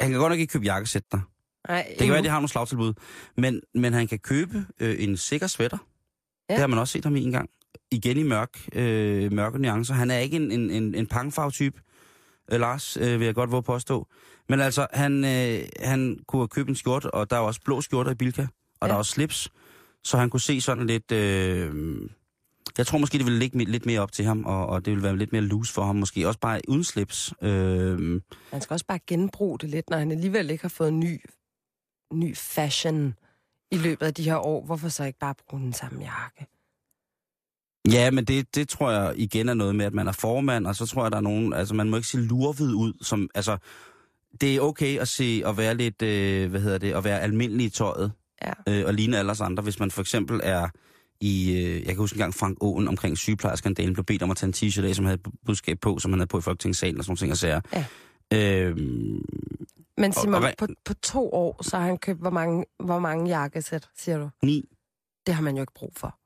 han 0.00 0.10
kan 0.10 0.20
godt 0.20 0.30
nok 0.30 0.38
ikke 0.38 0.52
købe 0.52 0.64
jakkesæt 0.64 1.02
der. 1.12 1.20
Nej, 1.68 1.86
Det 1.88 1.98
kan 1.98 2.08
være, 2.08 2.18
at 2.18 2.24
de 2.24 2.28
har 2.28 2.36
nogle 2.36 2.48
slagtilbud. 2.48 2.94
Men, 3.36 3.60
men 3.74 3.92
han 3.92 4.06
kan 4.06 4.18
købe 4.18 4.66
øh, 4.80 4.96
en 4.98 5.16
sikker 5.16 5.46
sweater. 5.46 5.78
Ja. 6.48 6.54
Det 6.54 6.60
har 6.60 6.66
man 6.66 6.78
også 6.78 6.92
set 6.92 7.04
ham 7.04 7.16
i 7.16 7.24
en 7.24 7.32
gang. 7.32 7.50
Igen 7.90 8.16
i 8.16 8.22
mørk, 8.22 8.68
øh, 8.72 9.32
mørke 9.32 9.58
nuancer. 9.58 9.94
Han 9.94 10.10
er 10.10 10.18
ikke 10.18 10.36
en, 10.36 10.52
en, 10.52 10.70
en, 10.70 10.94
en 10.94 11.06
pangfarve-type, 11.06 11.80
øh, 12.52 12.60
Lars, 12.60 12.96
øh, 12.96 13.20
vil 13.20 13.24
jeg 13.24 13.34
godt 13.34 13.50
våge 13.50 13.62
påstå. 13.62 14.08
Men 14.48 14.60
altså, 14.60 14.86
han, 14.92 15.24
øh, 15.24 15.68
han 15.80 16.18
kunne 16.28 16.48
købe 16.48 16.68
en 16.68 16.76
skjorte, 16.76 17.14
og 17.14 17.30
der 17.30 17.36
er 17.36 17.40
også 17.40 17.60
blå 17.64 17.80
skjorter 17.80 18.10
i 18.10 18.14
Bilka, 18.14 18.42
og. 18.42 18.48
Ja. 18.82 18.86
der 18.86 18.94
er 18.94 18.98
også 18.98 19.12
slips. 19.12 19.50
Så 20.04 20.18
han 20.18 20.30
kunne 20.30 20.40
se 20.40 20.60
sådan 20.60 20.86
lidt... 20.86 21.12
Øh, 21.12 21.74
jeg 22.78 22.86
tror 22.86 22.98
måske, 22.98 23.18
det 23.18 23.26
ville 23.26 23.38
ligge 23.38 23.64
lidt 23.64 23.86
mere 23.86 24.00
op 24.00 24.12
til 24.12 24.24
ham, 24.24 24.44
og, 24.44 24.66
og 24.66 24.84
det 24.84 24.90
ville 24.90 25.02
være 25.02 25.16
lidt 25.16 25.32
mere 25.32 25.42
loose 25.42 25.72
for 25.72 25.84
ham. 25.84 25.96
Måske 25.96 26.26
også 26.28 26.40
bare 26.40 26.60
uden 26.68 26.84
slips. 26.84 27.34
Øh, 27.42 28.20
Han 28.52 28.60
skal 28.60 28.74
også 28.74 28.86
bare 28.86 28.98
genbruge 29.06 29.58
det 29.58 29.68
lidt, 29.70 29.90
når 29.90 29.96
han 29.98 30.10
alligevel 30.10 30.50
ikke 30.50 30.62
har 30.64 30.68
fået 30.68 30.92
ny, 30.94 31.20
ny 32.12 32.36
fashion 32.36 33.14
i 33.70 33.76
løbet 33.76 34.06
af 34.06 34.14
de 34.14 34.22
her 34.22 34.36
år. 34.36 34.64
Hvorfor 34.64 34.88
så 34.88 35.04
ikke 35.04 35.18
bare 35.18 35.34
bruge 35.48 35.62
den 35.62 35.72
samme 35.72 36.00
jakke? 36.00 36.46
Ja, 37.92 38.10
men 38.10 38.24
det, 38.24 38.54
det 38.54 38.68
tror 38.68 38.90
jeg 38.90 39.14
igen 39.16 39.48
er 39.48 39.54
noget 39.54 39.74
med, 39.74 39.84
at 39.86 39.94
man 39.94 40.08
er 40.08 40.12
formand, 40.12 40.66
og 40.66 40.76
så 40.76 40.86
tror 40.86 41.04
jeg, 41.04 41.10
der 41.12 41.16
er 41.16 41.22
nogen, 41.22 41.52
altså 41.52 41.74
man 41.74 41.90
må 41.90 41.96
ikke 41.96 42.08
se 42.08 42.18
lurvid 42.18 42.74
ud, 42.74 42.92
som, 43.02 43.28
altså, 43.34 43.56
det 44.40 44.56
er 44.56 44.60
okay 44.60 44.98
at 44.98 45.08
se, 45.08 45.42
at 45.46 45.56
være 45.56 45.74
lidt, 45.74 46.02
øh, 46.02 46.50
hvad 46.50 46.60
hedder 46.60 46.78
det, 46.78 46.92
at 46.92 47.04
være 47.04 47.20
almindelig 47.20 47.66
i 47.66 47.70
tøjet, 47.70 48.12
Ja. 48.42 48.52
øh, 48.68 48.86
og 48.86 48.94
ligne 48.94 49.18
alle 49.18 49.32
os 49.32 49.40
andre, 49.40 49.62
hvis 49.62 49.78
man 49.80 49.90
for 49.90 50.00
eksempel 50.00 50.40
er 50.42 50.68
i, 51.24 51.52
øh, 51.52 51.76
jeg 51.76 51.86
kan 51.86 51.96
huske 51.96 52.14
engang 52.16 52.34
Frank 52.34 52.58
Åen 52.60 52.88
omkring 52.88 53.18
sygeplejerskandalen, 53.18 53.94
blev 53.94 54.04
bedt 54.04 54.22
om 54.22 54.30
at 54.30 54.36
tage 54.36 54.48
en 54.48 54.54
t-shirt 54.54 54.84
af, 54.84 54.94
som 54.94 55.04
havde 55.04 55.18
budskab 55.46 55.80
på, 55.80 55.98
som 55.98 56.12
han 56.12 56.18
havde 56.18 56.28
på 56.28 56.38
i 56.38 56.40
Folketingssalen 56.40 56.98
og 56.98 57.04
sådan 57.04 57.10
nogle 57.10 57.18
ting 57.18 57.32
og 57.32 57.38
sager. 57.38 57.60
Ja. 57.72 57.84
Øhm, 58.32 59.24
Men 59.98 60.12
Simon, 60.12 60.34
og 60.34 60.50
re- 60.50 60.54
på, 60.58 60.66
på 60.84 60.94
to 60.94 61.32
år, 61.32 61.62
så 61.62 61.76
har 61.76 61.86
han 61.86 61.98
købt 61.98 62.20
hvor 62.20 62.30
mange, 62.30 62.64
hvor 62.84 62.98
mange 62.98 63.28
jakkesæt, 63.28 63.88
siger 63.98 64.18
du? 64.18 64.30
ni. 64.42 64.68
Det 65.26 65.34
har 65.34 65.42
man 65.42 65.56
jo 65.56 65.62
ikke 65.62 65.74
brug 65.74 65.92
for. 65.96 66.18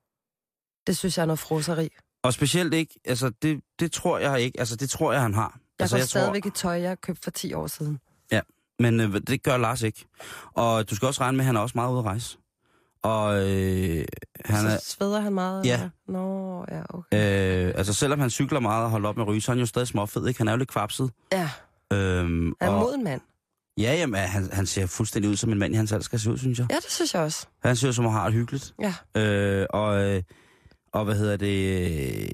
Det 0.86 0.96
synes 0.96 1.16
jeg 1.16 1.22
er 1.22 1.26
noget 1.26 1.38
froseri. 1.38 1.88
Og 2.22 2.32
specielt 2.34 2.74
ikke, 2.74 3.00
altså 3.04 3.30
det, 3.42 3.60
det 3.80 3.92
tror 3.92 4.18
jeg 4.18 4.40
ikke, 4.40 4.60
altså 4.60 4.76
det 4.76 4.90
tror 4.90 5.12
jeg, 5.12 5.22
han 5.22 5.34
har. 5.34 5.60
Jeg 5.78 5.84
altså, 5.84 5.96
går 5.96 6.04
stadigvæk 6.04 6.46
i 6.46 6.50
tøj, 6.50 6.80
jeg 6.80 7.00
købte 7.00 7.22
for 7.22 7.30
10 7.30 7.52
år 7.52 7.66
siden. 7.66 7.98
Men 8.78 9.00
øh, 9.00 9.14
det 9.26 9.42
gør 9.42 9.56
Lars 9.56 9.82
ikke. 9.82 10.04
Og 10.54 10.90
du 10.90 10.96
skal 10.96 11.06
også 11.06 11.20
regne 11.20 11.36
med, 11.36 11.44
at 11.44 11.46
han 11.46 11.56
er 11.56 11.60
også 11.60 11.72
meget 11.74 11.92
ude 11.92 11.98
at 11.98 12.04
rejse. 12.04 12.38
Og 13.02 13.48
øh, 13.48 14.04
han 14.44 14.66
er, 14.66 14.78
Så 14.78 14.90
sveder 14.90 15.20
han 15.20 15.32
meget? 15.32 15.66
Ja. 15.66 15.74
eller? 15.74 15.88
Nå, 16.08 16.64
ja, 16.70 16.82
okay. 16.88 17.66
øh, 17.68 17.72
altså 17.76 17.92
selvom 17.94 18.20
han 18.20 18.30
cykler 18.30 18.60
meget 18.60 18.84
og 18.84 18.90
holder 18.90 19.08
op 19.08 19.16
med 19.16 19.24
at 19.24 19.28
ryge, 19.28 19.40
så 19.40 19.52
er 19.52 19.54
han 19.54 19.60
jo 19.60 19.66
stadig 19.66 19.88
småfed, 19.88 20.26
ikke? 20.26 20.40
Han 20.40 20.48
er 20.48 20.52
jo 20.52 20.58
lidt 20.58 20.68
kvapset. 20.70 21.10
Ja, 21.32 21.50
Øhm, 21.92 22.52
han 22.60 22.70
er 22.70 22.74
og, 22.74 22.80
mod 22.80 22.94
en 22.94 23.04
mand. 23.04 23.20
ja, 23.78 23.94
jamen, 23.94 24.20
han, 24.20 24.48
han 24.52 24.66
ser 24.66 24.86
fuldstændig 24.86 25.30
ud 25.30 25.36
som 25.36 25.52
en 25.52 25.58
mand 25.58 25.74
i 25.74 25.76
hans 25.76 25.92
alder 25.92 26.04
skal 26.04 26.20
se 26.20 26.30
ud, 26.30 26.38
synes 26.38 26.58
jeg. 26.58 26.66
Ja, 26.70 26.76
det 26.76 26.90
synes 26.90 27.14
jeg 27.14 27.22
også. 27.22 27.46
Han 27.64 27.76
ser 27.76 27.88
ud 27.88 27.92
som, 27.92 28.06
at 28.06 28.12
han 28.12 28.20
har 28.20 28.26
det 28.28 28.34
hyggeligt. 28.38 28.74
Ja. 29.14 29.20
Øh, 29.22 29.66
og, 29.70 30.02
øh, 30.04 30.22
og 30.92 31.04
hvad 31.04 31.14
hedder 31.14 31.36
det? 31.36 31.80
Øh, 32.20 32.28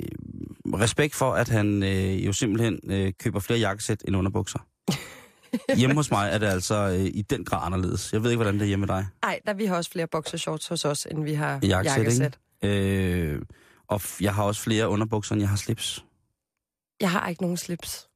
respekt 0.81 1.15
for, 1.15 1.33
at 1.33 1.49
han 1.49 1.83
øh, 1.83 2.27
jo 2.27 2.33
simpelthen 2.33 2.81
øh, 2.85 3.13
køber 3.21 3.41
flere 3.41 3.59
jakkesæt 3.59 4.03
end 4.09 4.17
underbukser. 4.17 4.59
Hjemme 5.77 5.95
hos 5.97 6.11
mig 6.11 6.31
er 6.33 6.39
det 6.39 6.47
altså 6.47 6.75
øh, 6.75 7.01
i 7.05 7.23
den 7.23 7.45
grad 7.45 7.67
anderledes. 7.67 8.13
Jeg 8.13 8.23
ved 8.23 8.31
ikke, 8.31 8.37
hvordan 8.39 8.55
det 8.55 8.63
er 8.63 8.67
hjemme 8.67 8.87
med 8.87 8.97
dig. 8.97 9.07
Ej, 9.23 9.41
der 9.47 9.53
vi 9.53 9.65
har 9.67 9.77
også 9.77 9.91
flere 9.91 10.07
boxershorts 10.07 10.69
hos 10.69 10.85
os, 10.85 11.07
end 11.11 11.25
vi 11.25 11.35
har 11.35 11.61
Jakkesæt, 11.63 11.97
jakkesæt. 11.99 12.39
Øh, 12.65 13.43
og 13.89 14.01
jeg 14.21 14.35
har 14.35 14.45
også 14.45 14.61
flere 14.63 14.89
underbukser, 14.89 15.33
end 15.35 15.43
jeg 15.43 15.49
har 15.49 15.57
slips. 15.57 16.05
Jeg 17.01 17.11
har 17.11 17.29
ikke 17.29 17.43
nogen 17.43 17.57
slips. 17.57 18.09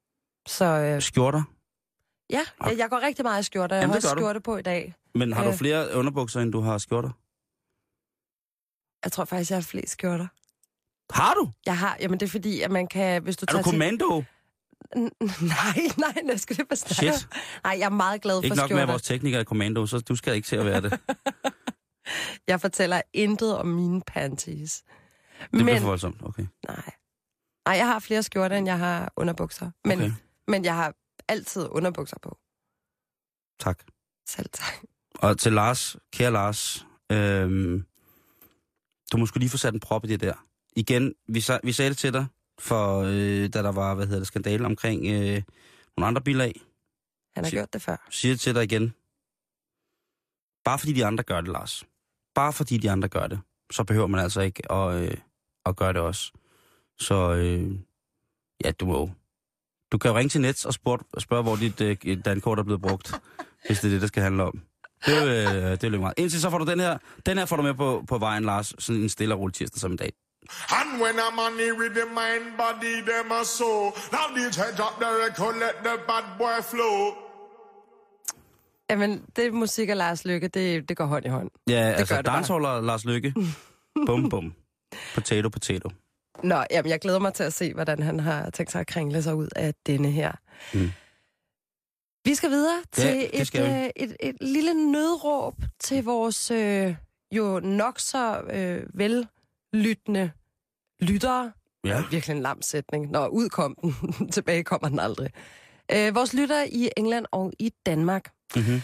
Så 0.48 0.64
øh, 0.64 1.02
Skjorter. 1.02 1.42
ja, 2.30 2.40
jeg, 2.66 2.78
jeg 2.78 2.90
går 2.90 3.00
rigtig 3.06 3.22
meget 3.24 3.40
i 3.40 3.44
skjorter. 3.44 3.76
Jeg 3.76 3.82
Jamen, 3.82 3.90
har 3.90 3.96
også 3.96 4.08
gør 4.08 4.14
du. 4.14 4.20
skjorte 4.20 4.40
på 4.40 4.56
i 4.56 4.62
dag. 4.62 4.94
Men 5.14 5.32
har 5.32 5.44
du 5.44 5.50
Øh. 5.50 5.56
flere 5.56 5.94
underbukser, 5.96 6.40
end 6.40 6.52
du 6.52 6.60
har 6.60 6.78
skjorter? 6.78 7.10
Jeg 9.04 9.12
tror 9.12 9.24
faktisk, 9.24 9.50
jeg 9.50 9.56
har 9.56 9.62
flest 9.62 9.92
skjorter. 9.92 10.26
Har 11.12 11.34
du? 11.34 11.50
Jeg 11.66 11.78
har, 11.78 11.96
jamen 12.00 12.20
det 12.20 12.26
er 12.26 12.30
fordi, 12.30 12.60
at 12.60 12.70
man 12.70 12.86
kan, 12.86 13.22
hvis 13.22 13.36
du 13.36 13.44
Er 13.48 13.52
tager 13.52 13.62
du 13.62 13.70
kommando? 13.70 14.20
til... 14.20 14.26
Nej, 14.96 15.78
nej, 15.98 16.22
jeg 16.26 16.40
skal 16.40 16.56
det 16.56 16.64
forstå. 16.68 16.94
Shit. 16.94 17.28
Nej, 17.64 17.76
jeg 17.78 17.84
er 17.86 17.88
meget 17.90 18.22
glad 18.22 18.42
Ikke 18.44 18.48
for 18.56 18.62
nok 18.62 18.62
med, 18.62 18.68
skjorter. 18.68 18.82
at 18.82 18.88
vores 18.88 19.02
tekniker 19.02 19.38
er 19.38 19.44
kommando, 19.44 19.86
så 19.86 19.98
du 20.00 20.16
skal 20.16 20.34
ikke 20.34 20.46
til 20.46 20.56
at 20.56 20.64
være 20.64 20.80
det. 20.80 20.90
Det 20.90 21.00
Jeg 22.48 22.60
fortæller 22.60 23.02
intet 23.12 23.56
om 23.58 23.66
mine 23.66 24.02
panties. 24.06 24.82
bliver 25.52 25.64
Men, 25.64 25.78
for 25.80 25.86
voldsomt. 25.88 26.22
Okay. 26.22 26.46
nej. 26.68 26.90
Nej, 27.66 27.76
jeg 27.76 27.86
har 27.86 27.98
flere 27.98 28.22
skjorter, 28.22 28.56
end 28.56 28.66
jeg 28.66 28.78
har 28.78 29.12
underbukser. 29.16 29.70
Men, 29.84 29.98
okay. 29.98 30.12
men 30.48 30.64
jeg 30.64 30.74
har 30.74 30.94
altid 31.28 31.66
underbukser 31.70 32.16
på. 32.22 32.38
Tak. 33.60 33.78
Selv 34.28 34.48
tak. 34.52 34.72
Og 35.14 35.38
til 35.38 35.52
Lars, 35.52 35.96
kære 36.12 36.30
Lars, 36.30 36.86
øhm, 37.12 37.84
du 39.12 39.16
må 39.16 39.26
skulle 39.26 39.40
lige 39.42 39.50
få 39.50 39.56
sat 39.56 39.74
en 39.74 39.80
prop 39.80 40.04
i 40.04 40.08
det 40.08 40.20
der. 40.20 40.34
Igen, 40.76 41.14
vi, 41.28 41.38
sa- 41.40 41.58
vi 41.62 41.72
sagde 41.72 41.88
det 41.90 41.98
til 41.98 42.12
dig, 42.12 42.26
for 42.60 42.98
øh, 43.02 43.48
da 43.52 43.62
der 43.62 43.72
var, 43.72 43.94
hvad 43.94 44.06
hedder 44.06 44.20
det, 44.20 44.26
skandale 44.26 44.66
omkring 44.66 45.06
øh, 45.06 45.42
nogle 45.96 46.06
andre 46.06 46.22
bilag. 46.22 46.60
Han 47.34 47.44
har 47.44 47.50
Sig- 47.50 47.56
gjort 47.56 47.72
det 47.72 47.82
før. 47.82 48.06
siger 48.10 48.32
det 48.32 48.40
til 48.40 48.54
dig 48.54 48.64
igen. 48.64 48.94
Bare 50.64 50.78
fordi 50.78 50.92
de 50.92 51.06
andre 51.06 51.24
gør 51.24 51.40
det, 51.40 51.48
Lars. 51.50 51.84
Bare 52.34 52.52
fordi 52.52 52.78
de 52.78 52.90
andre 52.90 53.08
gør 53.08 53.26
det, 53.26 53.40
så 53.72 53.84
behøver 53.84 54.06
man 54.06 54.20
altså 54.20 54.40
ikke 54.40 54.72
at, 54.72 55.02
øh, 55.02 55.16
at 55.66 55.76
gøre 55.76 55.92
det 55.92 56.00
også. 56.00 56.32
Så 56.98 57.32
øh, 57.34 57.78
ja, 58.64 58.70
du 58.70 58.86
må 58.86 59.10
Du 59.92 59.98
kan 59.98 60.10
jo 60.10 60.16
ringe 60.16 60.28
til 60.28 60.40
Nets 60.40 60.64
og 60.64 60.74
spørge, 60.74 60.98
spørge 61.20 61.42
hvor 61.42 61.56
dit 61.56 61.80
øh, 61.80 62.24
dankort 62.24 62.58
er 62.58 62.62
blevet 62.62 62.82
brugt, 62.82 63.12
hvis 63.66 63.80
det 63.80 63.88
er 63.88 63.92
det, 63.92 64.00
der 64.00 64.06
skal 64.06 64.22
handle 64.22 64.42
om. 64.42 64.62
Det 65.06 65.16
er 65.18 65.54
øh, 65.56 65.70
det 65.70 65.84
er 65.84 65.90
jo 65.90 66.00
meget. 66.00 66.14
Indtil 66.16 66.40
så 66.40 66.50
får 66.50 66.58
du 66.58 66.64
den 66.64 66.80
her, 66.80 66.98
den 67.26 67.38
her 67.38 67.46
får 67.46 67.56
du 67.56 67.62
med 67.62 67.74
på, 67.74 68.04
på 68.08 68.18
vejen, 68.18 68.44
Lars, 68.44 68.74
sådan 68.78 69.02
en 69.02 69.08
stille 69.08 69.34
og 69.34 69.40
rolig 69.40 69.54
tirsdag 69.54 69.80
som 69.80 69.92
i 69.92 69.96
dag. 69.96 70.12
And 70.78 70.90
when 71.02 71.16
on 71.44 71.52
it 71.66 71.72
with 71.80 71.92
the 72.00 72.06
mind, 72.20 72.44
body, 72.62 72.94
them 73.10 73.32
a 73.40 73.44
soul. 73.44 73.84
Now 74.14 74.26
DJ 74.36 74.58
drop 74.78 74.94
the 75.02 75.10
record, 75.24 75.54
let 75.64 75.74
the 75.86 75.94
bad 76.08 76.24
boy 76.38 76.58
flow. 76.70 76.98
Jamen, 78.90 79.24
det 79.36 79.46
er 79.46 79.50
musik 79.52 79.88
af 79.88 79.96
Lars 79.96 80.24
Lykke, 80.24 80.48
det, 80.48 80.88
det 80.88 80.96
går 80.96 81.04
hånd 81.04 81.24
i 81.26 81.28
hånd. 81.28 81.50
Ja, 81.68 81.74
altså 81.98 82.16
det 82.16 82.24
bare. 82.24 82.34
dansholder 82.36 82.80
Lars 82.80 83.04
Lykke. 83.04 83.34
bum, 84.06 84.28
bum. 84.28 84.54
Potato, 85.14 85.48
potato. 85.48 85.90
Nå, 86.42 86.64
jamen, 86.70 86.90
jeg 86.90 87.00
glæder 87.00 87.18
mig 87.18 87.34
til 87.34 87.42
at 87.42 87.52
se, 87.52 87.74
hvordan 87.74 88.02
han 88.02 88.20
har 88.20 88.50
tænkt 88.50 88.72
sig 88.72 88.80
at 88.80 88.86
kringle 88.86 89.22
sig 89.22 89.34
ud 89.34 89.48
af 89.56 89.74
denne 89.86 90.10
her. 90.10 90.32
Mm. 90.74 90.90
Vi 92.24 92.34
skal 92.34 92.50
videre 92.50 92.82
Ja, 92.98 93.02
til 93.02 93.30
et, 93.32 93.46
skal 93.46 93.64
vi. 93.64 93.84
øh, 93.84 93.90
et, 93.96 94.16
et 94.20 94.36
lille 94.40 94.92
nødråb 94.92 95.54
til 95.80 96.04
vores 96.04 96.50
øh, 96.50 96.94
jo 97.32 97.60
nok 97.60 97.98
så 97.98 98.40
øh, 98.40 98.82
vellyttende 98.94 100.30
lyttere. 101.00 101.52
Ja. 101.84 102.04
Virkelig 102.10 102.36
en 102.36 102.42
lam 102.42 102.62
sætning. 102.62 103.10
Nå, 103.10 103.26
ud 103.26 103.48
kom 103.48 103.76
den. 103.82 103.94
Tilbage 104.34 104.64
kommer 104.64 104.88
den 104.88 104.98
aldrig. 104.98 105.30
Øh, 105.92 106.14
vores 106.14 106.34
lyttere 106.34 106.68
i 106.68 106.88
England 106.96 107.26
og 107.32 107.52
i 107.58 107.70
Danmark. 107.86 108.30
Mm-hmm. 108.56 108.74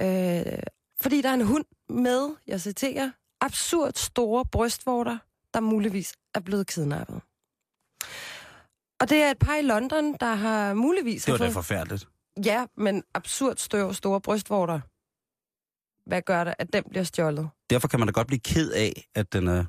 Øh, 0.00 0.58
fordi 1.02 1.22
der 1.22 1.28
er 1.28 1.34
en 1.34 1.46
hund 1.46 1.64
med, 1.88 2.34
jeg 2.46 2.60
citerer, 2.60 3.10
absurd 3.40 3.92
store 3.96 4.44
brystvorter, 4.52 5.18
der 5.54 5.60
muligvis 5.60 6.12
er 6.34 6.40
blevet 6.40 6.66
kidnappet. 6.66 7.20
Og 9.00 9.08
det 9.10 9.22
er 9.22 9.30
et 9.30 9.38
par 9.38 9.54
i 9.56 9.62
London, 9.62 10.16
der 10.20 10.34
har 10.34 10.74
muligvis... 10.74 11.24
Det 11.24 11.32
var 11.32 11.38
har 11.38 11.44
da 11.44 11.48
fået- 11.48 11.54
forfærdeligt. 11.54 12.08
Ja, 12.44 12.66
men 12.76 13.02
absurd 13.14 13.56
store, 13.56 13.94
store 13.94 14.20
brystvorter. 14.20 14.80
Hvad 16.08 16.22
gør 16.22 16.44
det, 16.44 16.54
at 16.58 16.72
den 16.72 16.84
bliver 16.90 17.04
stjålet? 17.04 17.48
Derfor 17.70 17.88
kan 17.88 17.98
man 18.00 18.08
da 18.08 18.12
godt 18.12 18.26
blive 18.26 18.40
ked 18.40 18.70
af, 18.72 19.08
at 19.14 19.32
den 19.32 19.48
er 19.48 19.64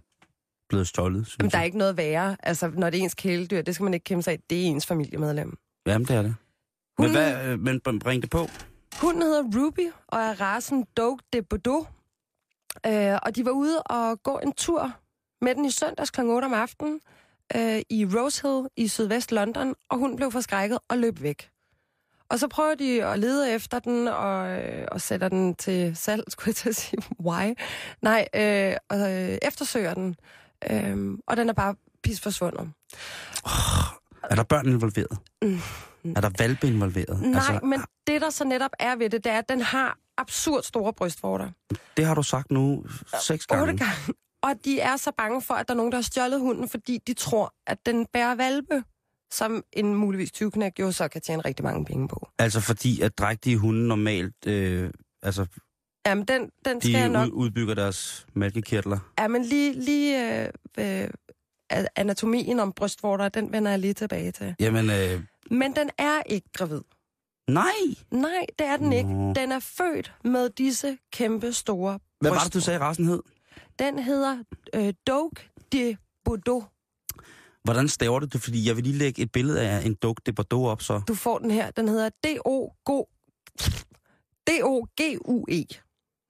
blevet 0.69 0.87
stjålet, 0.87 1.27
synes 1.27 1.37
Jamen, 1.39 1.51
der 1.51 1.57
er 1.57 1.63
ikke 1.63 1.77
noget 1.77 1.97
værre. 1.97 2.37
Altså, 2.43 2.71
når 2.73 2.89
det 2.89 2.99
er 2.99 3.03
ens 3.03 3.13
kæledyr, 3.13 3.61
det 3.61 3.75
skal 3.75 3.83
man 3.83 3.93
ikke 3.93 4.03
kæmpe 4.03 4.23
sig 4.23 4.33
af. 4.33 4.39
Det 4.49 4.57
er 4.61 4.65
ens 4.65 4.85
familiemedlem. 4.85 5.57
Jamen, 5.87 6.07
det 6.07 6.15
er 6.15 6.21
det. 6.21 6.35
Men, 6.99 7.07
Hunden, 7.09 7.23
hvad, 7.23 7.45
øh, 7.45 7.59
men 7.59 7.81
br- 7.87 7.99
bring 7.99 8.21
det 8.21 8.29
på. 8.29 8.47
hunden 9.01 9.21
hedder 9.21 9.43
Ruby 9.43 9.91
og 10.07 10.19
er 10.19 10.41
rasen 10.41 10.85
Dog 10.97 11.19
de 11.33 11.41
Bordeaux. 11.41 11.87
Øh, 12.85 13.17
og 13.23 13.35
de 13.35 13.45
var 13.45 13.51
ude 13.51 13.83
og 13.83 14.23
gå 14.23 14.39
en 14.43 14.53
tur 14.53 14.91
med 15.41 15.55
den 15.55 15.65
i 15.65 15.71
søndags 15.71 16.11
kl. 16.11 16.21
8 16.21 16.45
om 16.45 16.53
aftenen 16.53 16.99
øh, 17.55 17.81
i 17.89 18.05
Rose 18.05 18.41
Hill 18.47 18.67
i 18.77 18.87
sydvest 18.87 19.31
London, 19.31 19.75
og 19.89 19.97
hun 19.97 20.15
blev 20.15 20.31
forskrækket 20.31 20.79
og 20.89 20.97
løb 20.97 21.21
væk. 21.21 21.49
Og 22.29 22.39
så 22.39 22.47
prøver 22.47 22.75
de 22.75 23.05
at 23.05 23.19
lede 23.19 23.51
efter 23.51 23.79
den 23.79 24.07
og, 24.07 24.49
øh, 24.49 24.87
og 24.91 25.01
sætter 25.01 25.29
den 25.29 25.55
til 25.55 25.95
salg, 25.95 26.23
skulle 26.27 26.47
jeg 26.49 26.55
til 26.55 26.69
at 26.69 26.75
sige. 26.75 27.01
Why? 27.27 27.53
Nej, 28.01 28.27
øh, 28.35 28.75
og 28.89 28.99
øh, 29.13 29.37
eftersøger 29.41 29.93
den. 29.93 30.15
Øh, 30.71 31.17
og 31.27 31.37
den 31.37 31.49
er 31.49 31.53
bare 31.53 31.75
pis 32.03 32.19
forsvundet. 32.19 32.71
Er 34.29 34.35
der 34.35 34.43
børn 34.43 34.67
involveret? 34.67 35.17
Mm. 35.41 35.59
Er 36.15 36.21
der 36.21 36.29
valpe 36.39 36.67
involveret? 36.67 37.21
Nej, 37.21 37.35
altså, 37.35 37.59
men 37.65 37.81
det 38.07 38.21
der 38.21 38.29
så 38.29 38.45
netop 38.45 38.71
er 38.79 38.95
ved 38.95 39.09
det, 39.09 39.23
det 39.23 39.31
er, 39.31 39.37
at 39.37 39.49
den 39.49 39.61
har 39.61 39.97
absurd 40.17 40.63
store 40.63 40.93
brystvorter. 40.93 41.49
Det 41.97 42.05
har 42.05 42.15
du 42.15 42.23
sagt 42.23 42.51
nu 42.51 42.85
seks 43.21 43.47
gange. 43.47 43.61
Otte 43.61 43.77
gange. 43.77 44.13
Og 44.43 44.55
de 44.65 44.79
er 44.79 44.97
så 44.97 45.11
bange 45.17 45.41
for, 45.41 45.53
at 45.53 45.67
der 45.67 45.73
er 45.73 45.77
nogen, 45.77 45.91
der 45.91 45.97
har 45.97 46.03
stjålet 46.03 46.39
hunden, 46.39 46.69
fordi 46.69 46.99
de 47.07 47.13
tror, 47.13 47.53
at 47.67 47.85
den 47.85 48.05
bærer 48.13 48.35
valpe, 48.35 48.83
som 49.31 49.63
en 49.73 49.95
muligvis 49.95 50.31
20 50.31 50.51
jo 50.79 50.91
så 50.91 51.07
kan 51.07 51.21
tjene 51.21 51.41
rigtig 51.45 51.65
mange 51.65 51.85
penge 51.85 52.07
på. 52.07 52.29
Altså 52.39 52.61
fordi, 52.61 53.01
at 53.01 53.17
drægtige 53.17 53.57
hunde 53.57 53.87
normalt, 53.87 54.47
øh, 54.47 54.91
altså 55.21 55.45
Jamen, 56.07 56.25
den, 56.25 56.51
den 56.65 56.81
skal 56.81 56.91
jeg 56.91 57.03
de 57.09 57.13
nok... 57.13 57.27
ud, 57.27 57.31
udbygger 57.31 57.73
deres 57.75 58.27
mælkekirtler. 58.33 58.99
Ja, 59.19 59.27
men 59.27 59.45
lige, 59.45 59.73
lige 59.73 60.41
øh, 60.43 60.49
øh, 60.79 61.09
anatomien 61.95 62.59
om 62.59 62.73
brystvorter, 62.73 63.29
den 63.29 63.51
vender 63.51 63.71
jeg 63.71 63.79
lige 63.79 63.93
tilbage 63.93 64.31
til. 64.31 64.55
Jamen, 64.59 64.89
øh, 64.89 65.21
Men 65.51 65.75
den 65.75 65.89
er 65.97 66.21
ikke 66.25 66.49
gravid. 66.53 66.81
nej! 67.47 67.63
Nej, 68.11 68.45
det 68.59 68.67
er 68.67 68.77
den 68.77 68.93
ikke. 68.93 69.09
Den 69.09 69.51
er 69.51 69.59
født 69.59 70.13
med 70.23 70.49
disse 70.49 70.97
kæmpe 71.13 71.53
store 71.53 71.99
Hvad 72.19 72.31
var 72.31 72.39
det, 72.39 72.53
du 72.53 72.59
sagde, 72.61 72.79
rasen 72.79 73.05
hed? 73.05 73.21
Den 73.79 73.99
hedder 73.99 74.37
øh, 74.75 74.93
Dog 75.07 75.31
de 75.73 75.97
Bordeaux. 76.25 76.65
Hvordan 77.63 77.87
staver 77.87 78.19
du 78.19 78.25
det? 78.25 78.41
Fordi 78.41 78.67
jeg 78.67 78.75
vil 78.75 78.83
lige 78.83 78.97
lægge 78.97 79.21
et 79.21 79.31
billede 79.31 79.61
af 79.61 79.85
en 79.85 79.93
dog 79.93 80.15
de 80.25 80.33
Bordeaux 80.33 80.71
op, 80.71 80.81
så. 80.81 81.01
Du 81.07 81.15
får 81.15 81.37
den 81.37 81.51
her. 81.51 81.71
Den 81.71 81.87
hedder 81.87 82.09
D-O-G-U-E. 84.47 85.86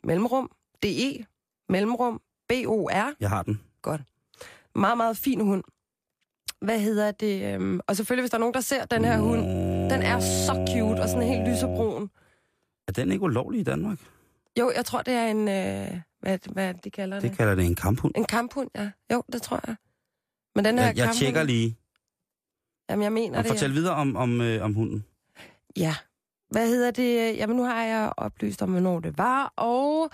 Mellemrum. 0.08 0.52
D-E. 0.86 1.24
Mellemrum. 1.70 2.22
B-O-R. 2.50 3.14
Jeg 3.20 3.30
har 3.30 3.44
den. 3.44 3.62
Meget, 4.76 4.98
meget 4.98 5.18
fin 5.18 5.42
hund. 5.42 5.64
Hvad 6.62 6.80
hedder 6.80 7.12
det? 7.12 7.54
øhm, 7.54 7.80
Og 7.88 7.96
selvfølgelig, 7.96 8.22
hvis 8.22 8.32
der 8.32 8.38
er 8.38 8.40
nogen, 8.40 8.54
der 8.54 8.60
ser 8.62 8.86
den 8.86 9.06
her 9.06 9.20
hund, 9.20 9.42
den 9.92 10.02
er 10.02 10.20
så 10.20 10.54
cute 10.74 11.02
og 11.02 11.10
sådan 11.10 11.28
helt 11.28 11.50
lysebrun. 11.50 12.10
Er 12.88 12.92
den 12.92 13.12
ikke 13.12 13.24
ulovlig 13.24 13.60
i 13.60 13.64
Danmark? 13.64 13.98
Jo, 14.60 14.72
jeg 14.76 14.86
tror, 14.86 15.02
det 15.02 15.14
er 15.14 15.28
en... 15.28 15.48
Øh, 15.48 16.00
hvad, 16.20 16.40
hvad 16.52 16.74
de 16.74 16.90
kalder 16.92 17.20
det? 17.20 17.30
Det 17.30 17.38
kalder 17.38 17.56
det 17.56 17.66
en 17.66 17.76
kamphund. 17.76 18.14
En 18.18 18.26
kamphund, 18.26 18.70
ja. 18.76 18.92
Jo, 19.14 19.24
det 19.34 19.42
tror 19.42 19.60
jeg. 19.68 19.76
Men 20.56 20.66
den 20.66 20.78
her 20.80 20.86
Jeg, 20.86 20.98
jeg 20.98 21.06
kamphund- 21.06 21.18
tjekker 21.20 21.44
lige. 21.44 21.78
Jamen, 22.90 23.04
jeg 23.04 23.14
mener 23.14 23.38
Og 23.38 23.44
det. 23.44 23.52
fortæl 23.52 23.74
videre 23.74 23.96
om, 23.96 24.16
om, 24.16 24.42
øh, 24.42 24.64
om 24.64 24.74
hunden. 24.74 25.06
Ja. 25.78 25.96
Hvad 26.50 26.68
hedder 26.68 26.92
det? 26.92 27.38
Jamen, 27.38 27.56
nu 27.56 27.64
har 27.64 27.84
jeg 27.84 28.14
oplyst 28.18 28.62
om, 28.62 28.72
hvornår 28.72 29.00
det 29.00 29.18
var, 29.18 29.54
og 29.56 30.10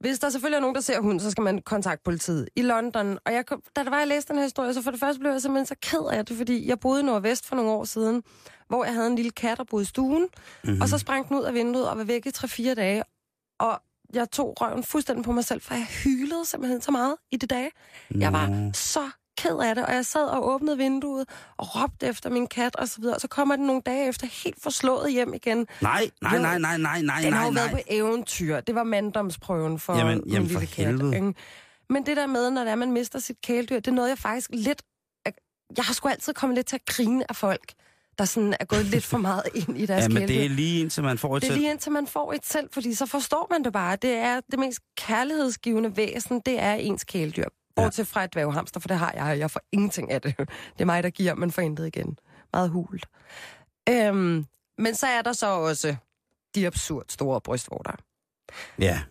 hvis 0.00 0.18
der 0.18 0.30
selvfølgelig 0.30 0.56
er 0.56 0.60
nogen, 0.60 0.74
der 0.74 0.80
ser 0.80 1.00
hunden, 1.00 1.20
så 1.20 1.30
skal 1.30 1.42
man 1.42 1.62
kontakte 1.62 2.02
politiet 2.04 2.48
i 2.56 2.62
London. 2.62 3.18
Og 3.26 3.32
jeg, 3.32 3.44
da 3.76 3.84
der 3.84 3.90
var, 3.90 3.98
jeg 3.98 4.08
læste 4.08 4.28
den 4.28 4.36
her 4.38 4.44
historie, 4.44 4.74
så 4.74 4.82
for 4.82 4.90
det 4.90 5.00
første 5.00 5.20
blev 5.20 5.30
jeg 5.30 5.42
simpelthen 5.42 5.66
så 5.66 5.74
ked 5.82 6.18
af 6.18 6.26
det, 6.26 6.36
fordi 6.36 6.68
jeg 6.68 6.80
boede 6.80 7.00
i 7.00 7.04
Nordvest 7.04 7.46
for 7.46 7.56
nogle 7.56 7.70
år 7.70 7.84
siden, 7.84 8.22
hvor 8.68 8.84
jeg 8.84 8.94
havde 8.94 9.06
en 9.06 9.16
lille 9.16 9.30
kat, 9.30 9.58
der 9.58 9.64
boede 9.64 9.82
i 9.82 9.86
stuen, 9.86 10.28
mm-hmm. 10.64 10.80
og 10.80 10.88
så 10.88 10.98
sprang 10.98 11.28
den 11.28 11.36
ud 11.36 11.42
af 11.42 11.54
vinduet 11.54 11.88
og 11.88 11.98
var 11.98 12.04
væk 12.04 12.26
i 12.26 12.30
3-4 12.36 12.74
dage. 12.74 13.02
Og 13.60 13.80
jeg 14.14 14.30
tog 14.30 14.56
røven 14.60 14.84
fuldstændig 14.84 15.24
på 15.24 15.32
mig 15.32 15.44
selv, 15.44 15.60
for 15.60 15.74
jeg 15.74 15.86
hylede 16.04 16.44
simpelthen 16.44 16.80
så 16.80 16.90
meget 16.90 17.16
i 17.30 17.36
de 17.36 17.46
dage. 17.46 17.70
Jeg 18.14 18.32
var 18.32 18.70
så 18.74 19.10
ked 19.42 19.58
af 19.58 19.74
det, 19.74 19.86
og 19.86 19.94
jeg 19.94 20.06
sad 20.06 20.24
og 20.24 20.48
åbnede 20.48 20.76
vinduet 20.76 21.28
og 21.56 21.66
råbte 21.82 22.06
efter 22.06 22.30
min 22.30 22.46
kat 22.46 22.76
og 22.76 22.88
så 22.88 23.00
videre. 23.00 23.14
Og 23.14 23.20
så 23.20 23.28
kommer 23.28 23.56
den 23.56 23.66
nogle 23.66 23.82
dage 23.86 24.08
efter 24.08 24.26
helt 24.44 24.62
forslået 24.62 25.12
hjem 25.12 25.34
igen. 25.34 25.66
Nej, 25.80 26.10
nej, 26.22 26.38
nej, 26.38 26.58
nej, 26.58 26.78
nej, 26.78 27.02
nej, 27.02 27.20
Den 27.20 27.32
har 27.32 27.40
nej, 27.40 27.46
jo 27.48 27.52
været 27.52 27.72
nej. 27.72 27.80
på 27.82 27.86
eventyr. 27.90 28.60
Det 28.60 28.74
var 28.74 28.82
manddomsprøven 28.84 29.78
for 29.78 29.96
Jamen- 29.98 30.20
min 30.24 30.32
jamen 30.32 30.48
for 30.50 30.60
lille 30.60 30.74
kat. 30.74 30.86
helvede. 30.86 31.34
Men 31.90 32.06
det 32.06 32.16
der 32.16 32.26
med, 32.26 32.50
når 32.50 32.60
det 32.64 32.70
er, 32.70 32.74
man 32.74 32.92
mister 32.92 33.18
sit 33.18 33.40
kæledyr, 33.42 33.76
det 33.76 33.88
er 33.88 33.92
noget, 33.92 34.08
jeg 34.08 34.18
faktisk 34.18 34.50
lidt... 34.52 34.82
Jeg 35.76 35.84
har 35.84 35.94
sgu 35.94 36.08
altid 36.08 36.32
kommet 36.34 36.56
lidt 36.56 36.66
til 36.66 36.76
at 36.76 36.86
grine 36.86 37.24
af 37.30 37.36
folk, 37.36 37.72
der 38.18 38.24
sådan 38.24 38.54
er 38.60 38.64
gået 38.64 38.84
lidt 38.84 39.04
for 39.04 39.18
meget 39.28 39.42
ind 39.54 39.78
i 39.78 39.86
deres 39.86 40.02
Ja, 40.02 40.08
men 40.08 40.28
det 40.28 40.44
er 40.44 40.48
lige 40.48 40.80
indtil 40.80 41.02
man 41.02 41.18
får 41.18 41.36
et 41.36 41.42
Det 41.42 41.48
er 41.48 41.52
selv. 41.52 41.60
lige 41.60 41.70
indtil 41.70 41.92
man 41.92 42.06
får 42.06 42.32
et 42.32 42.46
selv, 42.46 42.68
fordi 42.72 42.94
så 42.94 43.06
forstår 43.06 43.46
man 43.50 43.64
det 43.64 43.72
bare. 43.72 43.96
Det 43.96 44.10
er 44.14 44.40
det 44.50 44.58
mest 44.58 44.80
kærlighedsgivende 44.96 45.96
væsen, 45.96 46.40
det 46.46 46.60
er 46.60 46.74
ens 46.74 47.04
kæledyr. 47.04 47.44
Bortset 47.82 48.06
fra 48.06 48.24
et 48.24 48.34
dværghamster, 48.34 48.80
for 48.80 48.88
det 48.88 48.96
har 48.98 49.12
jeg, 49.12 49.22
og 49.22 49.38
jeg 49.38 49.50
får 49.50 49.60
ingenting 49.72 50.10
af 50.10 50.20
det. 50.22 50.38
Det 50.74 50.80
er 50.80 50.84
mig, 50.84 51.02
der 51.02 51.10
giver, 51.10 51.34
men 51.34 51.50
får 51.50 51.62
intet 51.62 51.86
igen. 51.86 52.18
Meget 52.52 52.70
hult. 52.70 53.06
Øhm, 53.88 54.46
men 54.78 54.94
så 54.94 55.06
er 55.06 55.22
der 55.22 55.32
så 55.32 55.46
også 55.46 55.96
de 56.54 56.66
absurd 56.66 57.04
store 57.08 57.40
brystvorter. 57.40 57.92
Ja. 58.78 59.02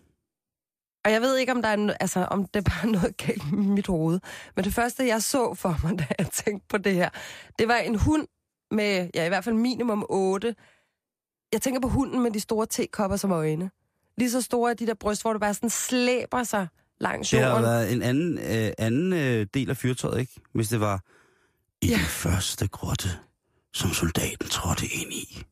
Og 1.04 1.12
jeg 1.12 1.20
ved 1.20 1.36
ikke, 1.36 1.52
om, 1.52 1.62
der 1.62 1.68
er 1.68 1.76
no- 1.88 1.96
altså, 2.00 2.24
om 2.24 2.46
det 2.46 2.66
er 2.66 2.70
bare 2.70 2.92
noget 2.96 3.16
galt 3.16 3.42
i 3.52 3.54
mit 3.54 3.86
hoved. 3.86 4.20
Men 4.56 4.64
det 4.64 4.74
første, 4.74 5.06
jeg 5.06 5.22
så 5.22 5.54
for 5.54 5.80
mig, 5.82 5.98
da 5.98 6.06
jeg 6.18 6.26
tænkte 6.26 6.66
på 6.68 6.78
det 6.78 6.94
her, 6.94 7.10
det 7.58 7.68
var 7.68 7.76
en 7.76 7.94
hund 7.98 8.26
med, 8.70 9.10
ja, 9.14 9.24
i 9.24 9.28
hvert 9.28 9.44
fald 9.44 9.54
minimum 9.54 10.06
otte. 10.08 10.54
Jeg 11.52 11.62
tænker 11.62 11.80
på 11.80 11.88
hunden 11.88 12.22
med 12.22 12.30
de 12.30 12.40
store 12.40 12.66
tekopper 12.66 13.16
som 13.16 13.32
øjne. 13.32 13.70
Lige 14.16 14.30
så 14.30 14.42
store 14.42 14.70
er 14.70 14.74
de 14.74 14.86
der 14.86 14.94
bryst, 14.94 15.22
hvor 15.22 15.32
det 15.32 15.40
bare 15.40 15.54
sådan 15.54 15.70
slæber 15.70 16.42
sig 16.42 16.68
langs 17.00 17.30
Det 17.30 17.38
har 17.40 17.48
jorden. 17.48 17.64
været 17.64 17.92
en 17.92 18.02
anden, 18.02 18.38
øh, 18.38 18.72
anden 18.78 19.12
øh, 19.12 19.46
del 19.54 19.70
af 19.70 19.76
fyrtøjet, 19.76 20.20
ikke? 20.20 20.32
Hvis 20.52 20.68
det 20.68 20.80
var 20.80 21.00
i 21.82 21.86
Ja. 21.86 21.94
den 21.94 22.04
første 22.04 22.68
grotte, 22.68 23.08
som 23.74 23.90
soldaten 23.90 24.48
trådte 24.48 24.86
ind 24.86 25.12
i, 25.12 25.42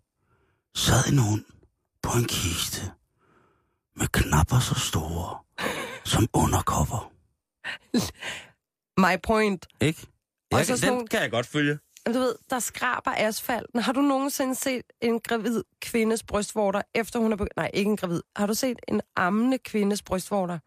sad 0.74 1.12
en 1.12 1.18
hund 1.18 1.44
på 2.02 2.10
en 2.18 2.24
kiste 2.24 2.80
med 3.96 4.06
knapper 4.12 4.58
så 4.60 4.74
store 4.74 5.38
som 6.04 6.28
underkopper. 6.32 7.12
My 9.00 9.16
point. 9.22 9.66
Ikke? 9.80 10.06
Jeg, 10.50 10.66
så 10.66 10.72
kan, 10.74 10.82
den 10.82 10.88
nogle- 10.92 11.08
kan 11.08 11.20
jeg 11.22 11.30
godt 11.30 11.46
følge. 11.46 11.78
Men 12.06 12.14
Du 12.14 12.20
ved, 12.20 12.34
der 12.50 12.58
skraber 12.58 13.10
asfalten. 13.16 13.80
Har 13.80 13.92
du 13.92 14.00
nogensinde 14.00 14.54
set 14.54 14.82
en 15.00 15.20
gravid 15.20 15.62
kvindes 15.80 16.22
brystvorter, 16.22 16.82
efter 16.94 17.18
hun 17.18 17.32
er... 17.32 17.36
Be- 17.36 17.46
Nej, 17.56 17.70
ikke 17.74 17.90
en 17.90 17.96
gravid. 17.96 18.22
Har 18.36 18.46
du 18.46 18.54
set 18.54 18.78
en 18.88 19.00
ammende 19.16 19.58
kvindes 19.58 20.02
brystvorter? 20.02 20.58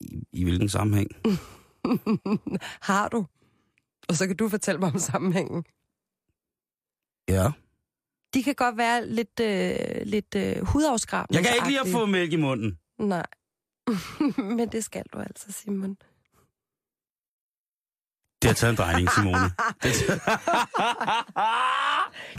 I, 0.00 0.22
I 0.32 0.44
hvilken 0.44 0.68
sammenhæng? 0.68 1.08
har 2.90 3.08
du? 3.08 3.26
Og 4.08 4.16
så 4.16 4.26
kan 4.26 4.36
du 4.36 4.48
fortælle 4.48 4.78
mig 4.78 4.92
om 4.92 4.98
sammenhængen. 4.98 5.64
Ja. 7.28 7.50
De 8.34 8.42
kan 8.42 8.54
godt 8.54 8.76
være 8.76 9.06
lidt, 9.06 9.40
øh, 9.40 10.06
lidt 10.06 10.34
øh, 10.36 10.66
hudafskrabende. 10.66 11.38
Jeg 11.38 11.46
kan 11.46 11.54
ikke 11.54 11.68
lide 11.68 11.80
at 11.80 11.88
få 11.88 12.06
mælk 12.06 12.32
i 12.32 12.36
munden. 12.36 12.78
Nej. 12.98 13.26
Men 14.56 14.68
det 14.68 14.84
skal 14.84 15.04
du 15.12 15.18
altså, 15.18 15.52
Simon. 15.52 15.96
Det 18.42 18.48
har 18.48 18.54
taget 18.54 18.70
en 18.70 18.76
drejning, 18.76 19.10
Simone. 19.10 19.38
Det 19.82 20.08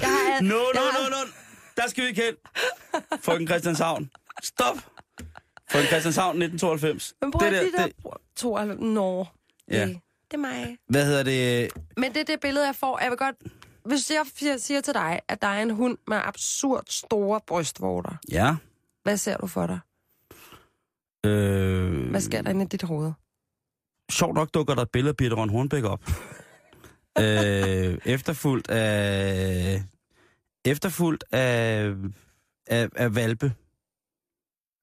Jeg 0.01 0.09
har, 0.09 0.41
no, 0.41 0.55
no, 0.55 0.83
no, 0.97 1.09
no. 1.09 1.31
Der 1.77 1.87
skal 1.89 2.03
vi 2.03 2.09
ikke 2.09 2.21
hen. 2.21 2.35
Frøken 3.21 3.47
Christianshavn. 3.47 4.09
Stop. 4.43 4.77
Frøken 5.71 5.87
Christianshavn 5.87 6.41
1992. 6.41 7.13
Men 7.21 7.31
prøv 7.31 7.49
det 7.49 7.61
det 7.61 7.71
der, 7.77 7.85
det, 7.85 7.95
det... 8.03 8.11
to 8.35 8.57
Nå. 8.73 9.25
Ja. 9.71 9.85
Det, 9.85 9.99
det 10.31 10.33
er 10.33 10.37
mig. 10.37 10.77
hvad 10.87 11.05
hedder 11.05 11.23
det? 11.23 11.71
Men 11.97 12.13
det 12.13 12.17
er 12.19 12.23
det 12.25 12.39
billede, 12.39 12.65
jeg 12.65 12.75
får. 12.75 12.99
Jeg 12.99 13.09
vil 13.09 13.17
godt... 13.17 13.35
Hvis 13.85 14.11
jeg 14.11 14.25
siger- 14.35 14.57
siger 14.57 14.81
til 14.81 14.93
dig, 14.93 15.19
at 15.27 15.41
der 15.41 15.47
er 15.47 15.61
en 15.61 15.69
hund 15.69 15.97
med 16.07 16.17
absurd 16.23 16.83
store 16.89 17.39
brystvorter, 17.47 18.11
Ja. 18.31 18.55
hvad 19.03 19.17
ser 19.17 19.37
du 19.37 19.47
for 19.47 19.67
dig? 19.67 19.79
Øh, 21.25 22.09
Hvad 22.09 22.21
sker 22.21 22.41
der 22.41 22.49
inde 22.49 22.63
i 22.63 22.67
dit 22.67 22.81
hoved? 22.83 23.11
sjovt 24.11 24.35
nok 24.35 24.53
dukker 24.53 24.75
der 24.75 24.81
et 24.81 24.89
billede 24.91 25.09
af 25.09 25.17
Birte 25.17 25.35
Røn 25.35 25.49
Hornbæk 25.49 25.83
op. 25.83 26.03
øh, 27.19 27.97
efterfulgt 28.05 28.71
af... 28.71 29.81
Efterfulgt 30.65 31.23
af, 31.31 31.93
af, 32.67 32.89
af 32.95 33.15
valpe. 33.15 33.53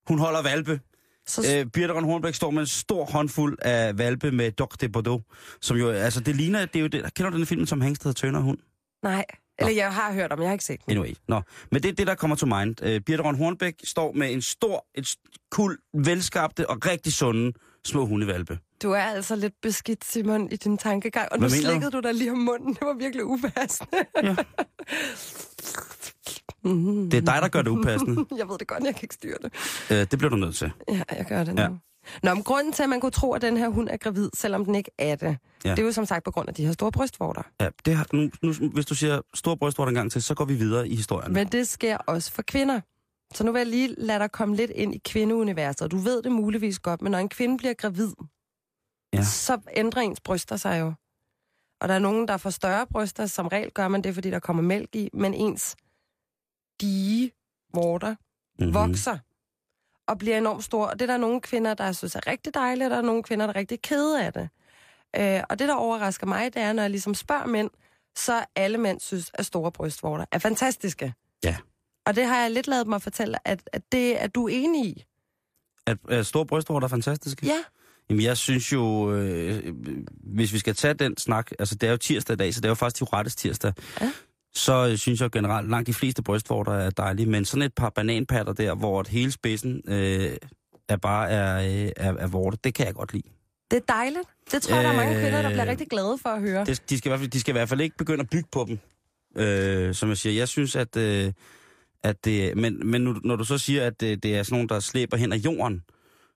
Hun 0.09 0.19
holder 0.19 0.43
valpe. 0.43 0.81
Så, 1.27 1.59
Øh, 1.59 1.67
Birte 1.67 1.93
Hornbæk 1.93 2.35
står 2.35 2.51
med 2.51 2.61
en 2.61 2.67
stor 2.67 3.05
håndfuld 3.05 3.59
af 3.63 3.99
valpe 3.99 4.31
med 4.31 4.53
Doc 4.53 4.69
de 4.81 4.89
Bordeaux, 4.89 5.23
som 5.61 5.77
jo, 5.77 5.91
altså 5.91 6.21
det 6.21 6.37
ligner, 6.37 6.61
det 6.67 6.77
er 6.77 6.81
jo 6.81 6.87
det, 6.87 7.15
kender 7.15 7.31
du 7.31 7.37
den 7.37 7.47
film, 7.47 7.67
som 7.67 7.81
Hængsted 7.81 8.15
Tønder 8.15 8.41
hund? 8.41 8.59
nej. 9.03 9.25
Eller 9.61 9.73
jeg 9.73 9.93
har 9.93 10.13
hørt 10.13 10.33
om, 10.33 10.41
jeg 10.41 10.49
har 10.49 10.53
ikke 10.53 10.65
set 10.65 10.81
den. 10.87 10.93
Anyway, 10.93 11.15
nå. 11.29 11.41
Men 11.73 11.83
det 11.83 11.89
er 11.89 11.93
det, 11.93 12.07
der 12.07 12.15
kommer 12.15 12.37
til 12.37 12.47
mind. 12.49 12.83
Øh, 12.83 13.01
Birte 13.01 13.23
Hornbæk 13.23 13.75
står 13.85 14.13
med 14.13 14.33
en 14.33 14.43
stor, 14.43 14.87
et 14.95 15.15
kul, 15.51 15.79
velskabte 15.95 16.71
og 16.71 16.87
rigtig 16.87 17.13
sunde 17.13 17.53
små 17.87 18.07
hundevalpe. 18.07 18.59
Du 18.83 18.91
er 18.93 19.01
altså 19.03 19.37
lidt 19.37 19.55
beskidt, 19.63 20.05
Simon, 20.05 20.53
i 20.53 20.57
din 20.57 20.79
tankegang. 20.79 21.33
Og 21.33 21.39
nu 21.39 21.49
Hvad 21.49 21.59
du? 21.59 21.65
slikkede 21.67 21.91
du 21.91 22.01
dig 22.01 22.15
lige 22.15 22.31
om 22.31 22.39
munden. 22.39 22.69
Det 22.75 22.81
var 22.83 22.95
virkelig 22.99 23.25
upassende. 23.25 23.91
Ja. 24.23 24.37
Mm. 26.65 27.11
Det 27.11 27.17
er 27.17 27.21
dig, 27.21 27.39
der 27.43 27.49
gør 27.49 27.63
det 27.63 27.71
upassende. 27.71 28.25
Jeg 28.39 28.49
ved 28.49 28.59
det 28.59 28.69
godt, 28.69 28.85
jeg 28.85 28.95
kan 28.95 29.03
ikke 29.05 29.15
styre 29.15 29.37
det. 29.43 29.53
Øh, 29.91 29.97
det 29.99 30.19
bliver 30.19 30.31
du 30.31 30.37
nødt 30.37 30.57
til. 30.57 30.73
Ja, 30.89 31.03
jeg 31.17 31.27
gør 31.29 31.45
det 31.45 31.55
nu. 31.55 31.63
Ja. 31.63 31.69
Nå, 32.23 32.35
men 32.35 32.43
grunden 32.43 32.73
til, 32.73 32.83
at 32.83 32.89
man 32.89 33.01
kunne 33.01 33.11
tro, 33.11 33.33
at 33.33 33.43
den 33.43 33.57
her 33.57 33.69
hund 33.69 33.89
er 33.91 33.97
gravid, 33.97 34.31
selvom 34.35 34.65
den 34.65 34.75
ikke 34.75 34.91
er 34.99 35.17
det, 35.17 35.37
Ja. 35.65 35.71
det 35.71 35.79
er 35.79 35.83
jo 35.83 35.93
som 35.93 36.07
sagt 36.07 36.25
på 36.25 36.31
grund 36.31 36.49
af 36.49 36.55
de 36.55 36.67
her 36.67 36.73
store 36.73 36.93
brystvorter. 36.93 37.43
Ja, 37.61 37.69
det 37.85 37.97
har, 37.97 38.07
nu, 38.13 38.31
nu, 38.43 38.69
hvis 38.69 38.87
du 38.87 38.95
siger 38.95 39.21
stor 39.35 39.55
brystvorter 39.55 39.89
en 39.89 39.95
gang 39.95 40.13
til, 40.13 40.23
så 40.23 40.35
går 40.35 40.45
vi 40.45 40.55
videre 40.55 40.89
i 40.89 40.97
historien. 40.97 41.33
Men 41.33 41.47
det 41.47 41.69
sker 41.69 41.97
også 41.97 42.33
for 42.33 42.43
kvinder. 42.43 42.81
Så 43.35 43.45
nu 43.45 43.53
vil 43.53 43.59
jeg 43.59 43.67
lige 43.67 43.95
lade 43.99 44.19
dig 44.19 44.33
komme 44.33 44.57
lidt 44.57 44.71
ind 44.71 44.95
i 44.95 44.99
kvindeuniverset. 45.05 45.83
Og 45.83 45.91
Du 45.91 45.97
ved 45.97 46.23
det 46.23 46.33
muligvis 46.33 46.79
godt, 46.79 47.03
men 47.03 47.13
når 47.13 47.19
en 47.19 47.29
kvinde 47.29 47.57
bliver 47.59 47.75
gravid, 47.75 48.13
ja. 49.15 49.23
så 49.23 49.59
ændrer 49.77 50.03
ens 50.03 50.21
bryster 50.21 50.57
sig 50.57 50.81
jo. 50.81 50.93
Og 51.81 51.89
der 51.89 51.95
er 51.95 51.99
nogen, 51.99 52.29
der 52.29 52.37
får 52.37 52.51
større 52.51 52.87
bryster. 52.87 53.27
Som 53.27 53.47
regel 53.49 53.71
gør 53.71 53.89
man 53.89 54.03
det, 54.03 54.15
fordi 54.15 54.31
der 54.31 54.39
kommer 54.39 54.63
mælk 54.63 54.95
i. 54.97 55.11
Men 55.15 55.35
ens 55.35 55.77
dige 56.81 57.31
vorter 57.75 58.15
Mhm. 58.61 58.75
vokser 58.75 59.19
og 60.09 60.19
bliver 60.19 60.39
enormt 60.39 60.65
store. 60.65 60.89
Og 60.89 60.99
det 60.99 61.03
er 61.03 61.07
der 61.13 61.17
nogle 61.17 61.41
kvinder, 61.41 61.75
der 61.75 61.93
synes 61.93 62.15
er 62.17 62.27
rigtig 62.27 62.55
dejligt, 62.55 62.85
og 62.85 62.91
der 62.91 62.97
er 62.97 63.03
nogle 63.03 63.23
kvinder, 63.23 63.47
der 63.47 63.53
er 63.53 63.59
rigtig 63.59 63.83
kede 63.83 64.25
af 64.25 64.33
det. 64.33 64.49
Øh, 65.17 65.41
og 65.51 65.59
det, 65.59 65.69
der 65.69 65.75
overrasker 65.75 66.27
mig, 66.27 66.55
det 66.55 66.63
er, 66.63 66.73
når 66.73 66.83
jeg 66.83 66.91
ligesom 66.91 67.15
spørger 67.15 67.47
mænd, 67.47 67.71
så 68.17 68.45
alle 68.57 68.79
mænd 68.79 69.01
synes, 69.01 69.31
at 69.35 69.47
store 69.47 69.73
brystvorter 69.73 70.25
er 70.33 70.39
fantastiske. 70.39 71.15
Ja. 71.45 71.57
Og 72.07 72.17
det 72.17 72.27
har 72.27 72.41
jeg 72.43 72.51
lidt 72.51 72.67
lavet 72.67 72.87
mig 72.87 73.03
fortælle, 73.03 73.49
at, 73.49 73.71
at 73.73 73.83
det 73.93 74.23
er 74.23 74.27
du 74.27 74.47
enig 74.47 74.87
i. 74.87 75.05
At, 75.87 75.99
at 76.09 76.27
store 76.27 76.47
brystvorter 76.47 76.85
er 76.87 76.89
fantastiske? 76.91 77.47
Ja. 77.47 77.59
Jamen, 78.11 78.23
jeg 78.25 78.37
synes 78.37 78.73
jo, 78.73 79.13
øh, 79.15 79.75
hvis 80.23 80.53
vi 80.53 80.59
skal 80.59 80.75
tage 80.75 80.95
den 80.95 81.17
snak, 81.17 81.51
altså 81.59 81.75
det 81.75 81.87
er 81.87 81.91
jo 81.91 81.97
tirsdag 81.97 82.35
i 82.35 82.37
dag, 82.37 82.55
så 82.55 82.61
det 82.61 82.65
er 82.65 82.71
jo 82.71 82.75
faktisk 82.75 82.97
til 82.97 83.07
rettes 83.07 83.37
tirsdag, 83.37 83.73
Ja. 84.01 84.13
Så 84.59 84.89
øh, 84.91 84.97
synes 84.99 85.21
jeg 85.21 85.31
generelt, 85.31 85.71
langt 85.71 85.87
de 85.87 85.95
fleste 85.95 86.23
brystvorter 86.23 86.73
er 86.73 86.91
dejlige, 86.91 87.27
men 87.27 87.45
sådan 87.45 87.63
et 87.63 87.75
par 87.75 87.91
bananpatter 87.91 88.53
der, 88.53 88.75
hvor 88.75 89.01
et 89.01 89.09
hele 89.09 89.33
spidsen 89.33 89.83
øh, 89.89 90.37
er 90.89 90.97
bare 90.97 91.31
er, 91.31 91.59
øh, 91.59 91.93
er, 91.97 92.15
er 92.15 92.27
vorte, 92.27 92.59
det 92.65 92.75
kan 92.75 92.87
jeg 92.87 92.95
godt 92.95 93.13
lide. 93.13 93.29
Det 93.71 93.77
er 93.77 93.93
dejligt. 93.95 94.29
Det 94.53 94.63
tror 94.63 94.75
jeg, 94.75 94.85
der 94.85 94.91
er 94.91 94.97
mange 94.97 95.15
Øh, 95.15 95.21
kvinder, 95.21 95.43
der 95.43 95.49
bliver 95.49 95.67
rigtig 95.67 95.89
glade 95.89 96.19
for 96.23 96.29
at 96.29 96.41
høre. 96.41 96.65
Det, 96.65 96.91
de, 96.91 96.99
skal 96.99 97.09
i 97.09 97.11
hvert 97.11 97.21
fald, 97.21 97.31
de 97.31 97.41
skal 97.41 97.53
i 97.53 97.57
hvert 97.59 97.69
fald 97.69 97.81
ikke 97.81 97.97
begynde 97.97 98.21
at 98.21 98.31
bygge 98.31 98.49
på 98.53 98.67
dem, 98.69 98.79
øh, 99.37 99.95
som 99.95 100.09
jeg 100.09 100.17
siger. 100.17 100.33
Jeg 100.33 100.49
synes, 100.49 100.77
at, 100.77 100.97
øh, 100.97 101.33
at 102.03 102.25
det... 102.25 102.57
Men, 102.57 102.91
men 102.91 103.01
nu, 103.01 103.17
når 103.25 103.37
du 103.37 103.45
så 103.45 103.59
siger, 103.59 103.87
at 103.87 104.01
det, 104.01 104.23
det 104.23 104.37
er 104.37 104.43
sådan 104.43 104.55
nogen, 104.55 104.69
der 104.69 104.81
slæber 104.81 105.17
hen 105.17 105.33
ad 105.33 105.39
jorden, 105.39 105.83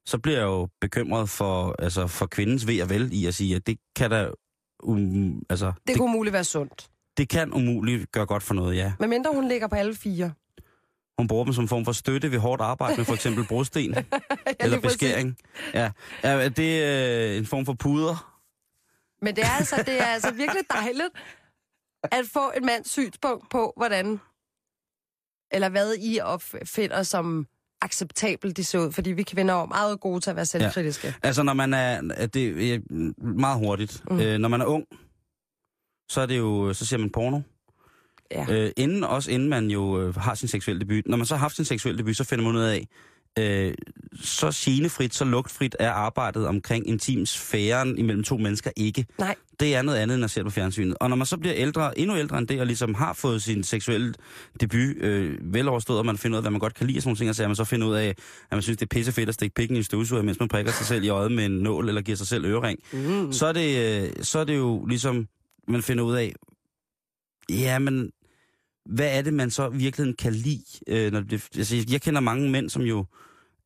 så 0.06 0.18
bliver 0.18 0.38
jeg 0.38 0.44
jo 0.44 0.68
bekymret 0.80 1.28
for, 1.28 1.76
altså, 1.78 2.06
for 2.06 2.26
kvindens 2.26 2.66
ved 2.66 2.82
og 2.82 2.90
vel 2.90 3.08
i 3.12 3.26
at 3.26 3.34
sige, 3.34 3.56
at 3.56 3.66
det 3.66 3.78
kan 3.96 4.10
da... 4.10 4.30
Um, 4.82 5.42
altså, 5.50 5.66
Det 5.66 5.74
det, 5.88 5.96
kunne 5.96 6.08
umuligt 6.08 6.32
være 6.32 6.44
sundt. 6.44 6.88
Det 7.16 7.28
kan 7.28 7.52
umuligt 7.52 8.12
gøre 8.12 8.26
godt 8.26 8.42
for 8.42 8.54
noget, 8.54 8.76
ja. 8.76 8.92
Men 8.98 9.10
mindre 9.10 9.30
hun 9.34 9.48
ligger 9.48 9.66
på 9.66 9.74
alle 9.74 9.94
fire. 9.94 10.32
Hun 11.18 11.28
bruger 11.28 11.44
dem 11.44 11.52
som 11.52 11.68
form 11.68 11.84
for 11.84 11.92
støtte 11.92 12.30
ved 12.30 12.38
hårdt 12.38 12.62
arbejde 12.62 12.96
med 12.96 13.04
for 13.04 13.14
eksempel 13.14 13.46
brosten 13.46 13.94
Ja, 13.94 14.02
eller 14.60 14.80
beskæring. 14.80 15.36
Ja. 15.74 15.90
ja, 16.24 16.48
det 16.48 16.84
er 16.84 17.30
øh, 17.30 17.36
en 17.36 17.46
form 17.46 17.66
for 17.66 17.72
puder. 17.72 18.38
Men 19.22 19.36
det 19.36 19.44
er, 19.44 19.50
altså, 19.58 19.76
det 19.86 20.00
er 20.00 20.04
altså 20.04 20.30
virkelig 20.30 20.62
dejligt 20.70 21.08
at 22.02 22.24
få 22.32 22.52
et 22.56 22.62
mands 22.62 22.90
synspunkt 22.90 23.50
på, 23.50 23.72
hvordan, 23.76 24.20
eller 25.52 25.68
hvad 25.68 25.94
I 25.98 26.20
opfinder 26.20 27.02
som 27.02 27.46
acceptabelt 27.80 28.56
de 28.56 28.64
ser 28.64 28.78
ud. 28.78 28.92
Fordi 28.92 29.10
vi 29.10 29.22
kvinder 29.22 29.54
er 29.54 29.66
meget 29.66 30.00
gode 30.00 30.20
til 30.20 30.30
at 30.30 30.36
være 30.36 30.46
selvkritiske. 30.46 31.06
Ja. 31.06 31.12
Altså, 31.22 31.42
når 31.42 31.52
man 31.52 31.74
er... 31.74 32.00
Det 32.26 32.74
er 32.74 32.80
meget 33.24 33.58
hurtigt. 33.58 34.02
Mm. 34.10 34.20
Øh, 34.20 34.38
når 34.38 34.48
man 34.48 34.60
er 34.60 34.64
ung, 34.64 34.84
så 36.12 36.20
er 36.20 36.26
det 36.26 36.38
jo... 36.38 36.72
Så 36.72 36.86
ser 36.86 36.96
man 36.96 37.10
porno. 37.10 37.40
Ja. 38.30 38.46
Øh, 38.50 38.70
inden, 38.76 39.04
også 39.04 39.30
inden 39.30 39.48
man 39.48 39.70
jo 39.70 40.00
øh, 40.00 40.14
har 40.16 40.34
sin 40.34 40.48
seksuelle 40.48 40.80
debut. 40.80 41.06
Når 41.06 41.16
man 41.16 41.26
så 41.26 41.34
har 41.34 41.40
haft 41.40 41.56
sin 41.56 41.64
seksuelle 41.64 41.98
debut, 41.98 42.16
så 42.16 42.24
finder 42.24 42.44
man 42.44 42.56
ud 42.56 42.62
af, 42.62 42.88
øh, 43.38 43.74
så 44.20 44.52
genefrit, 44.54 45.14
så 45.14 45.24
lugtfrit 45.24 45.76
er 45.78 45.90
arbejdet 45.90 46.46
omkring 46.46 46.88
intimsfæren 46.88 47.98
imellem 47.98 48.24
to 48.24 48.36
mennesker 48.36 48.70
ikke. 48.76 49.06
Nej. 49.18 49.34
Det 49.60 49.74
er 49.74 49.82
noget 49.82 49.98
andet, 49.98 50.14
end 50.14 50.24
at 50.24 50.30
se 50.30 50.44
på 50.44 50.50
fjernsynet. 50.50 50.96
Og 51.00 51.08
når 51.08 51.16
man 51.16 51.26
så 51.26 51.36
bliver 51.36 51.54
ældre, 51.56 51.98
endnu 51.98 52.16
ældre 52.16 52.38
end 52.38 52.48
det, 52.48 52.60
og 52.60 52.66
ligesom 52.66 52.94
har 52.94 53.12
fået 53.12 53.42
sin 53.42 53.62
seksuelle 53.64 54.14
debut 54.60 54.96
øh, 55.00 55.54
veloverstået, 55.54 55.98
og 55.98 56.06
man 56.06 56.18
finder 56.18 56.36
ud 56.36 56.38
af, 56.38 56.42
hvad 56.42 56.50
man 56.50 56.60
godt 56.60 56.74
kan 56.74 56.86
lide 56.86 56.98
og 56.98 57.02
sådan 57.02 57.08
nogle 57.08 57.18
ting, 57.18 57.28
og 57.30 57.34
så 57.34 57.46
man 57.46 57.56
så 57.56 57.64
finder 57.64 57.86
ud 57.86 57.94
af, 57.94 58.08
at 58.08 58.16
man 58.52 58.62
synes, 58.62 58.78
det 58.78 58.86
er 58.86 58.94
pissefedt 58.96 59.28
at 59.28 59.34
stikke 59.34 59.54
pikken 59.54 59.76
i 59.76 59.78
en 59.78 59.84
støvsuger, 59.84 60.22
mens 60.22 60.38
man 60.40 60.48
prikker 60.48 60.72
sig 60.72 60.86
selv 60.86 61.04
i 61.04 61.08
øjet 61.08 61.32
med 61.32 61.46
en 61.46 61.52
nål, 61.52 61.88
eller 61.88 62.02
giver 62.02 62.16
sig 62.16 62.26
selv 62.26 62.44
ørering 62.44 62.78
Mm. 62.92 63.32
så 63.32 63.46
er 63.46 63.52
det, 63.52 64.02
øh, 64.02 64.24
så 64.24 64.38
er 64.38 64.44
det 64.44 64.56
jo 64.56 64.86
ligesom, 64.86 65.28
man 65.72 65.82
finder 65.82 66.04
ud 66.04 66.14
af, 66.14 66.34
ja, 67.50 67.78
men 67.78 68.12
hvad 68.86 69.18
er 69.18 69.22
det, 69.22 69.34
man 69.34 69.50
så 69.50 69.70
i 69.70 69.76
virkeligheden 69.76 70.16
kan 70.16 70.32
lide? 70.32 70.64
Øh, 70.86 71.12
når 71.12 71.20
det, 71.20 71.48
altså, 71.56 71.84
jeg 71.90 72.02
kender 72.02 72.20
mange 72.20 72.50
mænd, 72.50 72.70
som 72.70 72.82
jo 72.82 73.04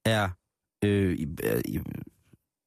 er 0.05 0.29
øh, 0.85 1.19
i, 1.19 1.27
i, 1.65 1.81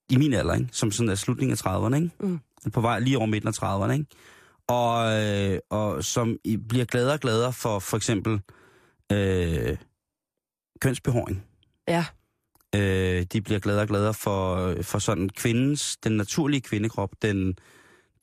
i 0.09 0.17
min 0.17 0.33
alder, 0.33 0.53
ikke? 0.53 0.69
som 0.71 0.91
sådan 0.91 1.09
er 1.09 1.15
slutningen 1.15 1.57
af 1.63 1.67
30'erne, 1.67 1.95
ikke? 1.95 2.11
Mm. 2.19 2.39
på 2.73 2.81
vej 2.81 2.99
lige 2.99 3.17
over 3.17 3.25
midten 3.25 3.47
af 3.47 3.63
30'erne, 3.63 3.91
ikke? 3.91 4.05
Og, 4.67 5.23
øh, 5.23 5.59
og 5.69 6.03
som 6.03 6.37
i, 6.43 6.57
bliver 6.57 6.85
gladere 6.85 7.13
og 7.13 7.19
gladere 7.19 7.53
for 7.53 7.79
for 7.79 7.97
eksempel 7.97 8.41
øh, 9.11 9.77
kønsbehåring. 10.81 11.43
Ja. 11.87 12.05
Øh, 12.75 13.25
de 13.33 13.41
bliver 13.41 13.59
gladere 13.59 13.81
og 13.83 13.87
gladere 13.87 14.13
for, 14.13 14.75
for 14.81 14.99
sådan 14.99 15.29
kvindens, 15.29 15.97
den 15.97 16.11
naturlige 16.11 16.61
kvindekrop, 16.61 17.09
den, 17.21 17.57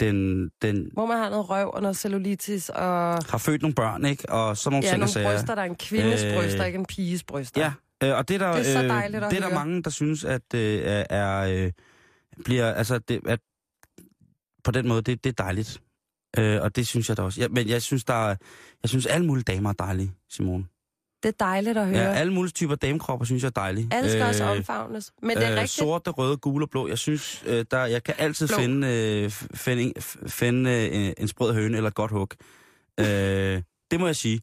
den, 0.01 0.49
den 0.63 0.91
Hvor 0.93 1.07
man 1.07 1.19
har 1.19 1.31
noget 1.31 1.51
røv 1.51 1.71
og 1.75 1.83
noget 1.83 1.97
cellulitis 1.97 2.69
og 2.69 2.85
har 3.31 3.39
født 3.39 3.63
nogle 3.63 3.75
børn, 3.75 4.05
ikke? 4.05 4.33
Og 4.33 4.57
sådan 4.57 4.73
nogle 4.75 4.87
ja, 4.87 4.93
ting 4.93 5.03
og 5.03 5.11
nogle 5.15 5.31
bryster, 5.31 5.55
der 5.55 5.63
er 5.63 5.67
en 5.67 5.77
kvindes 5.77 6.25
Øh, 6.25 6.31
øh, 6.31 6.37
bryster, 6.37 6.65
ikke 6.65 6.79
en 6.79 6.87
piges 6.87 7.25
bryster. 7.25 7.61
Ja, 7.61 8.09
øh, 8.09 8.19
og 8.19 8.29
det 8.29 8.35
er 8.35 8.39
der, 8.39 8.53
Det 8.53 8.61
er 8.61 8.73
så 8.73 8.83
øh, 8.83 8.89
dejligt 8.89 9.25
at 9.25 9.31
det 9.31 9.43
er 9.43 9.49
der 9.49 9.55
mange, 9.55 9.83
der 9.83 9.91
synes, 9.91 10.25
at 10.25 10.55
øh, 10.55 11.05
er, 11.11 11.39
øh, 11.39 11.73
bliver, 12.45 12.73
altså, 12.73 12.99
det, 12.99 13.21
at 13.27 13.41
på 14.65 14.71
den 14.71 14.89
måde, 14.89 15.03
det, 15.03 15.25
det 15.25 15.31
er 15.31 15.43
dejligt. 15.45 15.81
Øh, 16.39 16.63
og 16.63 16.77
det 16.77 16.87
synes 16.87 17.09
jeg 17.09 17.17
da 17.17 17.23
også. 17.23 17.41
Ja, 17.41 17.49
men 17.49 17.69
jeg 17.69 17.83
synes, 17.83 18.05
der 18.05 18.15
er, 18.15 18.37
jeg 18.83 18.89
synes, 18.89 19.07
alle 19.07 19.27
mulige 19.27 19.45
damer 19.45 19.71
er 19.71 19.75
dejlige, 19.75 20.13
Simone. 20.31 20.65
Det 21.27 21.35
er 21.41 21.45
dejligt 21.45 21.79
at 21.79 21.87
høre. 21.87 21.99
Ja, 21.99 22.13
alle 22.15 22.33
mulige 22.33 22.53
typer 22.53 22.75
damekropper 22.75 23.27
synes 23.27 23.43
jeg 23.43 23.47
er 23.47 23.51
dejlige. 23.51 23.89
Alle 23.93 24.11
skal 24.11 24.23
også 24.23 24.45
Øh, 24.45 24.51
omfavnes. 24.51 25.13
Men 25.23 25.37
det 25.37 25.45
er 25.45 25.51
øh, 25.51 25.55
rigtigt. 25.57 25.71
Sorte, 25.71 26.11
røde, 26.11 26.37
gule 26.37 26.65
og 26.65 26.71
blå. 26.71 26.89
Jeg 26.89 26.99
synes, 26.99 27.43
øh, 27.47 27.65
der, 27.71 27.85
jeg 27.85 28.05
kan 28.05 28.15
altid 28.19 28.49
Blå. 28.49 28.57
finde, 28.57 28.89
øh, 28.89 29.31
finde, 29.55 29.93
finde 30.27 30.71
øh, 30.71 31.13
en 31.19 31.29
sprød 31.29 31.55
høne 31.55 31.77
eller 31.77 31.89
et 31.89 31.95
godt 31.95 32.11
hug. 32.11 32.29
Øh, 33.01 33.63
det 33.91 34.01
må 34.01 34.07
jeg 34.07 34.17
sige. 34.17 34.41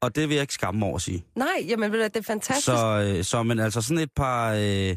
Og 0.00 0.16
det 0.16 0.28
vil 0.28 0.34
jeg 0.34 0.42
ikke 0.42 0.54
skamme 0.54 0.78
mig 0.78 0.88
over 0.88 0.96
at 0.96 1.02
sige. 1.02 1.24
Nej, 1.36 1.48
jamen 1.68 1.92
det 1.92 2.16
er 2.16 2.22
fantastisk. 2.22 2.64
Så, 2.66 3.14
øh, 3.18 3.24
så 3.24 3.42
men 3.42 3.58
altså 3.58 3.80
sådan 3.80 3.98
et 3.98 4.12
par... 4.16 4.52
Øh, 4.52 4.96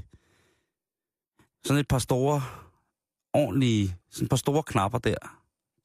sådan 1.65 1.79
et 1.79 1.87
par 1.87 1.99
store, 1.99 2.43
ordentlige... 3.33 3.95
Sådan 4.11 4.25
et 4.25 4.29
par 4.29 4.37
store 4.37 4.63
knapper 4.63 4.99
der. 4.99 5.15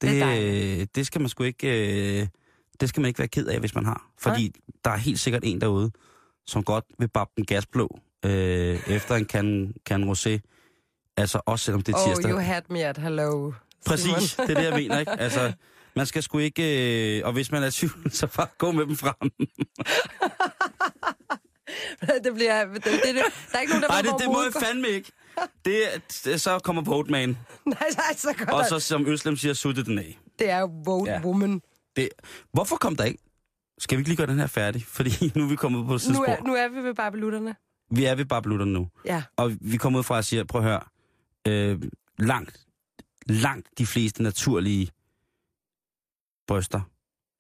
Det, 0.01 0.11
det, 0.23 0.97
det 0.97 1.07
skal 1.07 1.21
man 1.21 1.29
sgu 1.29 1.45
ikke... 1.45 2.21
Øh, 2.21 2.27
det 2.83 2.89
skal 2.89 3.01
man 3.01 3.09
ikke 3.09 3.19
være 3.19 3.29
ked 3.29 3.47
af, 3.47 3.61
hvis 3.61 3.75
man 3.75 3.85
har. 3.85 4.11
Fordi 4.19 4.53
der 4.85 4.91
er 4.91 4.97
helt 4.97 5.19
sikkert 5.21 5.43
en 5.45 5.61
derude, 5.61 5.91
som 6.47 6.65
godt 6.65 6.85
vil 6.99 7.09
bappe 7.09 7.33
den 7.37 7.45
gasblå 7.45 7.99
øh, 8.25 8.81
efter 8.89 9.15
en 9.15 9.25
kan, 9.25 9.75
kan 9.87 10.11
rosé. 10.13 10.39
Altså 11.17 11.41
også 11.47 11.65
selvom 11.65 11.83
det 11.83 11.95
er 11.95 11.99
Oh, 11.99 12.05
tirsdag. 12.09 12.31
you 12.31 12.39
had 12.39 12.63
me 12.71 12.85
at 12.85 12.99
hello. 12.99 13.53
Præcis, 13.87 14.05
Simon. 14.05 14.21
det 14.49 14.57
er 14.57 14.61
det, 14.61 14.65
jeg 14.71 14.75
mener, 14.75 14.99
ikke? 14.99 15.13
Altså, 15.13 15.53
man 15.97 16.07
skal 16.07 16.23
sgu 16.23 16.39
ikke... 16.39 17.19
Øh, 17.19 17.27
og 17.27 17.33
hvis 17.33 17.53
man 17.53 17.63
er 17.63 17.71
tvivl, 17.71 18.11
så 18.11 18.27
bare 18.27 18.47
gå 18.59 18.73
med 18.73 18.87
dem 18.87 18.97
frem. 18.97 19.31
det 22.25 22.35
bliver... 22.35 22.65
Det, 22.65 22.85
det, 22.85 22.93
det, 22.93 23.15
der 23.53 23.59
er 23.59 23.61
ikke 23.61 23.73
nogen, 23.73 23.83
der 23.83 23.89
Nej, 23.89 24.03
det, 24.03 24.11
det 24.19 24.27
må 24.27 24.43
jeg 24.43 24.53
fandme 24.67 24.89
ikke. 24.89 25.13
Det, 25.65 25.75
det, 26.25 26.41
så 26.41 26.59
kommer 26.59 26.83
går. 26.83 27.39
Nej, 27.67 27.89
nej, 27.97 28.15
så 28.17 28.35
går 28.39 28.53
Og 28.53 28.67
så, 28.67 28.81
som 28.81 29.07
Øslem 29.07 29.37
siger, 29.37 29.55
sutte 29.55 29.85
den 29.85 29.99
af. 29.99 30.19
Det 30.39 30.51
er 30.51 30.67
Ja. 31.07 31.13
ja. 31.13 31.21
woman. 31.21 31.63
Det, 31.97 32.09
hvorfor 32.53 32.77
kom 32.77 32.97
der 32.97 33.05
ikke? 33.05 33.23
Skal 33.79 33.99
vi 33.99 34.01
ikke 34.01 34.09
lige 34.11 34.17
gøre 34.17 34.27
den 34.27 34.39
her 34.39 34.47
færdig? 34.47 34.85
Fordi 34.87 35.11
nu 35.37 35.45
er 35.45 35.49
vi 35.49 35.57
kommet 35.57 35.87
på 35.87 35.95
et 35.95 36.03
Nu 36.13 36.23
er, 36.23 36.43
nu 36.47 36.55
er 36.55 36.69
vi 36.69 36.77
ved 36.77 36.95
babelutterne. 36.95 37.57
Vi 37.91 38.05
er 38.05 38.15
ved 38.15 38.25
bablutterne 38.25 38.73
nu. 38.73 38.89
Ja. 39.05 39.23
Og 39.37 39.53
vi 39.61 39.77
kommer 39.77 39.99
ud 39.99 40.05
fra 40.05 40.19
at 40.19 40.25
sige, 40.25 40.45
prøv 40.45 40.61
at 40.61 40.69
høre, 40.69 40.81
øh, 41.49 41.83
langt, 42.19 42.67
langt 43.27 43.69
de 43.79 43.87
fleste 43.87 44.23
naturlige 44.23 44.91
bryster, 46.47 46.81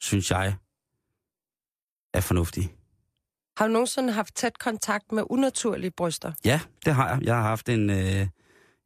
synes 0.01 0.31
jeg, 0.31 0.57
er 2.15 2.21
fornuftige. 2.21 2.73
Har 3.57 3.67
du 3.67 3.73
nogensinde 3.73 4.13
haft 4.13 4.35
tæt 4.35 4.59
kontakt 4.59 5.13
med 5.13 5.23
unaturlige 5.31 5.91
bryster? 5.91 6.33
Ja, 6.45 6.61
det 6.85 6.95
har 6.95 7.09
jeg. 7.09 7.23
Jeg 7.23 7.35
har 7.35 7.43
haft 7.43 7.69
en, 7.69 7.91
øh, 7.91 7.97
jeg 7.97 8.29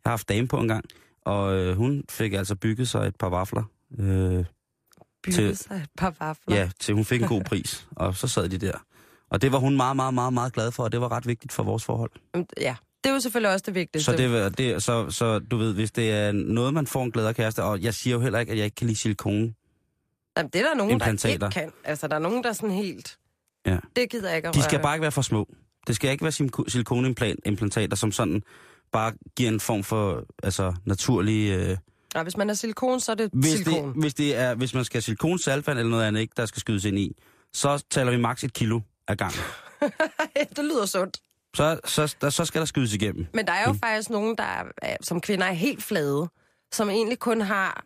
har 0.04 0.10
haft 0.10 0.28
dame 0.28 0.48
på 0.48 0.58
en 0.58 0.68
gang, 0.68 0.84
og 1.24 1.54
øh, 1.54 1.76
hun 1.76 2.04
fik 2.10 2.32
altså 2.32 2.56
bygget 2.56 2.88
sig 2.88 3.06
et 3.06 3.16
par 3.16 3.28
vafler. 3.28 3.64
Øh, 3.98 4.44
Til- 5.34 5.56
sig 5.56 5.76
et 5.76 5.88
par 5.98 6.14
vafler. 6.20 6.56
ja, 6.56 6.70
til 6.80 6.94
hun 6.94 7.04
fik 7.04 7.22
en 7.22 7.28
god 7.28 7.42
pris, 7.44 7.86
og 7.90 8.16
så 8.16 8.28
sad 8.28 8.48
de 8.48 8.58
der. 8.58 8.72
Og 9.30 9.42
det 9.42 9.52
var 9.52 9.58
hun 9.58 9.76
meget, 9.76 9.96
meget, 9.96 10.14
meget, 10.14 10.32
meget 10.32 10.52
glad 10.52 10.70
for, 10.72 10.82
og 10.82 10.92
det 10.92 11.00
var 11.00 11.12
ret 11.12 11.26
vigtigt 11.26 11.52
for 11.52 11.62
vores 11.62 11.84
forhold. 11.84 12.10
Ja, 12.60 12.76
det 13.04 13.10
er 13.10 13.14
jo 13.14 13.20
selvfølgelig 13.20 13.52
også 13.52 13.62
det 13.66 13.74
vigtigste. 13.74 14.12
Så, 14.12 14.16
det, 14.16 14.58
det, 14.58 14.82
så, 14.82 15.10
så 15.10 15.38
du 15.38 15.56
ved, 15.56 15.74
hvis 15.74 15.92
det 15.92 16.10
er 16.12 16.32
noget, 16.32 16.74
man 16.74 16.86
får 16.86 17.04
en 17.04 17.10
glæde 17.10 17.28
af 17.28 17.34
kæreste, 17.36 17.62
og 17.62 17.80
jeg 17.82 17.94
siger 17.94 18.14
jo 18.14 18.20
heller 18.20 18.38
ikke, 18.38 18.52
at 18.52 18.58
jeg 18.58 18.64
ikke 18.64 18.74
kan 18.74 18.86
lide 18.86 18.98
silikone. 18.98 19.54
Jamen, 20.36 20.50
det 20.52 20.60
er 20.60 20.64
der 20.64 20.74
nogen, 20.74 20.92
Implantater. 20.92 21.38
der 21.38 21.46
ikke 21.46 21.54
kan. 21.60 21.72
Altså, 21.84 22.08
der 22.08 22.14
er 22.14 22.18
nogen, 22.18 22.42
der 22.42 22.48
er 22.48 22.52
sådan 22.52 22.70
helt... 22.70 23.18
Ja. 23.66 23.78
Det 23.96 24.10
gider 24.10 24.28
jeg 24.28 24.36
ikke 24.36 24.48
at 24.48 24.54
De 24.54 24.62
skal 24.62 24.76
røre. 24.76 24.82
bare 24.82 24.94
ikke 24.94 25.02
være 25.02 25.12
for 25.12 25.22
små. 25.22 25.48
Det 25.86 25.96
skal 25.96 26.10
ikke 26.10 26.22
være 26.24 26.32
silikoneimplantater, 26.68 27.96
som 27.96 28.12
sådan 28.12 28.42
bare 28.92 29.12
giver 29.36 29.50
en 29.50 29.60
form 29.60 29.84
for 29.84 30.24
altså, 30.42 30.74
naturlig... 30.84 31.50
Øh, 31.50 31.76
Nej, 32.16 32.22
hvis 32.22 32.36
man 32.36 32.50
er 32.50 32.54
silikon, 32.54 33.00
så 33.00 33.12
er 33.12 33.16
det 33.16 33.30
hvis, 33.32 33.50
silikon. 33.52 33.88
det, 33.88 34.02
hvis, 34.02 34.14
det 34.14 34.36
er, 34.36 34.54
hvis 34.54 34.74
man 34.74 34.84
skal 34.84 34.96
have 34.96 35.02
silikon, 35.02 35.38
saltvand 35.38 35.78
eller 35.78 35.90
noget 35.90 36.04
andet, 36.04 36.20
ikke, 36.20 36.32
der 36.36 36.46
skal 36.46 36.60
skydes 36.60 36.84
ind 36.84 36.98
i, 36.98 37.16
så 37.52 37.84
taler 37.90 38.10
vi 38.10 38.16
maks 38.16 38.44
et 38.44 38.52
kilo 38.52 38.80
af 39.08 39.16
gangen. 39.16 39.40
det 40.56 40.64
lyder 40.64 40.86
sundt. 40.86 41.20
Så, 41.56 41.80
så, 41.84 42.16
der, 42.20 42.30
så 42.30 42.44
skal 42.44 42.58
der 42.58 42.64
skydes 42.64 42.94
igennem. 42.94 43.26
Men 43.34 43.46
der 43.46 43.52
er 43.52 43.64
jo 43.66 43.72
mm. 43.72 43.78
faktisk 43.78 44.10
nogen, 44.10 44.36
der 44.38 44.44
er, 44.44 44.64
er- 44.82 44.96
som 45.02 45.20
kvinder 45.20 45.46
er 45.46 45.52
helt 45.52 45.82
flade, 45.82 46.28
som 46.72 46.90
egentlig 46.90 47.18
kun 47.18 47.40
har 47.40 47.84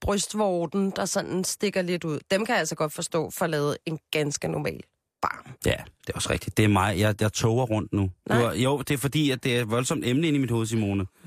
brystvorten, 0.00 0.92
der 0.96 1.04
sådan 1.04 1.44
stikker 1.44 1.82
lidt 1.82 2.04
ud. 2.04 2.18
Dem 2.30 2.44
kan 2.46 2.52
jeg 2.52 2.58
altså 2.60 2.74
godt 2.74 2.92
forstå 2.92 3.30
for 3.30 3.44
at 3.44 3.50
lave 3.50 3.76
en 3.86 3.98
ganske 4.10 4.48
normal 4.48 4.80
barm. 5.22 5.52
Ja, 5.66 5.74
det 6.06 6.08
er 6.08 6.12
også 6.14 6.30
rigtigt. 6.30 6.56
Det 6.56 6.64
er 6.64 6.68
mig. 6.68 6.98
Jeg, 6.98 7.14
jeg 7.20 7.32
toger 7.32 7.64
rundt 7.66 7.92
nu. 7.92 8.10
Nej. 8.28 8.38
Har- 8.38 8.52
jo, 8.54 8.78
det 8.78 8.90
er 8.94 8.98
fordi, 8.98 9.30
at 9.30 9.44
det 9.44 9.56
er 9.56 9.60
et 9.62 9.70
voldsomt 9.70 10.04
emne 10.06 10.26
inde 10.28 10.38
i 10.38 10.40
mit 10.40 10.50
hoved, 10.50 10.66
Simone. 10.66 11.06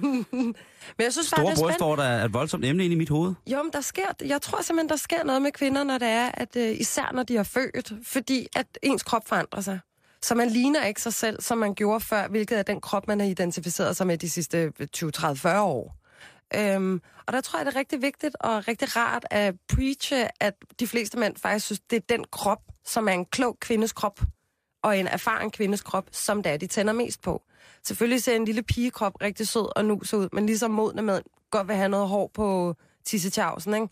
Men 0.97 1.03
jeg 1.05 1.11
synes 1.13 1.15
bare, 1.15 1.25
Store 1.25 1.41
er 1.41 1.55
spændende. 1.55 1.61
brystvorter 1.63 2.03
er 2.03 2.25
et 2.25 2.33
voldsomt 2.33 2.65
emne 2.65 2.85
inde 2.85 2.95
i 2.95 2.97
mit 2.97 3.09
hoved. 3.09 3.33
Jo, 3.47 3.63
men 3.63 3.71
der 3.73 3.81
sker, 3.81 4.03
jeg 4.25 4.41
tror 4.41 4.61
simpelthen, 4.61 4.89
der 4.89 4.95
sker 4.95 5.23
noget 5.23 5.41
med 5.41 5.51
kvinder, 5.51 5.83
når 5.83 5.97
det 5.97 6.07
er, 6.07 6.29
at 6.33 6.55
uh, 6.55 6.79
især 6.79 7.11
når 7.13 7.23
de 7.23 7.35
har 7.35 7.43
født, 7.43 7.93
fordi 8.05 8.47
at 8.55 8.65
ens 8.83 9.03
krop 9.03 9.27
forandrer 9.27 9.61
sig. 9.61 9.79
Så 10.23 10.35
man 10.35 10.49
ligner 10.49 10.85
ikke 10.85 11.01
sig 11.01 11.13
selv, 11.13 11.41
som 11.41 11.57
man 11.57 11.73
gjorde 11.75 11.99
før, 11.99 12.27
hvilket 12.27 12.59
er 12.59 12.63
den 12.63 12.81
krop, 12.81 13.07
man 13.07 13.19
har 13.19 13.27
identificeret 13.27 13.97
sig 13.97 14.07
med 14.07 14.17
de 14.17 14.29
sidste 14.29 14.71
20, 14.93 15.11
30, 15.11 15.37
40 15.37 15.61
år. 15.61 15.95
Øhm, 16.55 17.01
og 17.27 17.33
der 17.33 17.41
tror 17.41 17.59
jeg, 17.59 17.65
det 17.65 17.75
er 17.75 17.79
rigtig 17.79 18.01
vigtigt 18.01 18.35
og 18.39 18.67
rigtig 18.67 18.95
rart 18.95 19.25
at 19.29 19.55
preache, 19.67 20.27
at 20.43 20.53
de 20.79 20.87
fleste 20.87 21.19
mænd 21.19 21.37
faktisk 21.37 21.65
synes, 21.65 21.79
det 21.79 21.95
er 21.95 22.01
den 22.09 22.25
krop, 22.31 22.61
som 22.85 23.07
er 23.07 23.11
en 23.11 23.25
klog 23.25 23.57
kvindes 23.59 23.91
krop, 23.91 24.21
og 24.83 24.99
en 24.99 25.07
erfaren 25.07 25.51
kvindes 25.51 25.81
krop, 25.81 26.07
som 26.11 26.43
det 26.43 26.51
er, 26.51 26.57
de 26.57 26.67
tænder 26.67 26.93
mest 26.93 27.21
på. 27.21 27.41
Selvfølgelig 27.83 28.23
ser 28.23 28.35
en 28.35 28.45
lille 28.45 28.63
pigekrop 28.63 29.21
rigtig 29.21 29.47
sød 29.47 29.77
og 29.77 29.85
nus 29.85 30.13
ud, 30.13 30.29
men 30.33 30.45
ligesom 30.45 30.71
modne 30.71 31.01
mænd 31.01 31.23
godt 31.51 31.67
vil 31.67 31.75
have 31.75 31.89
noget 31.89 32.07
hår 32.07 32.31
på 32.33 32.75
tissetjavsen, 33.05 33.73
ikke? 33.73 33.87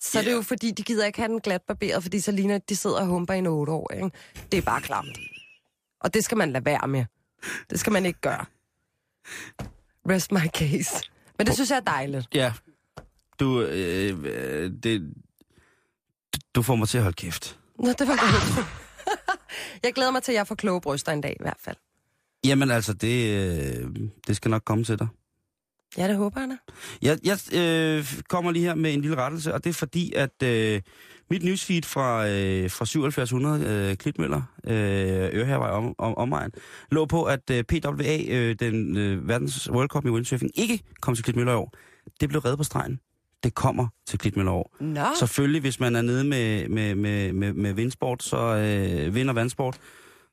Så 0.00 0.18
yeah. 0.18 0.24
det 0.24 0.32
er 0.32 0.36
jo 0.36 0.42
fordi, 0.42 0.70
de 0.70 0.82
gider 0.82 1.06
ikke 1.06 1.18
have 1.18 1.28
den 1.28 1.40
glat 1.40 1.62
barberet, 1.62 2.02
fordi 2.02 2.20
så 2.20 2.32
ligner 2.32 2.58
de 2.58 2.76
sidder 2.76 3.00
og 3.00 3.06
humper 3.06 3.34
i 3.34 3.38
en 3.38 3.46
otte 3.46 3.72
år, 3.72 3.92
ikke? 3.92 4.10
Det 4.52 4.58
er 4.58 4.62
bare 4.62 4.80
klamt. 4.80 5.18
Og 6.00 6.14
det 6.14 6.24
skal 6.24 6.38
man 6.38 6.52
lade 6.52 6.64
være 6.64 6.88
med. 6.88 7.04
Det 7.70 7.80
skal 7.80 7.92
man 7.92 8.06
ikke 8.06 8.20
gøre. 8.20 8.44
Rest 10.08 10.32
my 10.32 10.48
case. 10.48 11.10
Men 11.42 11.46
det 11.46 11.54
synes 11.54 11.70
jeg 11.70 11.76
er 11.76 11.80
dejligt. 11.80 12.28
Ja. 12.34 12.52
Du, 13.40 13.62
øh, 13.62 14.18
øh, 14.24 14.70
det, 14.82 15.14
du 16.54 16.62
får 16.62 16.76
mig 16.76 16.88
til 16.88 16.98
at 16.98 17.02
holde 17.02 17.16
kæft. 17.16 17.58
Nå, 17.78 17.88
det 17.88 18.08
var 18.08 18.16
godt. 18.16 18.66
jeg 19.84 19.92
glæder 19.94 20.10
mig 20.10 20.22
til, 20.22 20.32
at 20.32 20.36
jeg 20.36 20.46
får 20.46 20.54
kloge 20.54 20.80
bryster 20.80 21.12
en 21.12 21.20
dag 21.20 21.36
i 21.40 21.42
hvert 21.42 21.56
fald. 21.60 21.76
Jamen 22.44 22.70
altså, 22.70 22.92
det, 22.92 23.30
øh, 23.30 23.90
det 24.26 24.36
skal 24.36 24.50
nok 24.50 24.62
komme 24.64 24.84
til 24.84 24.98
dig. 24.98 25.08
Ja, 25.96 26.08
det 26.08 26.16
håber 26.16 26.40
jeg 26.40 26.48
da. 26.48 26.56
Jeg, 27.02 27.18
jeg 27.24 27.38
øh, 27.60 28.22
kommer 28.28 28.50
lige 28.50 28.64
her 28.64 28.74
med 28.74 28.94
en 28.94 29.00
lille 29.00 29.16
rettelse, 29.16 29.54
og 29.54 29.64
det 29.64 29.70
er 29.70 29.74
fordi, 29.74 30.12
at 30.12 30.42
øh, 30.42 30.80
mit 31.32 31.44
newsfeed 31.44 31.82
fra, 31.82 32.28
øh, 32.28 32.70
fra 32.70 32.86
7700 32.86 33.90
øh, 33.90 33.96
Klitmøller, 33.96 34.42
øh, 34.66 35.40
Ørhervej 35.40 35.70
om, 35.70 35.94
om, 35.98 36.18
omegn, 36.18 36.50
lå 36.90 37.06
på, 37.06 37.24
at 37.24 37.50
øh, 37.50 37.64
PWA, 37.64 38.18
øh, 38.28 38.54
den 38.60 38.96
øh, 38.96 39.28
verdens 39.28 39.70
World 39.70 39.88
Cup 39.88 40.06
i 40.06 40.08
windsurfing, 40.08 40.50
ikke 40.54 40.82
kom 41.00 41.14
til 41.14 41.24
Klitmøller 41.24 41.52
i 41.52 41.56
år. 41.56 41.72
Det 42.20 42.28
blev 42.28 42.40
reddet 42.40 42.58
på 42.58 42.64
stregen. 42.64 43.00
Det 43.44 43.54
kommer 43.54 43.86
til 44.06 44.18
Klitmøller 44.18 44.52
i 44.52 44.54
år. 44.54 44.76
Nå, 44.80 45.04
Selvfølgelig, 45.18 45.60
hvis 45.60 45.80
man 45.80 45.96
er 45.96 46.02
nede 46.02 46.24
med, 46.24 46.68
med, 46.68 46.94
med, 46.94 47.32
med, 47.32 47.52
med 47.52 47.72
vindsport, 47.72 48.22
så 48.22 48.36
øh, 48.36 49.14
vind- 49.14 49.28
og 49.28 49.34
vandsport, 49.34 49.80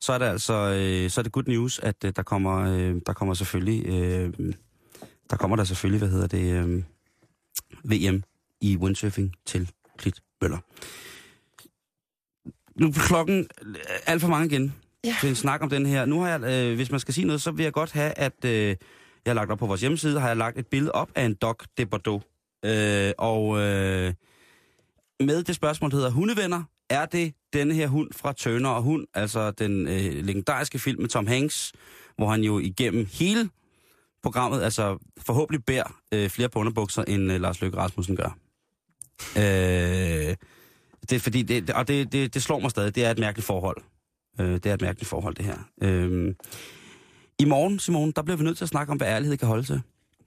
så 0.01 0.13
er 0.13 0.17
det 0.17 0.25
altså 0.25 0.53
øh, 0.53 1.09
så 1.09 1.21
er 1.21 1.23
det 1.23 1.31
good 1.31 1.47
news, 1.47 1.79
at 1.79 1.95
øh, 2.05 2.13
der 2.15 2.23
kommer 2.23 2.57
øh, 2.57 2.95
der 3.05 3.13
kommer 3.13 3.33
selvfølgelig 3.33 3.85
øh, 3.87 4.53
der 5.29 5.37
kommer 5.37 5.55
der 5.55 5.63
selvfølgelig, 5.63 5.99
hvad 5.99 6.09
hedder 6.09 6.27
det, 6.27 6.53
øh, 6.53 6.83
VM 7.83 8.23
i 8.61 8.77
windsurfing 8.77 9.33
til 9.45 9.69
Klitmøller. 10.39 10.59
Nu 12.75 12.87
er 12.87 12.91
klokken 13.07 13.47
øh, 13.65 13.75
alt 14.05 14.21
for 14.21 14.27
mange 14.27 14.47
igen 14.47 14.73
Ja. 15.03 15.15
til 15.21 15.29
en 15.29 15.35
snak 15.35 15.61
om 15.61 15.69
den 15.69 15.85
her. 15.85 16.05
Nu 16.05 16.21
har 16.21 16.29
jeg, 16.29 16.43
øh, 16.43 16.75
hvis 16.75 16.91
man 16.91 16.99
skal 16.99 17.13
sige 17.13 17.27
noget, 17.27 17.41
så 17.41 17.51
vil 17.51 17.63
jeg 17.63 17.73
godt 17.73 17.91
have, 17.91 18.11
at 18.17 18.45
øh, 18.45 18.51
jeg 18.51 18.77
har 19.27 19.33
lagt 19.33 19.51
op 19.51 19.57
på 19.57 19.65
vores 19.65 19.81
hjemmeside, 19.81 20.19
har 20.19 20.27
jeg 20.27 20.37
lagt 20.37 20.59
et 20.59 20.67
billede 20.67 20.91
op 20.91 21.09
af 21.15 21.23
en 21.25 21.33
Doc 21.33 21.55
de 21.77 21.85
Bordeaux. 21.85 22.23
Øh, 22.65 23.11
og 23.17 23.59
øh, 23.59 24.13
med 25.19 25.43
det 25.43 25.55
spørgsmål, 25.55 25.91
der 25.91 25.97
hedder 25.97 26.11
hundevenner, 26.11 26.63
er 26.89 27.05
det 27.05 27.33
denne 27.53 27.73
her 27.73 27.87
hund 27.87 28.09
fra 28.13 28.33
Turner 28.33 28.69
og 28.69 28.81
Hund, 28.81 29.07
altså 29.13 29.51
den 29.51 29.87
øh, 29.87 30.25
legendariske 30.25 30.79
film 30.79 31.01
med 31.01 31.09
Tom 31.09 31.27
Hanks, 31.27 31.73
hvor 32.17 32.29
han 32.29 32.41
jo 32.41 32.59
igennem 32.59 33.07
hele 33.11 33.49
programmet, 34.23 34.61
altså 34.61 34.97
forhåbentlig 35.17 35.65
bærer 35.65 35.99
øh, 36.13 36.29
flere 36.29 36.49
på 36.49 36.59
underbukser, 36.59 37.03
end 37.07 37.31
øh, 37.31 37.41
Lars 37.41 37.61
Løkke 37.61 37.77
Rasmussen 37.77 38.15
gør. 38.15 38.37
Øh, 39.37 40.35
det 41.09 41.15
er 41.15 41.19
fordi, 41.19 41.41
det, 41.41 41.69
og 41.69 41.87
det, 41.87 42.11
det, 42.11 42.33
det 42.33 42.43
slår 42.43 42.59
mig 42.59 42.71
stadig, 42.71 42.95
det 42.95 43.05
er 43.05 43.11
et 43.11 43.19
mærkeligt 43.19 43.45
forhold. 43.45 43.77
Øh, 44.39 44.51
det 44.53 44.65
er 44.65 44.73
et 44.73 44.81
mærkeligt 44.81 45.09
forhold, 45.09 45.35
det 45.35 45.45
her. 45.45 45.57
Øh, 45.81 46.35
I 47.39 47.45
morgen, 47.45 47.79
Simone, 47.79 48.11
der 48.15 48.21
bliver 48.21 48.37
vi 48.37 48.43
nødt 48.43 48.57
til 48.57 48.65
at 48.65 48.69
snakke 48.69 48.91
om, 48.91 48.97
hvad 48.97 49.07
ærlighed 49.07 49.37
kan 49.37 49.47
holde 49.47 49.63
til. 49.63 49.81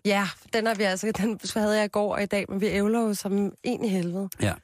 ja, 0.04 0.28
den, 0.52 0.66
har 0.66 0.74
vi 0.74 0.82
altså, 0.82 1.12
den 1.16 1.40
havde 1.54 1.76
jeg 1.76 1.84
i 1.84 1.88
går 1.88 2.14
og 2.14 2.22
i 2.22 2.26
dag, 2.26 2.44
men 2.48 2.60
vi 2.60 2.66
ævler 2.66 3.00
jo 3.00 3.14
som 3.14 3.52
en 3.62 3.84
i 3.84 3.88
helvede. 3.88 4.28
Ja. 4.42 4.54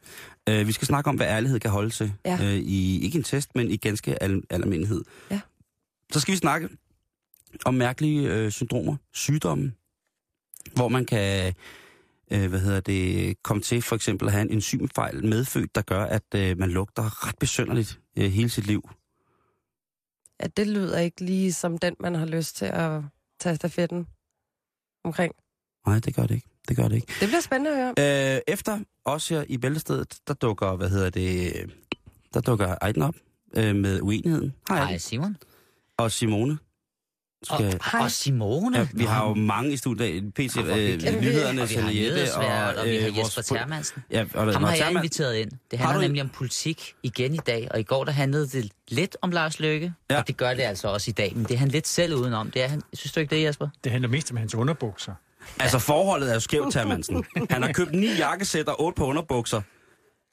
Øh, 0.48 0.66
vi 0.66 0.72
skal 0.72 0.86
snakke 0.86 1.10
om, 1.10 1.16
hvad 1.16 1.26
ærlighed 1.26 1.60
kan 1.60 1.70
holde 1.70 1.90
til. 1.90 2.12
Ja. 2.24 2.38
Øh, 2.42 2.54
i, 2.54 3.00
ikke 3.04 3.18
en 3.18 3.24
test, 3.24 3.54
men 3.54 3.70
i 3.70 3.76
ganske 3.76 4.22
al, 4.22 4.42
almindelighed. 4.50 5.04
Ja. 5.30 5.40
Så 6.12 6.20
skal 6.20 6.32
vi 6.32 6.38
snakke 6.38 6.68
om 7.64 7.74
mærkelige 7.74 8.30
øh, 8.30 8.50
syndromer, 8.50 8.96
sygdomme, 9.12 9.72
hvor 10.74 10.88
man 10.88 11.04
kan 11.04 11.54
øh, 12.30 12.48
hvad 12.48 12.60
hedder 12.60 12.80
det, 12.80 13.42
komme 13.42 13.62
til 13.62 13.82
for 13.82 13.96
eksempel 13.96 14.28
at 14.28 14.32
have 14.32 14.42
en 14.42 14.50
enzymfejl 14.52 15.26
medfødt, 15.26 15.74
der 15.74 15.82
gør, 15.82 16.04
at 16.04 16.34
øh, 16.34 16.58
man 16.58 16.70
lugter 16.70 17.26
ret 17.26 17.38
besønderligt 17.38 18.00
øh, 18.18 18.30
hele 18.30 18.48
sit 18.48 18.66
liv. 18.66 18.90
Ja, 20.42 20.46
det 20.46 20.66
lyder 20.66 20.98
ikke 20.98 21.24
lige 21.24 21.52
som 21.52 21.78
den, 21.78 21.96
man 22.00 22.14
har 22.14 22.26
lyst 22.26 22.56
til 22.56 22.64
at 22.64 23.02
tage 23.40 23.56
stafetten 23.56 24.06
omkring. 25.04 25.34
Nej, 25.86 25.98
det 25.98 26.14
gør 26.14 26.22
det 26.22 26.34
ikke. 26.34 26.48
Det 26.68 26.76
gør 26.76 26.88
det 26.88 26.94
ikke. 26.96 27.06
Det 27.20 27.28
bliver 27.28 27.40
spændende 27.40 27.70
at 27.70 27.94
høre. 27.98 28.34
Øh, 28.36 28.40
efter 28.48 28.78
os 29.04 29.28
her 29.28 29.44
i 29.48 29.58
Bæltestedet, 29.58 30.18
der 30.28 30.34
dukker, 30.34 30.76
hvad 30.76 30.90
hedder 30.90 31.10
det, 31.10 31.52
der 32.34 32.40
dukker 32.40 32.74
Ejden 32.82 33.02
op 33.02 33.14
øh, 33.56 33.76
med 33.76 34.00
uenigheden. 34.02 34.54
Hej, 34.68 34.84
Hej. 34.84 34.98
Simon. 34.98 35.36
Og 35.96 36.12
Simone. 36.12 36.58
Skal, 37.42 37.80
Og, 37.94 38.00
og 38.00 38.10
Simone. 38.10 38.78
ja, 38.78 38.86
vi 38.94 39.04
har 39.04 39.28
jo 39.28 39.34
mange 39.34 39.72
i 39.72 39.76
studiet. 39.76 40.34
PC, 40.34 40.56
øh, 40.56 40.64
nyhederne, 41.20 41.62
og 41.62 41.70
vi 41.70 41.74
har 41.74 41.90
nyhedsvært, 41.90 42.74
og, 42.76 42.80
og 42.82 42.86
vi 42.88 42.96
har 42.96 43.08
øh, 43.08 43.16
vores 43.16 43.36
Jesper 43.38 43.54
pol- 43.54 43.58
Termansen. 43.58 44.02
Ja, 44.10 44.24
og 44.34 44.52
Ham 44.52 44.62
har 44.62 44.74
jeg 44.74 44.90
inviteret 44.90 45.36
ind. 45.36 45.50
Det 45.70 45.78
handler 45.78 46.00
nemlig 46.00 46.22
om 46.22 46.28
politik 46.28 46.94
igen 47.02 47.34
i 47.34 47.38
dag, 47.46 47.68
og 47.70 47.80
i 47.80 47.82
går 47.82 48.04
der 48.04 48.12
handlede 48.12 48.48
det 48.48 48.72
lidt 48.88 49.16
om 49.22 49.30
Lars 49.30 49.60
Løkke, 49.60 49.92
Ja. 50.10 50.18
og 50.18 50.26
det 50.28 50.36
gør 50.36 50.54
det 50.54 50.62
altså 50.62 50.88
også 50.88 51.10
i 51.10 51.12
dag, 51.12 51.32
men 51.36 51.44
det 51.44 51.50
er 51.54 51.58
han 51.58 51.68
lidt 51.68 51.86
selv 51.86 52.14
udenom. 52.14 52.50
Det 52.50 52.62
er 52.62 52.68
han, 52.68 52.82
synes 52.92 53.12
du 53.12 53.20
ikke 53.20 53.36
det, 53.36 53.44
Jesper? 53.44 53.68
Det 53.84 53.92
handler 53.92 54.08
mest 54.08 54.30
om 54.30 54.36
hans 54.36 54.54
underbukser. 54.54 55.12
Altså, 55.60 55.78
forholdet 55.78 56.30
er 56.30 56.34
jo 56.34 56.40
skævt, 56.40 56.72
Termansen. 56.72 57.24
Han 57.50 57.62
har 57.62 57.72
købt 57.72 57.92
ni 57.94 58.06
jakkesæt 58.18 58.68
og 58.68 58.80
otte 58.82 58.96
på 58.96 59.06
underbukser. 59.06 59.62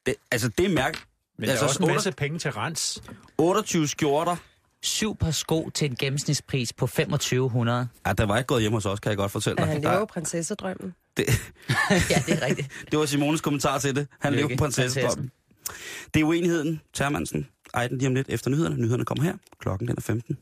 Det, 0.05 0.15
altså, 0.31 0.47
det 0.57 0.65
er 0.65 0.69
mærke. 0.69 0.97
Men 1.39 1.49
altså, 1.49 1.61
der 1.63 1.65
er 1.65 1.69
også 1.69 1.83
en 1.83 1.87
masse 1.93 2.09
8, 2.09 2.15
penge 2.17 2.39
til 2.39 2.51
rens. 2.51 3.03
28 3.37 3.87
skjorter. 3.87 4.35
Syv 4.85 5.15
par 5.15 5.31
sko 5.31 5.69
til 5.73 5.89
en 5.89 5.95
gennemsnitspris 5.95 6.73
på 6.73 6.87
2500. 6.87 7.87
Ja, 8.07 8.13
der 8.13 8.25
var 8.25 8.37
ikke 8.37 8.47
gået 8.47 8.61
hjem 8.61 8.73
hos 8.73 8.85
os, 8.85 8.99
kan 8.99 9.09
jeg 9.09 9.17
godt 9.17 9.31
fortælle 9.31 9.61
Ja, 9.61 9.65
dig. 9.65 9.73
han 9.73 9.81
lever 9.81 9.93
jo 9.93 9.99
Der, 9.99 10.05
prinsessedrømmen. 10.05 10.95
det, 11.17 11.25
ja, 11.89 12.23
det 12.25 12.33
er 12.43 12.45
rigtigt. 12.45 12.71
det 12.91 12.99
var 12.99 13.05
Simones 13.05 13.41
kommentar 13.41 13.77
til 13.79 13.95
det. 13.95 14.07
Han 14.19 14.33
Lykke, 14.33 14.47
lever 14.47 14.57
på 14.57 14.63
prinsessedrømmen. 14.63 15.31
Det 16.13 16.19
er 16.19 16.23
uenigheden, 16.23 16.81
Termansen. 16.93 17.47
Ejden 17.73 17.97
lige 17.97 18.07
om 18.07 18.15
lidt 18.15 18.29
efter 18.29 18.49
nyhederne. 18.51 18.75
Nyhederne 18.77 19.05
kommer 19.05 19.23
her. 19.23 19.33
Klokken 19.59 19.87
den 19.87 19.95
er 19.97 20.01
15. 20.01 20.37